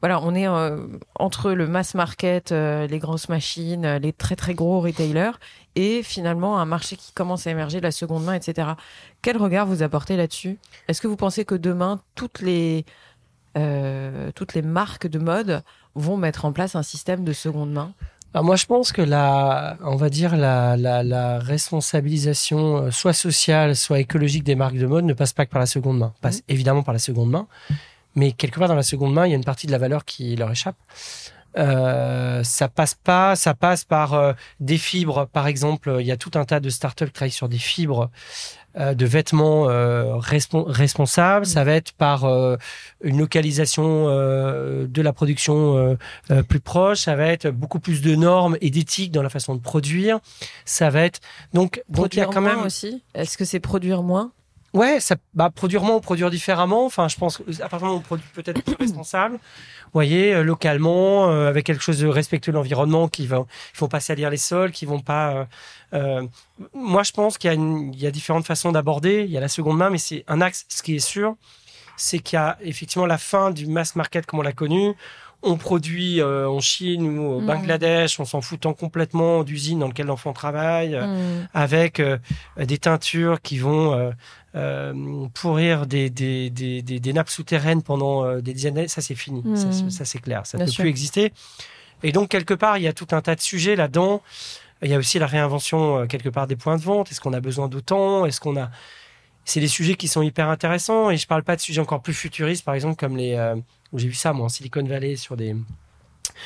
voilà, 0.01 0.21
on 0.23 0.35
est 0.35 0.47
euh, 0.47 0.87
entre 1.17 1.53
le 1.53 1.67
mass 1.67 1.95
market, 1.95 2.53
euh, 2.53 2.87
les 2.87 2.99
grosses 3.01 3.29
machines, 3.29 3.85
euh, 3.85 3.99
les 3.99 4.13
très 4.13 4.37
très 4.37 4.55
gros 4.55 4.81
retailers, 4.81 5.33
et 5.75 6.05
finalement 6.05 6.61
un 6.61 6.67
marché 6.67 6.97
qui 6.97 7.13
commence 7.13 7.47
à 7.49 7.51
émerger, 7.51 7.81
la 7.81 7.91
seconde 7.91 8.25
main, 8.25 8.35
etc. 8.35 8.69
Quel 9.23 9.37
regard 9.39 9.67
vous 9.67 9.83
apportez 9.83 10.17
là-dessus? 10.17 10.59
Est-ce 10.87 11.01
que 11.01 11.09
vous 11.09 11.17
pensez 11.17 11.45
que 11.45 11.57
demain, 11.57 12.01
toutes 12.15 12.41
les, 12.41 12.85
toutes 14.37 14.55
les 14.55 14.63
marques 14.63 15.09
de 15.09 15.19
mode 15.19 15.65
vont 15.95 16.17
mettre 16.17 16.45
en 16.45 16.53
place 16.53 16.75
un 16.75 16.83
système 16.83 17.25
de 17.25 17.33
seconde 17.33 17.73
main 17.73 17.93
alors 18.35 18.45
moi, 18.45 18.57
je 18.57 18.67
pense 18.67 18.93
que 18.93 19.01
la, 19.01 19.79
on 19.83 19.97
va 19.97 20.11
dire 20.11 20.37
la, 20.37 20.77
la, 20.77 21.03
la, 21.03 21.39
responsabilisation, 21.39 22.91
soit 22.91 23.15
sociale, 23.15 23.75
soit 23.75 24.01
écologique 24.01 24.45
des 24.45 24.55
marques 24.55 24.77
de 24.77 24.87
mode, 24.87 25.07
ne 25.07 25.15
passe 25.15 25.33
pas 25.33 25.47
que 25.47 25.51
par 25.51 25.61
la 25.61 25.67
seconde 25.67 25.99
main. 25.99 26.13
Passe 26.21 26.41
mmh. 26.41 26.51
évidemment 26.51 26.83
par 26.83 26.93
la 26.93 26.99
seconde 26.99 27.31
main, 27.31 27.47
mais 28.15 28.33
quelque 28.33 28.59
part 28.59 28.69
dans 28.69 28.75
la 28.75 28.83
seconde 28.83 29.15
main, 29.15 29.27
il 29.27 29.31
y 29.31 29.33
a 29.33 29.37
une 29.37 29.45
partie 29.45 29.67
de 29.67 29.73
la 29.73 29.79
valeur 29.79 30.05
qui 30.05 30.37
leur 30.37 30.51
échappe. 30.51 30.77
Euh, 31.57 32.45
ça 32.45 32.69
passe 32.69 32.95
pas, 32.95 33.35
ça 33.35 33.55
passe 33.55 33.85
par 33.85 34.15
euh, 34.15 34.33
des 34.61 34.79
fibres, 34.79 35.27
par 35.27 35.47
exemple. 35.47 35.97
Il 36.01 36.07
y 36.07 36.13
a 36.13 36.17
tout 36.17 36.33
un 36.35 36.45
tas 36.45 36.61
de 36.61 36.69
startups 36.69 37.07
qui 37.07 37.13
travaillent 37.13 37.31
sur 37.31 37.49
des 37.49 37.59
fibres 37.59 38.03
euh, 38.03 38.09
de 38.79 39.07
vêtements 39.07 39.67
responsables. 40.19 41.47
Ça 41.47 41.65
va 41.65 41.73
être 41.73 41.93
par 41.93 42.25
une 43.03 43.19
localisation 43.19 44.07
de 44.07 45.03
la 45.03 45.13
production 45.13 45.97
plus 46.49 46.61
proche. 46.61 47.01
Ça 47.01 47.17
va 47.17 47.27
être 47.27 47.49
beaucoup 47.49 47.81
plus 47.81 48.01
de 48.03 48.15
normes 48.15 48.57
et 48.61 48.71
d'éthique 48.71 49.13
dans 49.13 49.23
la 49.23 49.31
façon 49.31 49.55
de 49.55 49.61
produire. 49.61 50.21
Ça 50.65 50.91
va 50.91 51.03
être 51.03 51.21
donc 51.53 51.83
donc 51.89 52.15
il 52.15 52.19
y 52.19 52.23
a 52.23 52.27
quand 52.27 52.41
même 52.41 52.63
aussi? 52.63 53.03
Est-ce 53.15 53.37
que 53.37 53.45
c'est 53.45 53.61
produire 53.61 54.03
moins? 54.03 54.33
Ouais, 54.75 55.01
ça, 55.01 55.17
bah, 55.33 55.51
produire 55.51 55.83
moins 55.83 55.97
ou 55.97 56.01
produire 56.01 56.31
différemment. 56.31 56.85
Enfin, 56.85 57.09
je 57.09 57.17
pense 57.17 57.41
à 57.61 57.69
partir 57.69 57.79
du 57.79 57.85
moment 57.85 57.95
où 57.95 57.99
on 57.99 58.03
produit 58.03 58.27
peut-être 58.35 58.63
plus 58.63 58.75
responsable, 58.79 59.37
vous 59.37 59.93
voyez, 59.95 60.35
euh, 60.35 60.43
localement, 60.43 61.31
euh, 61.31 61.49
avec 61.49 61.65
quelque 61.65 61.83
chose 61.83 61.99
de 61.99 62.07
respectueux 62.07 62.53
de 62.53 62.57
l'environnement, 62.57 63.09
qui 63.09 63.27
va, 63.27 63.39
il 63.39 63.77
faut 63.77 63.89
pas 63.89 64.01
salir 64.01 64.29
les 64.29 64.37
sols, 64.37 64.73
qui 64.73 64.85
vont 64.85 65.01
pas. 65.01 65.31
Euh, 65.33 65.45
euh 65.95 66.27
moi, 66.75 67.03
je 67.03 67.13
pense 67.13 67.39
qu'il 67.39 67.51
y, 67.51 67.55
a 67.55 67.57
il 67.57 67.99
y 67.99 68.07
a 68.07 68.11
différentes 68.11 68.47
façons 68.47 68.73
d'aborder. 68.73 69.25
Il 69.25 69.31
y 69.31 69.39
a 69.39 69.41
la 69.41 69.49
seconde 69.49 69.79
main, 69.79 69.89
mais 69.89 69.99
c'est 69.99 70.25
un 70.29 70.41
axe. 70.43 70.67
Ce 70.69 70.83
qui 70.83 70.97
est 70.97 70.99
sûr, 70.99 71.37
c'est 71.97 72.19
qu'il 72.19 72.37
y 72.37 72.41
a 72.41 72.59
effectivement 72.61 73.07
la 73.07 73.19
fin 73.19 73.51
du 73.51 73.67
mass 73.67 73.97
market 73.97 74.27
comme 74.27 74.41
on 74.41 74.43
l'a 74.43 74.53
connu 74.53 74.95
on 75.43 75.57
produit 75.57 76.21
euh, 76.21 76.49
en 76.49 76.61
Chine 76.61 77.19
ou 77.19 77.35
au 77.35 77.41
mm. 77.41 77.47
Bangladesh, 77.47 78.19
on 78.19 78.25
s'en 78.25 78.41
foutant 78.41 78.75
complètement 78.75 79.45
d'usines 79.45 79.79
dans 79.79 79.87
lesquelles 79.87 80.07
l'enfant 80.07 80.33
travaille, 80.33 80.97
mm. 80.97 81.49
avec 81.55 82.03
des 82.57 82.79
teintures 82.79 83.41
qui 83.41 83.59
vont 83.59 83.95
euh, 83.95 84.11
pourrir 85.35 85.87
des, 85.87 86.11
des, 86.11 86.51
des, 86.51 86.83
des, 86.83 87.13
nappes 87.13 87.29
souterraines 87.29 87.83
pendant 87.83 88.25
euh, 88.25 88.41
des 88.41 88.53
dizaines 88.55 88.75
d'années, 88.75 88.89
ça 88.89 89.01
c'est 89.01 89.15
fini, 89.15 89.43
hmm. 89.45 89.91
ça, 89.91 90.05
c'est 90.05 90.19
clair, 90.19 90.47
ça 90.47 90.59
ne 90.59 90.65
peut 90.65 90.73
plus 90.73 90.89
exister. 90.89 91.33
Et 92.03 92.13
donc 92.13 92.29
quelque 92.29 92.55
part, 92.55 92.79
il 92.79 92.85
y 92.85 92.89
a 92.89 92.93
tout 92.93 93.09
un 93.13 93.21
tas 93.21 93.35
de 93.35 93.41
sujets 93.41 93.77
là-dedans. 93.77 94.23
Il 94.83 94.91
y 94.91 94.95
a 94.95 94.99
aussi 94.99 95.19
la 95.19 95.27
réinvention 95.27 95.99
euh, 95.99 96.07
quelque 96.07 96.29
part 96.29 96.47
des 96.47 96.57
points 96.57 96.77
de 96.77 96.83
vente. 96.83 97.11
Est-ce 97.11 97.21
qu'on 97.21 97.33
a 97.33 97.41
besoin 97.41 97.69
d'autant? 97.69 98.27
Est-ce 98.27 98.41
qu'on 98.41 98.57
a 98.57 98.71
C'est 99.45 99.61
des 99.61 99.69
sujets 99.69 99.95
qui 99.95 100.07
sont 100.07 100.23
hyper 100.23 100.49
intéressants. 100.49 101.11
Et 101.11 101.17
je 101.17 101.27
parle 101.27 101.43
pas 101.43 101.57
de 101.57 101.61
sujets 101.61 101.81
encore 101.81 102.01
plus 102.01 102.15
futuristes, 102.15 102.65
par 102.65 102.75
exemple 102.75 102.97
comme 102.97 103.17
les. 103.17 103.55
J'ai 103.95 104.09
vu 104.09 104.15
ça 104.15 104.33
moi 104.33 104.47
en 104.47 104.49
Silicon 104.49 104.85
Valley 104.85 105.17
sur 105.17 105.37
des 105.37 105.57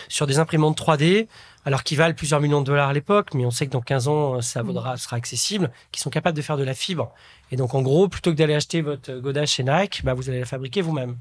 sur 0.09 0.27
des 0.27 0.39
imprimantes 0.39 0.79
3D, 0.79 1.27
alors 1.65 1.83
qui 1.83 1.97
valent 1.97 2.15
plusieurs 2.15 2.41
millions 2.41 2.61
de 2.61 2.67
dollars 2.67 2.89
à 2.89 2.93
l'époque, 2.93 3.35
mais 3.35 3.47
on 3.47 3.51
sait 3.51 3.67
que 3.67 3.73
dans 3.73 3.81
15 3.81 4.09
ans, 4.09 4.41
ça 4.41 4.63
vaudra, 4.63 4.97
sera 4.97 5.17
accessible, 5.17 5.71
qui 5.93 6.01
sont 6.01 6.11
capables 6.11 6.37
de 6.37 6.43
faire 6.43 6.57
de 6.57 6.65
la 6.65 6.75
fibre. 6.75 7.13
Et 7.51 7.57
donc, 7.57 7.75
en 7.75 7.83
gros, 7.83 8.09
plutôt 8.09 8.31
que 8.31 8.37
d'aller 8.37 8.55
acheter 8.55 8.83
votre 8.83 9.13
godage 9.15 9.51
chez 9.51 9.65
Nike, 9.65 10.03
bah, 10.05 10.15
vous 10.15 10.29
allez 10.29 10.41
la 10.41 10.47
fabriquer 10.47 10.83
vous-même. 10.83 11.17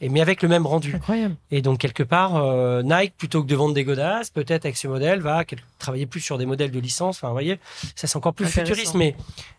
Et 0.00 0.10
mais 0.10 0.20
avec 0.20 0.42
le 0.42 0.48
même 0.48 0.66
rendu. 0.66 0.94
Incroyable. 0.94 1.36
Et 1.50 1.62
donc 1.62 1.78
quelque 1.78 2.02
part, 2.02 2.36
euh, 2.36 2.82
Nike 2.82 3.14
plutôt 3.16 3.42
que 3.42 3.48
de 3.48 3.56
vendre 3.56 3.72
des 3.72 3.84
godasses, 3.84 4.28
peut-être 4.28 4.66
avec 4.66 4.76
ce 4.76 4.88
modèle, 4.88 5.20
va 5.20 5.44
travailler 5.78 6.04
plus 6.04 6.20
sur 6.20 6.36
des 6.36 6.44
modèles 6.44 6.70
de 6.70 6.80
licence. 6.80 7.16
Enfin, 7.16 7.28
vous 7.28 7.34
voyez, 7.34 7.58
ça 7.94 8.06
c'est 8.06 8.16
encore 8.16 8.34
plus 8.34 8.46
futuriste, 8.46 8.94
mais 8.94 9.16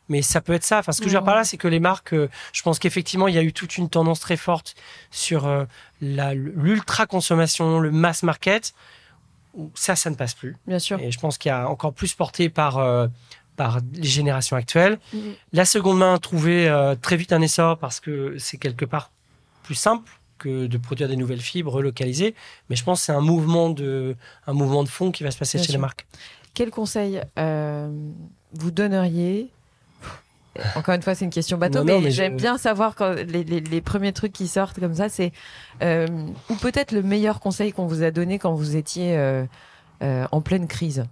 mais 0.10 0.22
ça 0.22 0.40
peut 0.40 0.54
être 0.54 0.64
ça. 0.64 0.80
Enfin, 0.80 0.92
ce 0.92 1.00
que 1.00 1.06
je 1.06 1.10
veux 1.10 1.20
dire 1.20 1.24
par 1.24 1.36
là, 1.36 1.44
c'est 1.44 1.58
que 1.58 1.68
les 1.68 1.80
marques, 1.80 2.14
euh, 2.14 2.30
je 2.54 2.62
pense 2.62 2.78
qu'effectivement, 2.78 3.28
il 3.28 3.34
y 3.34 3.40
a 3.40 3.42
eu 3.42 3.52
toute 3.52 3.78
une 3.78 3.90
tendance 3.90 4.20
très 4.20 4.38
forte 4.38 4.76
sur 5.10 5.48
euh, 5.48 5.66
l'ultra 6.02 7.08
consommation, 7.08 7.80
le 7.80 7.92
mass 7.92 8.22
market. 8.22 8.76
Ça, 9.74 9.96
ça 9.96 10.12
ne 10.12 10.16
passe 10.16 10.36
plus. 10.36 10.56
Bien 10.68 10.78
sûr. 10.78 11.00
Et 11.00 11.12
je 11.12 11.20
pense 11.20 11.40
qu'il 11.40 11.50
y 11.50 11.52
a 11.52 11.68
encore 11.68 11.94
plus 11.94 12.14
porté 12.14 12.50
par 12.50 12.80
par 13.56 13.80
les 13.96 14.08
générations 14.08 14.56
actuelles. 14.56 15.00
Mm-hmm. 15.16 15.20
La 15.54 15.66
seconde 15.66 15.98
main 15.98 16.14
a 16.14 16.20
trouvé 16.20 16.72
très 17.02 17.18
vite 17.18 17.34
un 17.34 17.42
essor 17.42 17.80
parce 17.80 18.00
que 18.00 18.36
c'est 18.38 18.58
quelque 18.58 18.86
part 18.86 19.10
plus 19.64 19.74
simple 19.74 20.17
que 20.38 20.68
de 20.68 20.78
produire 20.78 21.08
des 21.08 21.16
nouvelles 21.16 21.42
fibres 21.42 21.72
relocalisées. 21.72 22.36
Mais 22.70 22.76
je 22.76 22.84
pense 22.84 23.00
que 23.00 23.06
c'est 23.06 23.12
un 23.12 23.22
mouvement 23.22 23.70
de, 23.70 24.16
un 24.46 24.54
mouvement 24.54 24.84
de 24.84 24.90
fond 24.90 25.12
qui 25.12 25.24
va 25.24 25.32
se 25.32 25.38
passer 25.38 25.58
chez 25.58 25.72
les 25.72 25.78
marques. 25.78 26.06
Quel 26.54 26.72
conseil 26.72 27.22
euh, 27.38 27.90
vous 28.54 28.72
donneriez? 28.72 29.50
Encore 30.76 30.96
une 30.96 31.04
fois, 31.04 31.14
c'est 31.14 31.26
une 31.26 31.32
question 31.32 31.58
bateau, 31.58 31.84
mais, 31.84 32.10
j'aime 32.10 32.36
bien 32.36 32.58
savoir 32.58 32.96
quand 32.96 33.12
les, 33.12 33.82
premiers 33.82 34.12
trucs 34.12 34.34
qui 34.34 34.48
sortent 34.48 34.80
comme 34.80 34.96
ça, 34.96 35.08
c'est 35.08 35.32
euh, 35.84 36.08
ou 36.50 36.56
peut-être 36.56 36.94
le 36.94 37.04
meilleur 37.04 37.40
conseil 37.40 37.74
qu'on 37.74 37.86
vous 37.86 38.02
a 38.02 38.10
donné 38.10 38.40
quand 38.40 38.54
vous 38.54 38.76
étiez 38.76 39.16
euh, 39.16 39.46
en 40.02 40.42
pleine 40.42 40.68
crise. 40.68 41.06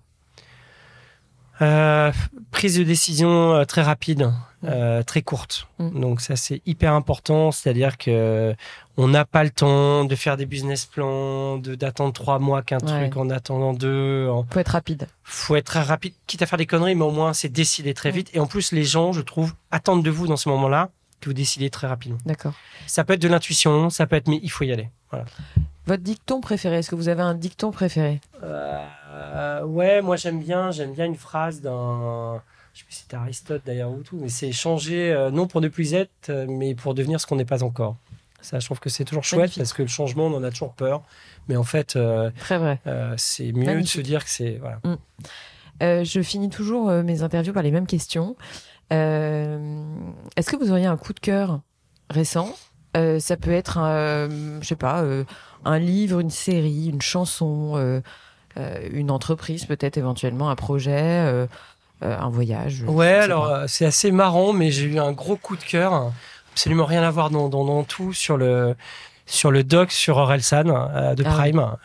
Euh, 1.61 2.11
prise 2.51 2.77
de 2.77 2.83
décision 2.83 3.53
euh, 3.53 3.63
très 3.63 3.81
rapide, 3.81 4.23
mm. 4.23 4.67
euh, 4.67 5.03
très 5.03 5.21
courte. 5.21 5.67
Mm. 5.79 5.99
Donc 5.99 6.21
ça 6.21 6.35
c'est 6.35 6.61
hyper 6.65 6.93
important, 6.93 7.51
c'est-à-dire 7.51 7.97
que 7.97 8.53
on 8.97 9.07
n'a 9.07 9.25
pas 9.25 9.43
le 9.43 9.49
temps 9.49 10.05
de 10.05 10.15
faire 10.15 10.37
des 10.37 10.45
business 10.45 10.85
plans, 10.85 11.57
de 11.57 11.75
d'attendre 11.75 12.13
trois 12.13 12.39
mois 12.39 12.61
qu'un 12.61 12.79
truc 12.79 13.15
en 13.17 13.29
attendant 13.29 13.73
deux. 13.73 14.29
Faut 14.51 14.59
être 14.59 14.69
rapide. 14.69 15.07
Faut 15.23 15.55
être 15.55 15.65
très 15.65 15.81
rapide, 15.81 16.13
quitte 16.27 16.41
à 16.41 16.45
faire 16.45 16.57
des 16.57 16.65
conneries, 16.65 16.95
mais 16.95 17.05
au 17.05 17.11
moins 17.11 17.33
c'est 17.33 17.49
décider 17.49 17.93
très 17.93 18.11
mm. 18.11 18.15
vite. 18.15 18.29
Et 18.33 18.39
en 18.39 18.47
plus 18.47 18.71
les 18.71 18.83
gens, 18.83 19.13
je 19.13 19.21
trouve, 19.21 19.53
attendent 19.71 20.03
de 20.03 20.11
vous 20.11 20.27
dans 20.27 20.37
ce 20.37 20.49
moment-là 20.49 20.89
que 21.21 21.29
vous 21.29 21.33
décidez 21.33 21.69
très 21.69 21.87
rapidement. 21.87 22.17
D'accord. 22.25 22.53
Ça 22.87 23.03
peut 23.03 23.13
être 23.13 23.21
de 23.21 23.27
l'intuition, 23.29 23.89
ça 23.89 24.05
peut 24.07 24.17
être, 24.17 24.27
mais 24.27 24.39
il 24.43 24.51
faut 24.51 24.65
y 24.65 24.71
aller. 24.71 24.89
Voilà. 25.09 25.25
Votre 25.87 26.03
dicton 26.03 26.41
préféré 26.41 26.77
Est-ce 26.77 26.89
que 26.89 26.95
vous 26.95 27.09
avez 27.09 27.21
un 27.21 27.35
dicton 27.35 27.71
préféré? 27.71 28.19
Euh, 28.43 28.83
Ouais, 29.65 30.01
moi 30.01 30.15
j'aime 30.15 30.39
bien, 30.39 30.71
j'aime 30.71 30.93
bien 30.93 31.05
une 31.05 31.15
phrase 31.15 31.61
d'un, 31.61 32.41
je 32.73 32.79
sais 32.79 32.85
plus 32.85 32.93
si 32.95 33.01
c'était 33.03 33.15
Aristote 33.15 33.61
d'ailleurs 33.65 33.91
ou 33.91 34.01
tout, 34.01 34.17
mais 34.17 34.29
c'est 34.29 34.51
changer 34.51 35.11
euh, 35.11 35.31
non 35.31 35.47
pour 35.47 35.61
ne 35.61 35.67
plus 35.67 35.93
être, 35.93 36.29
mais 36.47 36.75
pour 36.75 36.93
devenir 36.93 37.21
ce 37.21 37.27
qu'on 37.27 37.37
n'est 37.37 37.45
pas 37.45 37.63
encore. 37.63 37.95
Ça, 38.41 38.59
je 38.59 38.65
trouve 38.65 38.79
que 38.79 38.89
c'est 38.89 39.05
toujours 39.05 39.23
chouette 39.23 39.53
parce 39.57 39.73
que 39.73 39.81
le 39.81 39.87
changement, 39.87 40.27
on 40.27 40.35
en 40.35 40.43
a 40.43 40.51
toujours 40.51 40.73
peur, 40.73 41.01
mais 41.47 41.55
en 41.55 41.63
fait, 41.63 41.95
euh, 41.95 42.29
Très 42.39 42.57
vrai. 42.57 42.79
c'est 43.17 43.51
mieux 43.53 43.81
de 43.81 43.87
se 43.87 44.01
dire 44.01 44.23
que 44.23 44.29
c'est 44.29 44.59
voilà. 44.59 44.79
Mm. 44.83 46.03
je 46.03 46.21
finis 46.21 46.49
toujours 46.49 46.91
mes 46.91 47.23
interviews 47.23 47.53
par 47.53 47.63
les 47.63 47.71
mêmes 47.71 47.87
questions. 47.87 48.35
Est-ce 48.91 50.49
que 50.49 50.57
vous 50.57 50.71
auriez 50.71 50.85
un 50.85 50.97
coup 50.97 51.13
de 51.13 51.19
cœur 51.19 51.61
récent? 52.09 52.53
Ça 52.93 53.37
peut 53.37 53.51
être, 53.51 53.79
je 53.79 54.67
sais 54.67 54.75
pas, 54.75 55.03
un 55.65 55.79
livre, 55.79 56.19
une 56.19 56.29
série, 56.29 56.87
une 56.87 57.01
chanson, 57.01 57.73
euh, 57.75 57.79
euh, 57.79 58.01
une 58.91 59.11
entreprise 59.11 59.65
peut-être 59.65 59.97
éventuellement, 59.97 60.49
un 60.49 60.55
projet, 60.55 61.01
euh, 61.01 61.47
un 62.01 62.29
voyage. 62.29 62.83
Ouais, 62.87 63.07
alors 63.07 63.63
c'est 63.67 63.85
assez 63.85 64.11
marrant, 64.11 64.53
mais 64.53 64.71
j'ai 64.71 64.85
eu 64.85 64.99
un 64.99 65.11
gros 65.11 65.35
coup 65.35 65.55
de 65.55 65.63
cœur, 65.63 66.11
absolument 66.53 66.85
rien 66.85 67.03
à 67.03 67.11
voir 67.11 67.29
dans, 67.29 67.49
dans, 67.49 67.83
tout 67.83 68.13
sur 68.13 68.37
le 68.37 68.75
sur 69.27 69.49
le 69.49 69.63
doc 69.63 69.91
sur 69.91 70.17
Orelsan 70.17 70.63
de 70.65 71.23
ah 71.25 71.29
Prime 71.29 71.75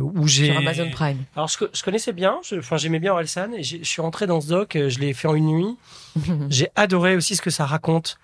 où 0.00 0.28
j'ai 0.28 0.46
sur 0.46 0.58
Amazon 0.58 0.90
Prime. 0.90 1.18
Alors 1.34 1.48
je, 1.48 1.56
je 1.72 1.82
connaissais 1.82 2.12
bien, 2.12 2.38
enfin 2.58 2.76
j'aimais 2.76 2.98
bien 2.98 3.12
Orelsan 3.12 3.52
et 3.56 3.62
je 3.62 3.82
suis 3.82 4.02
rentré 4.02 4.26
dans 4.26 4.40
ce 4.40 4.48
doc, 4.48 4.72
je 4.74 4.98
l'ai 4.98 5.14
fait 5.14 5.28
en 5.28 5.34
une 5.34 5.46
nuit. 5.46 5.76
j'ai 6.50 6.68
adoré 6.76 7.16
aussi 7.16 7.34
ce 7.34 7.42
que 7.42 7.50
ça 7.50 7.64
raconte 7.64 8.18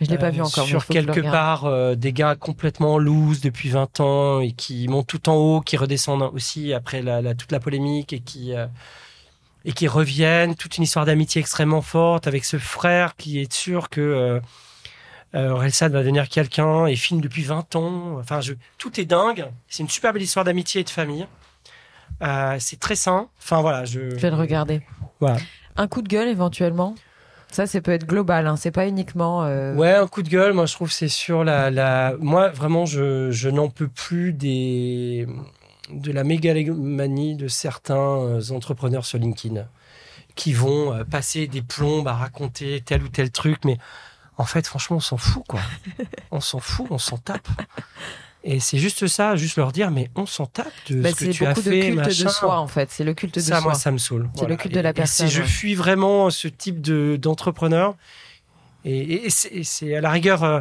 je 0.00 0.10
l'ai 0.10 0.18
pas 0.18 0.30
vu 0.30 0.42
encore. 0.42 0.66
Sur 0.66 0.86
quelque 0.86 1.20
part, 1.20 1.64
euh, 1.64 1.94
des 1.94 2.12
gars 2.12 2.34
complètement 2.34 2.98
loose 2.98 3.40
depuis 3.40 3.70
20 3.70 4.00
ans 4.00 4.40
et 4.40 4.52
qui 4.52 4.88
montent 4.88 5.06
tout 5.06 5.28
en 5.28 5.34
haut, 5.34 5.60
qui 5.60 5.76
redescendent 5.76 6.30
aussi 6.34 6.72
après 6.72 7.02
la, 7.02 7.34
toute 7.34 7.52
la 7.52 7.60
polémique 7.60 8.12
et 8.12 8.20
qui 8.20 8.54
euh, 8.54 8.66
et 9.64 9.72
qui 9.72 9.88
reviennent. 9.88 10.54
Toute 10.54 10.76
une 10.76 10.84
histoire 10.84 11.06
d'amitié 11.06 11.40
extrêmement 11.40 11.82
forte 11.82 12.26
avec 12.26 12.44
ce 12.44 12.58
frère 12.58 13.16
qui 13.16 13.40
est 13.40 13.52
sûr 13.52 13.88
que 13.88 14.00
euh, 14.00 14.40
euh 15.34 15.54
va 15.54 15.88
devenir 15.88 16.28
quelqu'un 16.28 16.86
et 16.86 16.96
filme 16.96 17.20
depuis 17.20 17.42
20 17.42 17.76
ans. 17.76 18.18
Enfin, 18.18 18.40
je, 18.40 18.52
tout 18.78 19.00
est 19.00 19.06
dingue. 19.06 19.46
C'est 19.68 19.82
une 19.82 19.88
super 19.88 20.12
belle 20.12 20.22
histoire 20.22 20.44
d'amitié 20.44 20.82
et 20.82 20.84
de 20.84 20.90
famille. 20.90 21.26
c'est 22.58 22.80
très 22.80 22.96
sain. 22.96 23.28
Enfin 23.38 23.62
voilà, 23.62 23.86
je. 23.86 24.10
Je 24.10 24.16
vais 24.16 24.30
le 24.30 24.36
regarder. 24.36 24.82
Voilà. 25.20 25.38
Un 25.76 25.88
coup 25.88 26.02
de 26.02 26.08
gueule 26.08 26.28
éventuellement? 26.28 26.94
Ça, 27.52 27.66
ça 27.66 27.80
peut 27.80 27.92
être 27.92 28.06
global, 28.06 28.46
hein. 28.46 28.56
c'est 28.56 28.70
pas 28.70 28.86
uniquement. 28.86 29.44
Euh, 29.44 29.74
ouais, 29.74 29.94
un 29.94 30.06
coup 30.06 30.22
de 30.22 30.28
gueule, 30.28 30.52
moi 30.52 30.66
je 30.66 30.74
trouve 30.74 30.90
c'est 30.90 31.08
sur 31.08 31.44
la, 31.44 31.70
la. 31.70 32.14
Moi 32.20 32.48
vraiment, 32.48 32.86
je, 32.86 33.30
je 33.30 33.48
n'en 33.48 33.68
peux 33.68 33.88
plus 33.88 34.32
des 34.32 35.26
de 35.90 36.12
la 36.12 36.24
mégalomanie 36.24 37.36
de 37.36 37.48
certains 37.48 37.96
euh, 37.96 38.50
entrepreneurs 38.50 39.06
sur 39.06 39.18
LinkedIn 39.18 39.66
qui 40.34 40.52
vont 40.52 40.92
euh, 40.92 41.04
passer 41.04 41.46
des 41.46 41.62
plombes 41.62 42.08
à 42.08 42.14
raconter 42.14 42.82
tel 42.84 43.02
ou 43.02 43.08
tel 43.08 43.30
truc, 43.30 43.64
mais 43.64 43.78
en 44.36 44.44
fait, 44.44 44.66
franchement, 44.66 44.98
on 44.98 45.00
s'en 45.00 45.16
fout, 45.16 45.44
quoi. 45.48 45.60
on 46.30 46.40
s'en 46.40 46.60
fout, 46.60 46.86
on 46.90 46.98
s'en 46.98 47.16
tape. 47.16 47.48
Et 48.48 48.60
c'est 48.60 48.78
juste 48.78 49.08
ça, 49.08 49.34
juste 49.34 49.56
leur 49.56 49.72
dire, 49.72 49.90
mais 49.90 50.08
on 50.14 50.24
s'en 50.24 50.46
tape 50.46 50.68
de 50.88 51.00
Bah, 51.00 51.10
ce 51.10 51.14
que 51.16 51.24
c'est 51.24 51.30
tu 51.32 51.44
as 51.44 51.48
beaucoup 51.48 51.62
de 51.62 51.70
fait, 51.70 51.80
culte 51.80 51.96
machin. 51.96 52.24
de 52.26 52.28
soi 52.30 52.58
en 52.60 52.68
fait. 52.68 52.90
C'est 52.92 53.02
le 53.02 53.12
culte 53.12 53.34
de 53.34 53.40
ça, 53.40 53.56
soi. 53.56 53.60
moi, 53.60 53.74
ça 53.74 53.90
me 53.90 53.98
saoule. 53.98 54.28
C'est 54.38 54.46
le 54.46 54.54
culte 54.56 54.72
de 54.72 54.78
la 54.80 54.90
Et- 54.90 54.92
et 54.92 54.94
personne, 54.94 55.26
c'est- 55.28 55.34
je 55.34 55.42
fuis 55.42 55.74
vraiment 55.74 56.30
ce 56.30 56.46
type 56.46 56.80
de 56.80 57.16
d'entrepreneur. 57.20 57.96
Et- 58.90 59.30
c'est- 59.30 59.94
à 59.96 60.00
la 60.00 60.10
rigueur, 60.10 60.44
euh, 60.44 60.60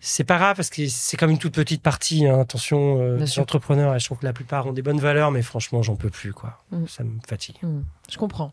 c'est 0.00 0.24
pas 0.24 0.36
grave 0.38 0.56
parce 0.56 0.68
que 0.70 0.86
c'est 0.88 1.16
comme 1.16 1.30
une 1.30 1.38
toute 1.38 1.54
petite 1.54 1.82
partie. 1.82 2.26
hein, 2.26 2.40
attention, 2.40 3.00
euh, 3.00 3.24
entrepreneurs. 3.38 3.98
Je 3.98 4.04
trouve 4.04 4.18
que 4.18 4.26
la 4.26 4.32
plupart 4.32 4.66
ont 4.66 4.72
des 4.72 4.82
bonnes 4.82 5.00
valeurs, 5.00 5.30
mais 5.30 5.42
franchement, 5.42 5.82
j'en 5.82 5.96
peux 5.96 6.10
plus, 6.10 6.32
quoi. 6.32 6.62
Mm. 6.70 6.86
Ça 6.88 7.04
me 7.04 7.12
fatigue. 7.26 7.56
Hmm, 7.62 7.82
je 8.10 8.18
comprends. 8.18 8.52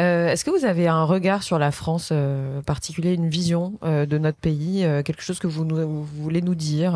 Euh, 0.00 0.28
Est-ce 0.28 0.44
que 0.44 0.50
vous 0.50 0.64
avez 0.64 0.86
un 0.88 1.04
regard 1.04 1.42
sur 1.42 1.58
la 1.58 1.70
France 1.72 2.10
euh, 2.12 2.62
particulier, 2.62 3.14
une 3.14 3.28
vision 3.28 3.78
euh, 3.82 4.06
de 4.06 4.16
notre 4.18 4.38
pays, 4.38 4.80
quelque 5.04 5.22
chose 5.22 5.38
que 5.40 5.46
vous, 5.48 5.64
nous- 5.64 5.76
vous 6.04 6.04
voulez 6.22 6.40
nous 6.42 6.54
dire 6.54 6.92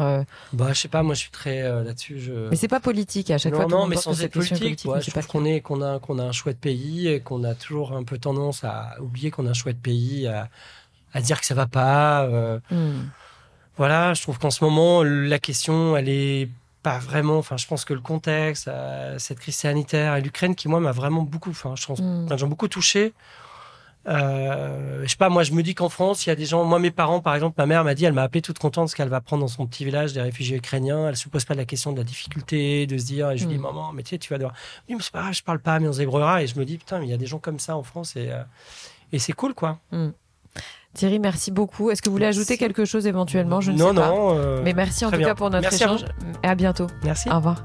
Bah, 0.52 0.68
je 0.72 0.74
sais 0.80 0.88
pas, 0.88 1.02
moi, 1.02 1.14
je 1.14 1.20
suis 1.20 1.30
très 1.30 1.62
là-dessus. 1.62 2.18
Je... 2.20 2.48
Mais 2.50 2.56
c'est 2.56 2.68
pas 2.68 2.80
politique 2.80 3.30
à 3.30 3.38
chaque 3.38 3.52
non, 3.52 3.60
fois. 3.60 3.68
non, 3.68 3.86
mais 3.86 3.96
sans 3.96 4.20
être 4.22 4.32
politique, 4.32 4.82
ouais, 4.86 5.00
je 5.00 5.10
trouve 5.10 5.26
qu'on 5.26 5.44
est 5.44 5.60
qu'on 5.60 5.82
a 5.82 5.98
qu'on 5.98 6.18
a 6.18 6.24
un 6.24 6.32
chouette 6.32 6.58
pays 6.58 7.08
et 7.08 7.20
qu'on 7.20 7.44
a 7.44 7.54
toujours 7.54 7.92
un 7.92 8.04
peu 8.04 8.18
tendance 8.18 8.64
à 8.64 8.94
oublier 9.00 9.30
qu'on 9.30 9.46
a 9.46 9.50
un 9.50 9.54
chouette 9.54 9.80
pays, 9.80 10.26
à, 10.26 10.48
à 11.14 11.20
dire 11.20 11.40
que 11.40 11.46
ça 11.46 11.54
va 11.54 11.66
pas. 11.66 12.24
euh. 12.24 12.58
Hmm. 12.70 13.08
voilà, 13.76 14.14
je 14.14 14.22
trouve 14.22 14.38
qu'en 14.38 14.50
ce 14.50 14.62
moment 14.64 15.02
la 15.02 15.38
question, 15.38 15.96
elle 15.96 16.08
est 16.08 16.48
pas 16.82 16.98
vraiment. 16.98 17.38
Enfin, 17.38 17.56
je 17.56 17.66
pense 17.66 17.84
que 17.84 17.94
le 17.94 18.00
contexte, 18.00 18.66
euh, 18.68 19.18
cette 19.18 19.38
crise 19.38 19.54
sanitaire 19.56 20.16
et 20.16 20.20
l'Ukraine, 20.20 20.54
qui 20.54 20.68
moi 20.68 20.80
m'a 20.80 20.92
vraiment 20.92 21.22
beaucoup. 21.22 21.50
Enfin, 21.50 21.74
je 21.76 21.86
pense, 21.86 22.00
Mm. 22.00 22.26
plein 22.26 22.34
de 22.36 22.40
gens 22.40 22.48
beaucoup 22.48 22.68
touché. 22.68 23.12
Euh, 24.08 25.02
je 25.04 25.08
sais 25.10 25.16
pas, 25.16 25.28
moi 25.28 25.44
je 25.44 25.52
me 25.52 25.62
dis 25.62 25.76
qu'en 25.76 25.88
France, 25.88 26.26
il 26.26 26.30
y 26.30 26.32
a 26.32 26.34
des 26.34 26.44
gens. 26.44 26.64
Moi, 26.64 26.80
mes 26.80 26.90
parents, 26.90 27.20
par 27.20 27.36
exemple, 27.36 27.54
ma 27.58 27.66
mère 27.66 27.84
m'a 27.84 27.94
dit, 27.94 28.04
elle 28.04 28.12
m'a 28.12 28.24
appelé 28.24 28.42
toute 28.42 28.58
contente 28.58 28.86
parce 28.86 28.94
qu'elle 28.94 29.08
va 29.08 29.20
prendre 29.20 29.42
dans 29.42 29.48
son 29.48 29.64
petit 29.66 29.84
village 29.84 30.12
des 30.12 30.20
réfugiés 30.20 30.56
ukrainiens. 30.56 31.08
Elle 31.08 31.16
se 31.16 31.28
pose 31.28 31.44
pas 31.44 31.54
la 31.54 31.64
question 31.64 31.92
de 31.92 31.98
la 31.98 32.04
difficulté, 32.04 32.88
de 32.88 32.98
se 32.98 33.04
dire. 33.04 33.30
Et 33.30 33.38
je 33.38 33.44
lui 33.46 33.52
dis, 33.54 33.58
Mm. 33.58 33.62
maman, 33.62 33.92
mais 33.92 34.02
tu 34.02 34.10
sais, 34.10 34.18
tu 34.18 34.32
vas 34.32 34.38
devoir. 34.38 34.54
Oui, 34.88 34.96
mais 34.96 35.02
c'est 35.02 35.12
pas 35.12 35.20
grave, 35.20 35.34
je 35.34 35.42
parle 35.44 35.60
pas, 35.60 35.78
mais 35.78 35.86
on 35.86 35.92
se 35.92 35.98
débrouillera. 35.98 36.42
Et 36.42 36.48
je 36.48 36.58
me 36.58 36.64
dis, 36.64 36.78
putain, 36.78 36.98
mais 36.98 37.06
il 37.06 37.10
y 37.10 37.14
a 37.14 37.16
des 37.16 37.26
gens 37.26 37.38
comme 37.38 37.60
ça 37.60 37.76
en 37.76 37.84
France 37.84 38.16
et 38.16 38.30
euh, 38.32 38.42
et 39.12 39.18
c'est 39.20 39.34
cool, 39.34 39.54
quoi. 39.54 39.78
Thierry, 40.94 41.18
merci 41.18 41.50
beaucoup. 41.50 41.90
Est-ce 41.90 42.02
que 42.02 42.08
vous 42.08 42.14
voulez 42.14 42.26
Merci. 42.26 42.40
ajouter 42.40 42.58
quelque 42.58 42.84
chose 42.84 43.06
éventuellement? 43.06 43.60
Je 43.60 43.72
ne 43.72 43.78
non, 43.78 43.88
sais 43.90 43.94
pas. 43.94 44.08
non. 44.08 44.34
euh, 44.34 44.60
Mais 44.62 44.74
merci 44.74 45.04
en 45.06 45.10
tout 45.10 45.16
bien. 45.16 45.28
cas 45.28 45.34
pour 45.34 45.48
notre 45.50 45.62
Merci 45.62 45.82
à 45.84 45.86
échange. 45.86 46.04
Et 46.42 46.46
à 46.46 46.54
bientôt. 46.54 46.86
Merci. 47.02 47.30
Au 47.30 47.36
revoir. 47.36 47.64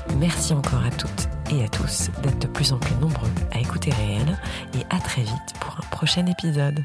Merci 0.17 0.53
encore 0.53 0.83
à 0.83 0.91
toutes 0.91 1.27
et 1.51 1.63
à 1.63 1.67
tous 1.67 2.09
d'être 2.21 2.39
de 2.39 2.47
plus 2.47 2.71
en 2.71 2.77
plus 2.77 2.95
nombreux 2.95 3.29
à 3.51 3.59
écouter 3.59 3.91
Réel 3.91 4.39
et 4.73 4.83
à 4.89 4.99
très 4.99 5.23
vite 5.23 5.53
pour 5.59 5.75
un 5.77 5.89
prochain 5.89 6.25
épisode. 6.25 6.83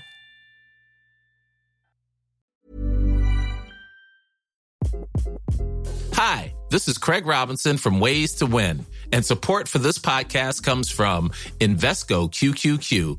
Hi, 6.15 6.55
this 6.71 6.89
is 6.89 6.97
Craig 6.99 7.27
Robinson 7.27 7.77
from 7.77 8.01
Ways 8.01 8.35
to 8.37 8.47
Win, 8.47 8.87
and 9.13 9.23
support 9.23 9.69
for 9.69 9.79
this 9.79 9.99
podcast 9.99 10.63
comes 10.63 10.91
from 10.91 11.31
Invesco 11.61 12.31
QQQ, 12.31 13.19